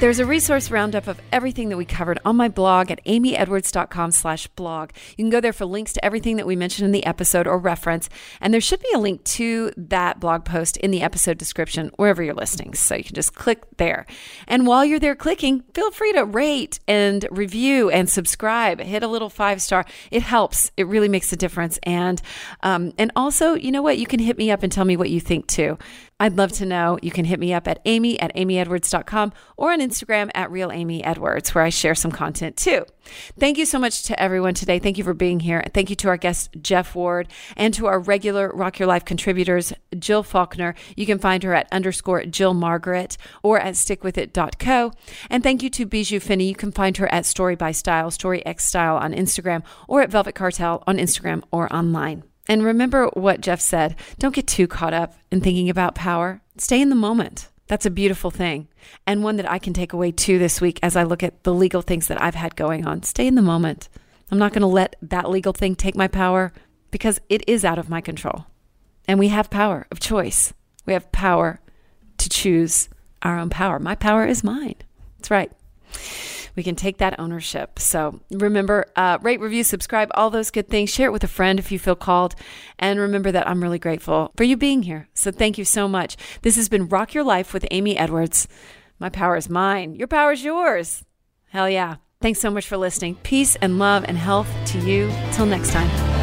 There's 0.00 0.20
a 0.20 0.26
resource 0.26 0.70
roundup 0.70 1.08
of 1.08 1.20
everything 1.32 1.70
that 1.70 1.76
we 1.76 1.84
covered 1.84 2.20
on 2.24 2.36
my 2.36 2.46
blog 2.46 2.92
at 2.92 3.04
amyedwards.com 3.04 4.12
slash 4.12 4.46
blog. 4.46 4.90
You 5.16 5.24
can 5.24 5.30
go 5.30 5.40
there 5.40 5.52
for 5.52 5.64
links 5.64 5.92
to 5.94 6.04
everything 6.04 6.36
that 6.36 6.46
we 6.46 6.54
mentioned 6.54 6.86
in 6.86 6.92
the 6.92 7.04
episode 7.04 7.48
or 7.48 7.58
reference. 7.58 8.08
And 8.40 8.54
there 8.54 8.60
should 8.60 8.78
be 8.78 8.92
a 8.94 8.98
link 9.00 9.24
to 9.24 9.72
that 9.76 10.20
blog 10.20 10.44
post 10.44 10.76
in 10.76 10.92
the 10.92 11.02
episode 11.02 11.36
description, 11.36 11.90
wherever 11.96 12.22
you're 12.22 12.32
listening. 12.32 12.74
So 12.74 12.94
you 12.94 13.02
can 13.02 13.16
just 13.16 13.34
click 13.34 13.64
there. 13.78 14.06
And 14.46 14.68
while 14.68 14.84
you're 14.84 15.00
there 15.00 15.16
clicking, 15.16 15.64
feel 15.74 15.90
free 15.90 16.12
to 16.12 16.24
rate 16.24 16.78
and 16.86 17.26
review 17.32 17.90
and 17.90 18.08
subscribe. 18.08 18.78
Hit 18.78 19.02
a 19.02 19.08
little 19.08 19.28
five 19.28 19.60
star. 19.60 19.84
It 20.12 20.22
helps. 20.22 20.70
It 20.76 20.86
really 20.86 21.08
makes 21.08 21.32
a 21.32 21.36
difference. 21.36 21.76
And 21.82 22.22
um, 22.62 22.92
and 22.98 23.10
also, 23.16 23.54
you 23.54 23.72
know 23.72 23.82
what? 23.82 23.98
You 23.98 24.06
can 24.06 24.20
hit 24.20 24.38
me 24.38 24.52
up 24.52 24.62
and 24.62 24.70
tell 24.70 24.84
me 24.84 24.96
what 24.96 25.10
you 25.10 25.18
think 25.18 25.48
too. 25.48 25.76
I'd 26.20 26.36
love 26.36 26.50
to 26.52 26.66
know. 26.66 26.98
You 27.00 27.12
can 27.12 27.24
hit 27.24 27.38
me 27.38 27.54
up 27.54 27.68
at 27.68 27.80
amy 27.84 28.18
at 28.18 28.34
amyedwards.com 28.34 29.32
or 29.56 29.72
on 29.72 29.80
Instagram 29.80 30.30
at 30.34 30.50
real 30.50 30.72
amy 30.72 31.04
edwards, 31.04 31.54
where 31.54 31.62
I 31.62 31.68
share 31.68 31.94
some 31.94 32.10
content 32.10 32.56
too. 32.56 32.84
Thank 33.38 33.56
you 33.56 33.64
so 33.64 33.78
much 33.78 34.02
to 34.04 34.20
everyone 34.20 34.54
today. 34.54 34.80
Thank 34.80 34.98
you 34.98 35.04
for 35.04 35.14
being 35.14 35.40
here. 35.40 35.64
Thank 35.72 35.90
you 35.90 35.96
to 35.96 36.08
our 36.08 36.16
guest, 36.16 36.50
Jeff 36.60 36.94
Ward, 36.96 37.28
and 37.56 37.72
to 37.74 37.86
our 37.86 38.00
regular 38.00 38.50
Rock 38.52 38.80
Your 38.80 38.88
Life 38.88 39.04
contributors, 39.04 39.72
Jill 39.96 40.24
Faulkner. 40.24 40.74
You 40.96 41.06
can 41.06 41.18
find 41.20 41.42
her 41.44 41.54
at 41.54 41.68
underscore 41.70 42.24
Jill 42.24 42.52
Margaret 42.52 43.16
or 43.44 43.60
at 43.60 43.74
stickwithit.co. 43.74 44.92
And 45.30 45.42
thank 45.42 45.62
you 45.62 45.70
to 45.70 45.86
Bijou 45.86 46.18
Finney. 46.18 46.48
You 46.48 46.56
can 46.56 46.72
find 46.72 46.96
her 46.96 47.10
at 47.12 47.26
Story 47.26 47.54
by 47.54 47.70
Style, 47.70 48.10
Story 48.10 48.44
X 48.44 48.64
Style 48.64 48.96
on 48.96 49.14
Instagram, 49.14 49.62
or 49.86 50.02
at 50.02 50.10
Velvet 50.10 50.34
Cartel 50.34 50.82
on 50.86 50.96
Instagram 50.96 51.44
or 51.52 51.72
online. 51.72 52.24
And 52.48 52.64
remember 52.64 53.08
what 53.12 53.40
Jeff 53.40 53.60
said 53.60 53.96
don't 54.18 54.34
get 54.34 54.46
too 54.46 54.66
caught 54.66 54.94
up 54.94 55.14
in 55.30 55.40
thinking 55.40 55.68
about 55.68 55.94
power. 55.94 56.40
Stay 56.56 56.80
in 56.80 56.88
the 56.88 56.94
moment. 56.94 57.48
That's 57.66 57.86
a 57.86 57.90
beautiful 57.90 58.30
thing. 58.30 58.68
And 59.06 59.22
one 59.22 59.36
that 59.36 59.50
I 59.50 59.58
can 59.58 59.74
take 59.74 59.92
away 59.92 60.10
too 60.10 60.38
this 60.38 60.60
week 60.60 60.80
as 60.82 60.96
I 60.96 61.02
look 61.02 61.22
at 61.22 61.44
the 61.44 61.52
legal 61.52 61.82
things 61.82 62.08
that 62.08 62.20
I've 62.20 62.34
had 62.34 62.56
going 62.56 62.86
on. 62.86 63.02
Stay 63.02 63.26
in 63.26 63.34
the 63.34 63.42
moment. 63.42 63.90
I'm 64.30 64.38
not 64.38 64.52
going 64.52 64.62
to 64.62 64.66
let 64.66 64.96
that 65.02 65.28
legal 65.28 65.52
thing 65.52 65.74
take 65.74 65.94
my 65.94 66.08
power 66.08 66.52
because 66.90 67.20
it 67.28 67.46
is 67.46 67.64
out 67.64 67.78
of 67.78 67.90
my 67.90 68.00
control. 68.00 68.46
And 69.06 69.18
we 69.18 69.28
have 69.28 69.50
power 69.50 69.86
of 69.90 70.00
choice. 70.00 70.54
We 70.86 70.94
have 70.94 71.12
power 71.12 71.60
to 72.16 72.28
choose 72.30 72.88
our 73.22 73.38
own 73.38 73.50
power. 73.50 73.78
My 73.78 73.94
power 73.94 74.24
is 74.24 74.42
mine. 74.42 74.76
That's 75.18 75.30
right 75.30 75.52
we 76.58 76.64
can 76.64 76.74
take 76.74 76.98
that 76.98 77.18
ownership. 77.20 77.78
So 77.78 78.20
remember, 78.32 78.84
uh, 78.96 79.18
rate, 79.22 79.38
review, 79.38 79.62
subscribe, 79.62 80.10
all 80.14 80.28
those 80.28 80.50
good 80.50 80.68
things. 80.68 80.90
Share 80.90 81.06
it 81.06 81.12
with 81.12 81.22
a 81.22 81.28
friend 81.28 81.60
if 81.60 81.70
you 81.70 81.78
feel 81.78 81.94
called. 81.94 82.34
And 82.80 82.98
remember 82.98 83.30
that 83.30 83.48
I'm 83.48 83.62
really 83.62 83.78
grateful 83.78 84.32
for 84.36 84.42
you 84.42 84.56
being 84.56 84.82
here. 84.82 85.08
So 85.14 85.30
thank 85.30 85.56
you 85.56 85.64
so 85.64 85.86
much. 85.86 86.16
This 86.42 86.56
has 86.56 86.68
been 86.68 86.88
Rock 86.88 87.14
Your 87.14 87.22
Life 87.22 87.54
with 87.54 87.64
Amy 87.70 87.96
Edwards. 87.96 88.48
My 88.98 89.08
power 89.08 89.36
is 89.36 89.48
mine. 89.48 89.94
Your 89.94 90.08
power 90.08 90.32
is 90.32 90.42
yours. 90.42 91.04
Hell 91.50 91.70
yeah. 91.70 91.96
Thanks 92.20 92.40
so 92.40 92.50
much 92.50 92.66
for 92.66 92.76
listening. 92.76 93.14
Peace 93.22 93.54
and 93.62 93.78
love 93.78 94.04
and 94.08 94.18
health 94.18 94.48
to 94.66 94.80
you. 94.80 95.12
Till 95.32 95.46
next 95.46 95.70
time. 95.70 96.17